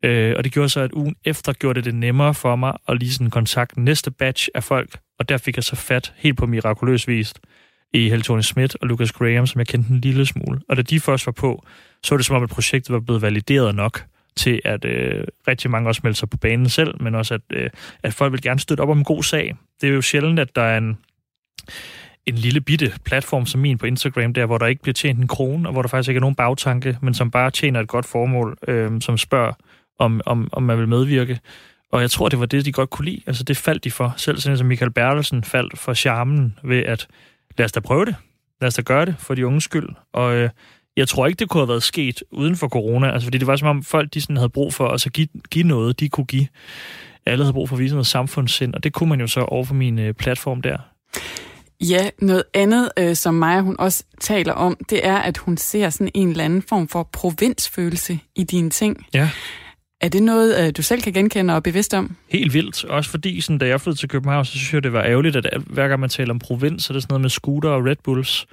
Øh, 0.05 0.35
og 0.37 0.45
det 0.45 0.53
gjorde 0.53 0.69
så, 0.69 0.81
at 0.81 0.93
ugen 0.93 1.17
efter 1.25 1.53
gjorde 1.53 1.77
det 1.77 1.85
det 1.85 1.95
nemmere 1.95 2.35
for 2.35 2.57
mig 2.57 2.77
at 2.89 2.99
lige 2.99 3.13
sådan 3.13 3.31
kontakte 3.31 3.81
næste 3.81 4.11
batch 4.11 4.49
af 4.55 4.65
folk. 4.65 4.99
Og 5.19 5.29
der 5.29 5.39
fik 5.39 5.57
jeg 5.57 5.65
så 5.65 5.77
fat 5.77 6.13
helt 6.17 6.39
på 6.39 6.47
mirakuløs 6.47 7.09
vis 7.09 7.35
i 7.95 8.09
Helle 8.09 8.43
Schmidt 8.43 8.77
og 8.81 8.89
Lucas 8.89 9.13
Graham, 9.13 9.47
som 9.47 9.59
jeg 9.59 9.67
kendte 9.67 9.91
en 9.91 10.01
lille 10.01 10.27
smule. 10.27 10.61
Og 10.69 10.77
da 10.77 10.83
de 10.83 11.01
først 11.01 11.27
var 11.27 11.33
på, 11.33 11.67
så 12.03 12.15
var 12.15 12.17
det 12.17 12.27
som 12.27 12.37
om, 12.37 12.43
at 12.43 12.51
projektet 12.51 12.93
var 12.93 13.01
blevet 13.01 13.23
valideret 13.23 13.75
nok 13.75 14.05
til, 14.37 14.61
at 14.65 14.85
øh, 14.85 15.25
rigtig 15.49 15.71
mange 15.71 15.89
også 15.89 16.01
meldte 16.05 16.19
sig 16.19 16.31
på 16.31 16.37
banen 16.37 16.69
selv, 16.69 17.03
men 17.03 17.15
også, 17.15 17.35
at, 17.35 17.41
øh, 17.53 17.71
at 18.03 18.15
folk 18.15 18.33
vil 18.33 18.43
gerne 18.43 18.61
støtte 18.61 18.81
op 18.81 18.89
om 18.89 18.99
en 18.99 19.05
god 19.05 19.23
sag. 19.23 19.57
Det 19.81 19.89
er 19.89 19.93
jo 19.93 20.03
sjældent, 20.03 20.39
at 20.39 20.57
der 20.57 20.63
er 20.63 20.79
en, 20.79 20.99
en 22.27 22.35
lille 22.35 22.61
bitte 22.61 22.93
platform 23.05 23.47
som 23.47 23.61
min 23.61 23.79
på 23.79 23.87
Instagram, 23.87 24.35
der 24.35 24.47
hvor 24.47 24.59
der 24.59 24.67
ikke 24.67 24.83
bliver 24.83 24.95
tjent 24.95 25.19
en 25.19 25.29
krone, 25.29 25.69
og 25.69 25.73
hvor 25.73 25.83
der 25.83 25.89
faktisk 25.89 26.09
ikke 26.09 26.19
er 26.19 26.21
nogen 26.21 26.35
bagtanke, 26.35 26.99
men 27.03 27.15
som 27.15 27.31
bare 27.31 27.51
tjener 27.51 27.81
et 27.81 27.89
godt 27.89 28.07
formål, 28.07 28.59
øh, 28.69 29.01
som 29.01 29.19
spørger, 29.19 29.53
om, 29.99 30.21
om, 30.27 30.49
om 30.53 30.63
man 30.63 30.79
vil 30.79 30.89
medvirke. 30.89 31.41
Og 31.93 32.01
jeg 32.01 32.11
tror, 32.11 32.29
det 32.29 32.41
var 32.41 32.47
det, 32.47 32.65
de 32.65 32.73
godt 32.73 32.91
kunne 32.91 33.05
lide. 33.05 33.21
Altså, 33.27 33.45
det 33.45 33.57
faldt 33.57 33.85
de 33.85 33.91
for. 33.91 34.15
Selv 34.17 34.39
sådan 34.39 34.59
som 34.59 34.67
Michael 34.67 34.91
Bertelsen 34.91 35.45
faldt 35.45 35.79
for 35.79 35.95
charmen 35.95 36.59
ved, 36.65 36.83
at 36.83 37.09
lad 37.59 37.65
os 37.65 37.73
da 37.73 37.81
prøve 37.81 38.05
det. 38.05 38.17
Lad 38.61 38.69
os 38.69 38.75
da 38.75 38.83
gøre 38.83 39.07
det 39.07 39.15
for 39.19 39.35
de 39.35 39.47
unges 39.47 39.65
skyld. 39.65 39.89
Og 40.13 40.35
øh, 40.35 40.51
jeg 40.97 41.09
tror 41.09 41.27
ikke, 41.27 41.39
det 41.39 41.49
kunne 41.49 41.61
have 41.61 41.69
været 41.69 41.83
sket 41.83 42.23
uden 42.31 42.57
for 42.57 42.69
corona. 42.69 43.11
Altså, 43.13 43.27
fordi 43.27 43.39
det 43.39 43.47
var 43.47 43.57
som 43.57 43.69
om 43.69 43.83
folk 43.83 44.15
de 44.15 44.21
sådan 44.21 44.37
havde 44.37 44.49
brug 44.49 44.75
for 44.75 44.89
at 44.89 45.01
så 45.01 45.11
give, 45.11 45.29
give 45.51 45.67
noget, 45.67 46.01
de 46.01 46.09
kunne 46.09 46.27
give. 46.27 46.47
Alle 47.27 47.45
havde 47.45 47.53
brug 47.53 47.69
for 47.69 47.77
at 47.77 47.81
vise 47.81 47.95
noget 47.95 48.07
samfundssind, 48.07 48.75
og 48.75 48.85
det 48.85 48.93
kunne 48.93 49.09
man 49.09 49.21
jo 49.21 49.27
så 49.27 49.41
over 49.41 49.65
for 49.65 49.75
min 49.75 49.99
øh, 49.99 50.15
platform 50.15 50.63
der. 50.63 50.79
Ja, 51.81 52.11
noget 52.19 52.45
andet, 52.55 52.91
øh, 52.99 53.17
som 53.17 53.35
Maja 53.35 53.61
hun 53.61 53.77
også 53.79 54.05
taler 54.21 54.53
om, 54.53 54.77
det 54.91 55.07
er, 55.07 55.17
at 55.17 55.39
hun 55.39 55.57
ser 55.57 55.91
sådan 55.91 56.11
en 56.15 56.29
eller 56.29 56.45
anden 56.45 56.63
form 56.63 56.89
for 56.89 57.09
provinsfølelse 57.13 58.19
i 58.37 58.45
dine 58.45 58.71
ting. 58.71 59.07
Ja. 59.15 59.31
Er 60.05 60.09
det 60.09 60.23
noget, 60.23 60.67
øh, 60.67 60.73
du 60.77 60.83
selv 60.83 61.03
kan 61.03 61.13
genkende 61.13 61.53
og 61.53 61.57
er 61.57 61.61
bevidst 61.61 61.95
om? 61.95 62.17
Helt 62.29 62.55
vildt. 62.55 62.85
Også 62.85 63.11
fordi, 63.11 63.41
sådan, 63.41 63.59
da 63.59 63.67
jeg 63.67 63.81
flyttede 63.81 64.01
til 64.01 64.09
København, 64.09 64.45
så 64.45 64.53
synes 64.53 64.75
jeg, 64.75 64.83
det 64.83 64.93
var 64.93 65.03
ærgerligt, 65.03 65.37
at 65.37 65.47
hver 65.67 65.89
gang 65.89 66.01
man 66.01 66.11
taler 66.11 66.31
om 66.31 66.39
provins, 66.39 66.85
så 66.85 66.93
er 66.93 66.95
det 66.95 67.03
sådan 67.03 67.13
noget 67.13 67.21
med 67.21 67.31
scooter 67.31 67.69
og 67.69 67.87
Red 67.87 67.97
Bulls. 68.05 68.47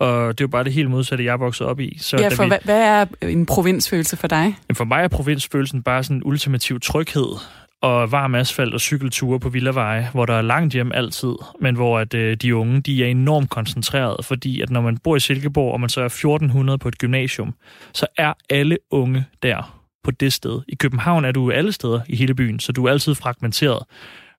Og 0.00 0.38
det 0.38 0.40
er 0.40 0.44
jo 0.44 0.48
bare 0.48 0.64
det 0.64 0.72
helt 0.72 0.90
modsatte, 0.90 1.24
jeg 1.24 1.32
er 1.32 1.36
vokset 1.36 1.66
op 1.66 1.80
i. 1.80 1.98
Så 2.00 2.16
ja, 2.16 2.28
for 2.28 2.44
vi... 2.44 2.52
hvad, 2.64 2.80
er 2.80 3.04
en 3.22 3.46
provinsfølelse 3.46 4.16
for 4.16 4.28
dig? 4.28 4.56
For 4.72 4.84
mig 4.84 5.04
er 5.04 5.08
provinsfølelsen 5.08 5.82
bare 5.82 6.04
sådan 6.04 6.16
en 6.16 6.22
ultimativ 6.24 6.80
tryghed 6.80 7.36
og 7.82 8.12
varm 8.12 8.34
asfalt 8.34 8.74
og 8.74 8.80
cykelture 8.80 9.40
på 9.40 9.48
villaveje, 9.48 10.08
hvor 10.12 10.26
der 10.26 10.34
er 10.34 10.42
langt 10.42 10.74
hjem 10.74 10.92
altid, 10.94 11.34
men 11.60 11.74
hvor 11.74 11.98
at, 11.98 12.14
øh, 12.14 12.36
de 12.36 12.56
unge 12.56 12.80
de 12.80 13.04
er 13.04 13.08
enormt 13.08 13.50
koncentreret, 13.50 14.24
fordi 14.24 14.60
at 14.60 14.70
når 14.70 14.80
man 14.80 14.98
bor 14.98 15.16
i 15.16 15.20
Silkeborg, 15.20 15.72
og 15.72 15.80
man 15.80 15.90
så 15.90 16.00
er 16.00 16.06
1400 16.06 16.78
på 16.78 16.88
et 16.88 16.98
gymnasium, 16.98 17.54
så 17.92 18.06
er 18.16 18.32
alle 18.50 18.78
unge 18.90 19.24
der 19.42 19.77
på 20.08 20.12
det 20.12 20.32
sted. 20.32 20.60
I 20.68 20.74
København 20.74 21.24
er 21.24 21.32
du 21.32 21.50
alle 21.50 21.72
steder 21.72 22.00
i 22.08 22.16
hele 22.16 22.34
byen, 22.34 22.60
så 22.60 22.72
du 22.72 22.84
er 22.84 22.90
altid 22.90 23.14
fragmenteret. 23.14 23.82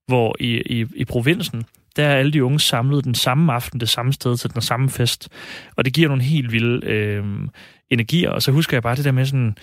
Hvor 0.08 0.36
i, 0.40 0.62
i, 0.62 0.86
i 0.96 1.06
provinsen, 1.06 1.64
der 1.96 2.06
er 2.06 2.16
alle 2.16 2.32
de 2.32 2.44
unge 2.44 2.60
samlet 2.60 3.04
den 3.04 3.16
samme 3.16 3.54
aften, 3.54 3.80
det 3.80 3.90
samme 3.90 4.14
sted 4.14 4.38
til 4.38 4.54
den 4.54 4.62
samme 4.62 4.90
fest. 4.90 5.30
Og 5.76 5.86
det 5.86 5.94
giver 5.94 6.08
nogle 6.08 6.24
helt 6.24 6.52
vilde 6.52 6.86
øh, 6.86 7.24
energier. 7.90 8.30
Og 8.30 8.42
så 8.42 8.52
husker 8.52 8.78
jeg 8.78 8.84
bare 8.84 8.96
det 8.96 9.06
der 9.06 9.12
med 9.12 9.26
sådan, 9.26 9.56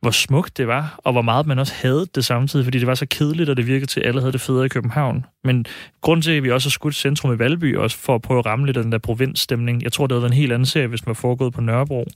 hvor 0.00 0.10
smukt 0.10 0.58
det 0.58 0.66
var, 0.66 1.00
og 1.04 1.12
hvor 1.12 1.22
meget 1.22 1.46
man 1.46 1.58
også 1.58 1.74
havde 1.82 2.06
det 2.14 2.24
samtidig, 2.24 2.66
fordi 2.66 2.78
det 2.78 2.86
var 2.86 2.94
så 2.94 3.06
kedeligt, 3.06 3.50
og 3.50 3.56
det 3.56 3.66
virkede 3.66 3.86
til, 3.86 4.00
at 4.00 4.06
alle 4.06 4.20
havde 4.20 4.32
det 4.32 4.40
federe 4.40 4.66
i 4.66 4.68
København. 4.68 5.24
Men 5.44 5.66
grund 6.00 6.22
til, 6.22 6.30
at 6.30 6.42
vi 6.42 6.50
også 6.50 6.68
har 6.68 6.70
skudt 6.70 6.94
centrum 6.94 7.34
i 7.34 7.38
Valby, 7.38 7.76
også 7.76 7.98
for 7.98 8.14
at 8.14 8.22
prøve 8.22 8.38
at 8.38 8.46
ramme 8.46 8.66
lidt 8.66 8.76
af 8.76 8.82
den 8.82 8.92
der 8.92 8.98
provinsstemning, 8.98 9.82
jeg 9.82 9.92
tror, 9.92 10.06
det 10.06 10.14
havde 10.14 10.22
været 10.22 10.32
en 10.32 10.36
helt 10.38 10.52
anden 10.52 10.66
serie, 10.66 10.86
hvis 10.86 11.06
man 11.06 11.08
var 11.08 11.14
foregået 11.14 11.54
på 11.54 11.60
Nørrebro. 11.60 12.06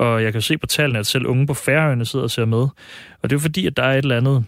Og 0.00 0.22
jeg 0.22 0.32
kan 0.32 0.42
se 0.42 0.58
på 0.58 0.66
tallene, 0.66 0.98
at 0.98 1.06
selv 1.06 1.26
unge 1.26 1.46
på 1.46 1.54
Færøerne 1.54 2.04
sidder 2.04 2.22
og 2.22 2.30
ser 2.30 2.44
med. 2.44 2.68
Og 3.22 3.30
det 3.30 3.36
er 3.36 3.40
fordi, 3.40 3.66
at 3.66 3.76
der 3.76 3.82
er 3.82 3.92
et 3.92 3.98
eller 3.98 4.16
andet 4.16 4.44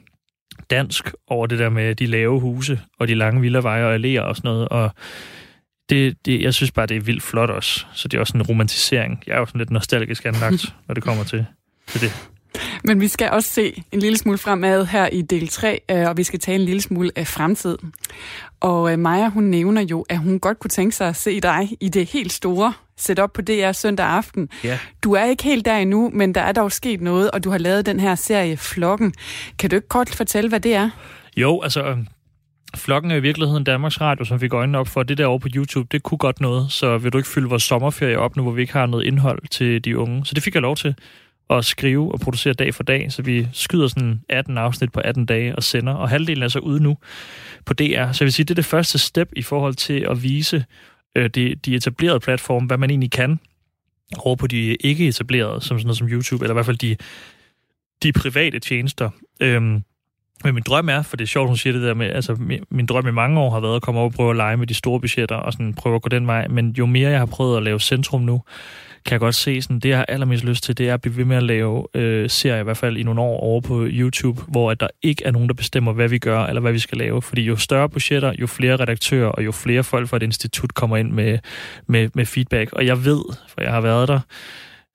dansk 0.71 1.13
over 1.29 1.47
det 1.47 1.59
der 1.59 1.69
med 1.69 1.95
de 1.95 2.07
lave 2.07 2.41
huse 2.41 2.81
og 2.99 3.09
de 3.09 3.15
lange 3.15 3.41
villaveje 3.41 3.85
og 3.85 3.95
alléer 3.95 4.21
og 4.21 4.37
sådan 4.37 4.49
noget. 4.49 4.69
Og 4.69 4.91
det, 5.91 6.17
det, 6.27 6.43
jeg 6.43 6.55
synes 6.55 6.71
bare, 6.71 6.87
det 6.87 6.97
er 6.97 7.01
vildt 7.01 7.23
flot 7.23 7.51
også. 7.51 7.87
Så 7.95 8.09
det 8.09 8.17
er 8.17 8.21
også 8.21 8.37
en 8.37 8.43
romantisering. 8.43 9.23
Jeg 9.27 9.35
er 9.35 9.39
jo 9.39 9.47
sådan 9.47 9.59
lidt 9.59 9.71
nostalgisk 9.71 10.27
anlagt, 10.27 10.75
når 10.89 10.95
det 10.95 11.03
kommer 11.03 11.25
til, 11.25 11.47
til 11.87 12.01
det. 12.01 12.29
Men 12.85 13.01
vi 13.01 13.09
skal 13.09 13.31
også 13.31 13.51
se 13.51 13.83
en 13.93 13.99
lille 13.99 14.19
smule 14.19 14.39
fremad 14.39 14.87
her 14.87 15.07
i 15.07 15.23
del 15.23 15.49
3, 15.49 15.81
øh, 15.91 16.09
og 16.09 16.17
vi 16.17 16.23
skal 16.23 16.41
tale 16.41 16.61
en 16.61 16.67
lille 16.67 16.81
smule 16.83 17.11
af 17.17 17.27
fremtid. 17.27 17.79
Og 18.61 18.93
øh, 18.93 18.99
Maja, 18.99 19.29
hun 19.29 19.45
nævner 19.45 19.83
jo, 19.83 20.07
at 20.09 20.19
hun 20.19 20.41
godt 20.41 20.59
kunne 20.59 20.71
tænke 20.71 20.97
sig 20.97 21.09
at 21.09 21.17
se 21.17 21.41
dig 21.41 21.69
i 21.81 21.89
det 21.89 22.07
helt 22.07 22.33
store 22.33 22.73
setup 22.97 23.33
på 23.33 23.43
DR 23.43 23.73
søndag 23.73 24.07
aften. 24.07 24.49
Ja. 24.65 24.79
Du 25.05 25.13
er 25.13 25.25
ikke 25.25 25.43
helt 25.43 25.65
der 25.65 25.77
endnu, 25.77 26.11
men 26.15 26.35
der 26.35 26.41
er 26.41 26.53
dog 26.53 26.73
sket 26.73 27.01
noget, 27.01 27.31
og 27.31 27.45
du 27.45 27.51
har 27.51 27.59
lavet 27.59 27.87
den 27.87 28.01
her 28.01 28.15
serie 28.15 28.57
Flokken. 28.57 29.13
Kan 29.59 29.71
du 29.71 29.77
ikke 29.77 29.89
kort 29.89 30.15
fortælle, 30.15 30.49
hvad 30.49 30.61
det 30.61 30.75
er? 30.75 30.91
Jo, 31.37 31.61
altså 31.63 31.85
øhm, 31.85 32.07
Flokken 32.77 33.11
er 33.11 33.17
i 33.17 33.21
virkeligheden 33.21 33.65
Danmarks 33.65 34.01
Radio, 34.01 34.25
som 34.25 34.41
fik 34.41 34.53
øjnene 34.53 34.79
op 34.79 34.89
for. 34.89 35.03
Det 35.03 35.19
der 35.19 35.27
over 35.27 35.39
på 35.39 35.49
YouTube, 35.55 35.89
det 35.93 36.03
kunne 36.03 36.19
godt 36.19 36.41
noget. 36.41 36.73
Så 36.73 36.99
vil 36.99 37.13
du 37.13 37.19
ikke 37.19 37.29
fylde 37.29 37.49
vores 37.49 37.63
sommerferie 37.63 38.19
op 38.19 38.37
nu, 38.37 38.43
hvor 38.43 38.53
vi 38.53 38.61
ikke 38.61 38.73
har 38.73 38.87
noget 38.87 39.05
indhold 39.05 39.49
til 39.51 39.85
de 39.85 39.99
unge. 39.99 40.27
Så 40.27 40.35
det 40.35 40.43
fik 40.43 40.55
jeg 40.55 40.63
lov 40.63 40.77
til 40.77 40.95
at 41.51 41.65
skrive 41.65 42.13
og 42.13 42.21
producere 42.21 42.55
dag 42.55 42.75
for 42.75 42.83
dag, 42.83 43.13
så 43.13 43.23
vi 43.23 43.49
skyder 43.53 43.89
sådan 43.89 44.21
18 44.29 44.59
afsnit 44.59 44.93
på 44.93 45.01
18 45.01 45.27
dage 45.27 45.57
og 45.57 45.63
sender, 45.63 45.95
og 45.95 46.09
halvdelen 46.09 46.43
er 46.43 46.49
så 46.49 46.59
ude 46.59 46.83
nu 46.83 46.99
på 47.65 47.75
DR. 47.75 48.13
Så 48.13 48.25
jeg 48.25 48.27
vil 48.27 48.33
sige, 48.33 48.45
det 48.45 48.51
er 48.51 48.55
det 48.55 48.65
første 48.65 48.99
step 48.99 49.29
i 49.37 49.43
forhold 49.43 49.75
til 49.75 50.07
at 50.11 50.23
vise 50.23 50.65
øh, 51.17 51.31
de, 51.31 51.55
de 51.55 51.75
etablerede 51.75 52.21
platforme, 52.21 52.67
hvad 52.67 52.79
man 52.79 52.91
egentlig 52.91 53.11
kan 53.11 53.41
over 54.19 54.37
på 54.37 54.47
de 54.47 54.75
ikke 54.75 55.09
etablerede, 55.09 55.61
som 55.61 55.79
sådan 55.79 55.87
noget 55.87 55.99
som 55.99 56.09
YouTube, 56.09 56.45
eller 56.45 56.53
i 56.53 56.57
hvert 56.57 56.67
fald 56.67 56.79
de, 56.79 56.97
de 58.03 58.13
private 58.13 58.59
tjenester. 58.59 59.11
Øhm, 59.41 59.83
Men 60.45 60.55
min 60.55 60.63
drøm 60.67 60.89
er, 60.89 61.03
for 61.03 61.17
det 61.17 61.25
er 61.25 61.29
sjovt, 61.29 61.49
hun 61.49 61.57
siger 61.57 61.73
det 61.73 61.83
der 61.83 61.95
med, 61.95 62.11
altså 62.11 62.35
min, 62.35 62.65
min 62.71 62.87
drøm 62.87 63.07
i 63.07 63.11
mange 63.11 63.41
år 63.41 63.51
har 63.51 63.61
været 63.61 63.77
at 63.77 63.83
komme 63.83 64.01
over 64.01 64.09
og 64.09 64.15
prøve 64.15 64.31
at 64.31 64.37
lege 64.37 64.57
med 64.57 64.67
de 64.67 64.75
store 64.75 65.01
budgetter 65.01 65.37
og 65.37 65.53
sådan 65.53 65.75
prøve 65.75 65.95
at 65.95 66.03
gå 66.03 66.09
den 66.09 66.27
vej. 66.27 66.49
Men 66.49 66.71
jo 66.79 66.87
mere 66.87 67.11
jeg 67.11 67.19
har 67.19 67.27
prøvet 67.27 67.57
at 67.57 67.63
lave 67.63 67.81
centrum 67.81 68.21
nu, 68.21 68.43
kan 69.05 69.13
jeg 69.13 69.21
godt 69.21 69.35
se, 69.35 69.63
sådan, 69.63 69.79
det 69.79 69.89
jeg 69.89 69.97
har 69.97 70.05
allermest 70.09 70.45
lyst 70.45 70.65
til, 70.65 70.79
det 70.79 70.89
er 70.89 70.95
at 70.95 71.01
blive 71.01 71.17
ved 71.17 71.25
med 71.25 71.37
at 71.37 71.43
lave 71.43 71.87
øh, 71.95 72.31
serier, 72.31 72.61
i 72.61 72.63
hvert 72.63 72.77
fald 72.77 72.97
i 72.97 73.03
nogle 73.03 73.21
år 73.21 73.41
over 73.41 73.61
på 73.61 73.87
YouTube, 73.91 74.43
hvor 74.49 74.71
at 74.71 74.81
der 74.81 74.89
ikke 75.03 75.25
er 75.25 75.31
nogen, 75.31 75.49
der 75.49 75.55
bestemmer, 75.55 75.93
hvad 75.93 76.09
vi 76.09 76.19
gør, 76.19 76.45
eller 76.45 76.61
hvad 76.61 76.73
vi 76.73 76.79
skal 76.79 76.99
lave. 76.99 77.23
Fordi 77.23 77.43
jo 77.43 77.57
større 77.57 77.89
budgetter, 77.89 78.33
jo 78.39 78.47
flere 78.47 78.77
redaktører, 78.77 79.29
og 79.29 79.45
jo 79.45 79.53
flere 79.53 79.85
folk 79.85 80.09
fra 80.09 80.17
et 80.17 80.23
institut 80.23 80.75
kommer 80.75 80.97
ind 80.97 81.13
med, 81.13 81.39
med, 81.87 82.09
med 82.15 82.27
feedback. 82.27 82.73
Og 82.73 82.87
jeg 82.87 83.05
ved, 83.05 83.23
for 83.49 83.63
jeg 83.63 83.73
har 83.73 83.81
været 83.81 84.09
der, 84.09 84.21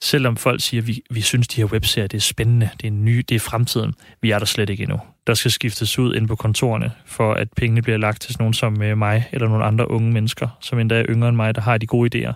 selvom 0.02 0.38
folk 0.38 0.62
siger, 0.62 0.82
at 0.82 0.88
vi, 0.88 1.02
vi 1.10 1.22
synes, 1.22 1.48
de 1.48 1.62
her 1.62 1.66
webserier 1.66 2.08
det 2.08 2.18
er 2.18 2.22
spændende, 2.22 2.70
det 2.82 2.88
er 2.88 2.92
nye, 2.92 3.24
det 3.30 3.36
er 3.36 3.40
fremtiden, 3.40 3.94
vi 4.22 4.32
er 4.32 4.40
der 4.40 4.46
slet 4.46 4.70
ikke 4.70 4.84
endnu. 4.84 5.00
Der 5.28 5.34
skal 5.34 5.52
skiftes 5.52 6.00
ud 6.00 6.16
ind 6.16 6.28
på 6.28 6.36
kontorerne, 6.36 6.92
for 7.06 7.34
at 7.34 7.48
pengene 7.56 7.82
bliver 7.82 7.98
lagt 7.98 8.22
til 8.22 8.34
sådan 8.34 8.44
nogen 8.44 8.54
som 8.54 8.82
øh, 8.82 8.98
mig, 8.98 9.30
eller 9.32 9.48
nogle 9.48 9.66
andre 9.66 9.92
unge 9.92 10.12
mennesker, 10.12 10.48
som 10.62 10.80
endda 10.80 11.00
er 11.00 11.06
yngre 11.10 11.30
end 11.30 11.36
mig, 11.36 11.56
der 11.56 11.62
har 11.62 11.78
de 11.78 11.88
gode 11.88 12.28
idéer. 12.28 12.34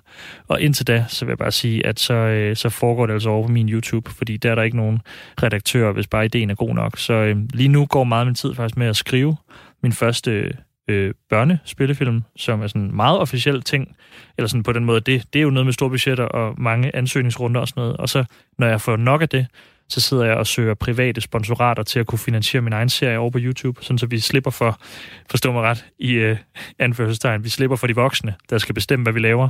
Og 0.47 0.61
indtil 0.61 0.87
da, 0.87 1.05
så 1.07 1.25
vil 1.25 1.31
jeg 1.31 1.37
bare 1.37 1.51
sige, 1.51 1.85
at 1.85 1.99
så, 1.99 2.13
øh, 2.13 2.55
så 2.55 2.69
foregår 2.69 3.05
det 3.05 3.13
altså 3.13 3.29
over 3.29 3.47
på 3.47 3.51
min 3.51 3.69
YouTube, 3.69 4.11
fordi 4.11 4.37
der 4.37 4.51
er 4.51 4.55
der 4.55 4.63
ikke 4.63 4.77
nogen 4.77 4.99
redaktør, 5.43 5.91
hvis 5.91 6.07
bare 6.07 6.25
ideen 6.25 6.49
er 6.49 6.55
god 6.55 6.75
nok. 6.75 6.97
Så 6.97 7.13
øh, 7.13 7.37
lige 7.53 7.69
nu 7.69 7.85
går 7.85 8.03
meget 8.03 8.21
af 8.21 8.25
min 8.25 8.35
tid 8.35 8.55
faktisk 8.55 8.77
med 8.77 8.87
at 8.87 8.95
skrive 8.95 9.35
min 9.83 9.93
første 9.93 10.31
øh, 10.31 10.51
øh, 10.91 11.13
børnespillefilm, 11.29 12.23
som 12.35 12.61
er 12.61 12.67
sådan 12.67 12.81
en 12.81 12.95
meget 12.95 13.19
officiel 13.19 13.61
ting, 13.61 13.95
eller 14.37 14.47
sådan 14.47 14.63
på 14.63 14.71
den 14.71 14.85
måde, 14.85 15.01
det, 15.01 15.33
det 15.33 15.39
er 15.39 15.43
jo 15.43 15.49
noget 15.49 15.65
med 15.65 15.73
store 15.73 15.89
budgetter 15.89 16.23
og 16.23 16.55
mange 16.57 16.95
ansøgningsrunder 16.95 17.61
og 17.61 17.67
sådan 17.67 17.81
noget. 17.81 17.97
Og 17.97 18.09
så, 18.09 18.23
når 18.57 18.67
jeg 18.67 18.81
får 18.81 18.95
nok 18.95 19.21
af 19.21 19.29
det, 19.29 19.47
så 19.89 20.01
sidder 20.01 20.25
jeg 20.25 20.35
og 20.35 20.47
søger 20.47 20.73
private 20.73 21.21
sponsorater 21.21 21.83
til 21.83 21.99
at 21.99 22.07
kunne 22.07 22.19
finansiere 22.19 22.61
min 22.61 22.73
egen 22.73 22.89
serie 22.89 23.19
over 23.19 23.29
på 23.29 23.39
YouTube, 23.41 23.83
sådan 23.83 23.97
så 23.97 24.05
vi 24.05 24.19
slipper 24.19 24.51
for, 24.51 24.81
forstå 25.29 25.51
mig 25.51 25.61
ret, 25.61 25.85
i 25.99 26.11
øh, 26.11 26.37
anførselstegn, 26.79 27.43
vi 27.43 27.49
slipper 27.49 27.75
for 27.75 27.87
de 27.87 27.95
voksne, 27.95 28.35
der 28.49 28.57
skal 28.57 28.75
bestemme, 28.75 29.03
hvad 29.03 29.13
vi 29.13 29.19
laver. 29.19 29.49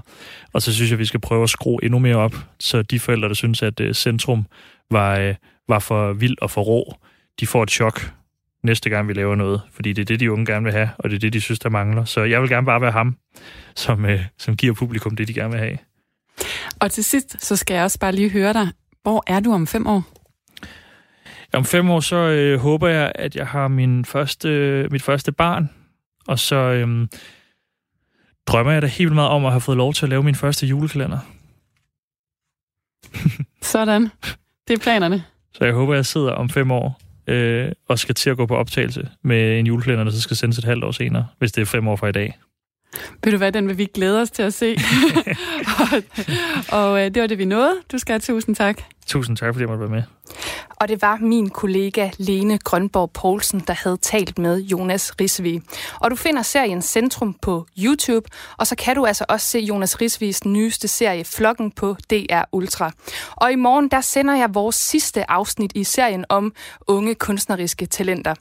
Og 0.54 0.62
så 0.62 0.74
synes 0.74 0.92
jeg, 0.92 1.00
vi 1.00 1.06
skal 1.06 1.20
prøve 1.20 1.44
at 1.44 1.50
skrue 1.50 1.84
endnu 1.84 2.00
mere 2.00 2.16
op, 2.16 2.36
så 2.60 2.82
de 2.82 3.00
forældre, 3.00 3.28
der 3.28 3.34
synes, 3.34 3.64
at 3.64 3.80
øh, 3.80 3.94
Centrum 3.94 4.46
var, 4.92 5.20
øh, 5.20 5.36
var 5.68 5.80
for 5.80 6.14
vild 6.14 6.38
og 6.42 6.52
for 6.52 6.62
rå, 6.62 6.96
de 7.40 7.48
får 7.48 7.64
et 7.64 7.72
chok 7.72 8.12
næste 8.64 8.90
gang, 8.90 9.08
vi 9.08 9.14
laver 9.14 9.36
noget. 9.36 9.62
Fordi 9.72 9.94
det 9.94 10.02
er 10.02 10.06
det, 10.06 10.20
de 10.20 10.32
unge 10.32 10.46
gerne 10.46 10.64
vil 10.64 10.74
have, 10.74 10.90
og 10.98 11.10
det 11.10 11.16
er 11.16 11.20
det, 11.20 11.34
de 11.34 11.42
synes, 11.42 11.60
der 11.60 11.70
mangler. 11.70 12.06
Så 12.06 12.24
jeg 12.24 12.42
vil 12.42 12.50
gerne 12.50 12.66
bare 12.66 12.82
være 12.82 12.92
ham, 12.92 13.18
som, 13.76 14.06
øh, 14.06 14.26
som 14.38 14.56
giver 14.58 14.74
publikum 14.74 15.16
det, 15.16 15.28
de 15.28 15.34
gerne 15.34 15.52
vil 15.52 15.60
have. 15.60 15.78
Og 16.80 16.92
til 16.92 17.04
sidst, 17.04 17.46
så 17.46 17.56
skal 17.56 17.74
jeg 17.74 17.84
også 17.84 18.00
bare 18.00 18.12
lige 18.12 18.30
høre 18.30 18.54
dig. 18.54 18.68
Hvor 19.04 19.24
er 19.28 19.40
du 19.40 19.54
om 19.54 19.68
fem 19.68 19.88
år? 19.88 20.04
Om 21.54 21.66
fem 21.66 21.90
år, 21.90 22.00
så 22.00 22.16
øh, 22.16 22.60
håber 22.60 22.88
jeg, 22.88 23.12
at 23.16 23.36
jeg 23.36 23.48
har 23.48 23.68
min 23.68 24.06
første, 24.06 24.50
øh, 24.50 24.92
mit 24.92 25.02
første 25.02 25.32
barn. 25.32 25.70
Og 26.28 26.40
så 26.40 26.56
øh, 26.56 27.08
drømmer 28.48 28.72
jeg 28.72 28.82
da 28.82 28.88
helt 28.88 29.14
meget 29.14 29.30
om 29.30 29.46
at 29.46 29.52
have 29.52 29.62
fået 29.62 29.78
lov 29.78 29.94
til 29.94 30.06
at 30.06 30.10
lave 30.10 30.24
min 30.24 30.36
første 30.36 30.68
julekalender. 30.68 31.20
Sådan. 33.62 34.10
Det 34.68 34.74
er 34.74 34.78
planerne. 34.78 35.24
Så 35.54 35.66
jeg 35.66 35.74
håber, 35.74 35.96
jeg 35.96 36.06
sidder 36.06 36.32
om 36.32 36.50
fem 36.50 36.72
år 36.72 37.02
øh, 37.28 37.72
og 37.88 38.00
skal 38.00 38.16
til 38.16 38.30
at 38.30 38.38
gå 38.38 38.46
på 38.46 38.56
optagelse 38.56 39.10
med 39.24 39.60
en 39.60 39.68
julekalender, 39.68 40.04
der 40.04 40.12
så 40.12 40.22
skal 40.22 40.38
sendes 40.38 40.58
et 40.58 40.64
halvt 40.64 40.84
år 40.84 40.92
senere, 40.92 41.28
hvis 41.38 41.52
det 41.52 41.62
er 41.62 41.66
fem 41.66 41.88
år 41.88 41.96
fra 41.96 42.08
i 42.08 42.12
dag. 42.12 42.38
Ved 43.24 43.32
du 43.32 43.38
hvad, 43.38 43.52
den 43.52 43.68
vil 43.68 43.78
vi 43.78 43.88
glæde 43.94 44.22
os 44.22 44.32
til 44.32 44.44
at 44.44 44.54
se. 44.54 44.76
og 45.80 46.04
og 46.80 47.06
øh, 47.06 47.14
det 47.14 47.22
var 47.22 47.28
det, 47.28 47.38
vi 47.38 47.46
nåede. 47.46 47.74
Du 47.92 47.98
skal 47.98 48.14
have 48.14 48.20
tusind 48.20 48.56
tak. 48.56 48.82
Tusind 49.06 49.38
tak, 49.38 49.54
fordi 49.54 49.62
jeg 49.62 49.70
måtte 49.70 49.82
være 49.82 49.90
med. 49.90 50.04
Og 50.82 50.88
det 50.88 51.02
var 51.02 51.18
min 51.18 51.50
kollega 51.50 52.10
Lene 52.18 52.58
Grønborg 52.58 53.12
Poulsen, 53.12 53.60
der 53.68 53.74
havde 53.74 53.98
talt 53.98 54.38
med 54.38 54.62
Jonas 54.62 55.14
Risvig. 55.22 55.62
Og 56.00 56.12
du 56.12 56.16
finder 56.16 56.42
serien 56.42 56.82
Centrum 56.82 57.36
på 57.42 57.66
YouTube, 57.80 58.30
og 58.58 58.68
så 58.68 58.76
kan 58.76 58.96
du 58.96 59.06
altså 59.06 59.26
også 59.30 59.48
se 59.48 59.60
Jonas 59.60 60.02
Risvigs 60.02 60.46
nyeste 60.46 60.88
serie 60.88 61.24
Flokken 61.24 61.72
på 61.72 61.96
DR 62.10 62.42
Ultra. 62.52 62.92
Og 63.32 63.52
i 63.52 63.56
morgen, 63.56 63.88
der 63.88 64.02
sender 64.02 64.36
jeg 64.36 64.54
vores 64.54 64.76
sidste 64.76 65.32
afsnit 65.32 65.72
i 65.76 65.84
serien 65.84 66.26
om 66.30 66.54
unge 66.88 67.16
kunstneriske 67.16 67.86
talenter. 67.86 68.36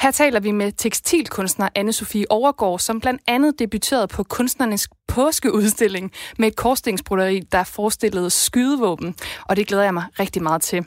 Her 0.00 0.10
taler 0.10 0.40
vi 0.40 0.50
med 0.50 0.72
tekstilkunstner 0.72 1.68
anne 1.74 1.92
Sofie 1.92 2.30
Overgaard, 2.30 2.78
som 2.78 3.00
blandt 3.00 3.22
andet 3.26 3.58
debuterede 3.58 4.08
på 4.08 4.22
kunstnernes 4.22 4.88
påskeudstilling 5.08 6.12
med 6.38 6.48
et 6.48 6.56
korsstingsbroderi, 6.56 7.40
der 7.40 7.64
forestillede 7.64 8.30
skydevåben. 8.30 9.14
Og 9.44 9.56
det 9.56 9.66
glæder 9.66 9.84
jeg 9.84 9.94
mig 9.94 10.04
rigtig 10.20 10.42
meget 10.42 10.62
til. 10.62 10.84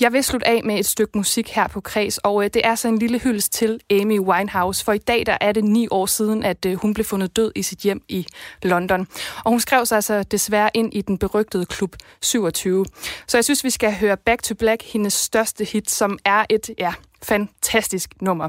Jeg 0.00 0.12
vil 0.12 0.24
slutte 0.24 0.48
af 0.48 0.60
med 0.64 0.78
et 0.78 0.86
stykke 0.86 1.18
musik 1.18 1.50
her 1.50 1.68
på 1.68 1.80
Kreds, 1.80 2.18
og 2.18 2.44
øh, 2.44 2.50
det 2.54 2.66
er 2.66 2.74
så 2.74 2.88
en 2.88 2.98
lille 2.98 3.18
hyldest 3.18 3.52
til 3.52 3.80
Amy 3.90 4.18
Winehouse, 4.18 4.84
for 4.84 4.92
i 4.92 4.98
dag 4.98 5.26
der 5.26 5.38
er 5.40 5.52
det 5.52 5.64
ni 5.64 5.88
år 5.90 6.06
siden, 6.06 6.42
at 6.44 6.66
øh, 6.66 6.74
hun 6.74 6.94
blev 6.94 7.04
fundet 7.04 7.36
død 7.36 7.52
i 7.54 7.62
sit 7.62 7.78
hjem 7.78 8.02
i 8.08 8.26
London. 8.62 9.06
Og 9.44 9.50
hun 9.50 9.60
skrev 9.60 9.86
sig 9.86 9.96
altså 9.96 10.22
desværre 10.22 10.70
ind 10.74 10.94
i 10.94 11.00
den 11.00 11.18
berygtede 11.18 11.66
klub 11.66 11.96
27. 12.22 12.86
Så 13.26 13.36
jeg 13.36 13.44
synes, 13.44 13.64
vi 13.64 13.70
skal 13.70 13.94
høre 13.94 14.16
Back 14.16 14.42
to 14.42 14.54
Black, 14.54 14.82
hendes 14.82 15.12
største 15.12 15.64
hit, 15.64 15.90
som 15.90 16.18
er 16.24 16.44
et, 16.50 16.70
ja, 16.78 16.92
fantastisk 17.22 18.10
nummer. 18.20 18.48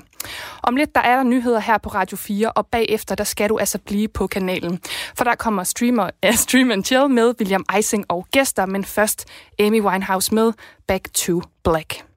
Om 0.63 0.75
lidt 0.75 0.95
der 0.95 1.01
er 1.01 1.15
der 1.15 1.23
nyheder 1.23 1.59
her 1.59 1.77
på 1.77 1.89
Radio 1.89 2.17
4, 2.17 2.51
og 2.51 2.67
bagefter 2.67 3.15
der 3.15 3.23
skal 3.23 3.49
du 3.49 3.57
altså 3.57 3.79
blive 3.79 4.07
på 4.07 4.27
kanalen. 4.27 4.81
For 5.17 5.23
der 5.23 5.35
kommer 5.35 5.63
streamer, 5.63 6.09
uh, 6.27 6.33
Stream 6.33 6.71
and 6.71 6.83
Chill 6.83 7.09
med 7.09 7.33
William 7.39 7.65
Eising 7.75 8.05
og 8.09 8.27
gæster, 8.31 8.65
men 8.65 8.85
først 8.85 9.25
Amy 9.59 9.81
Winehouse 9.81 10.35
med 10.35 10.53
Back 10.87 11.13
to 11.13 11.41
Black. 11.63 12.08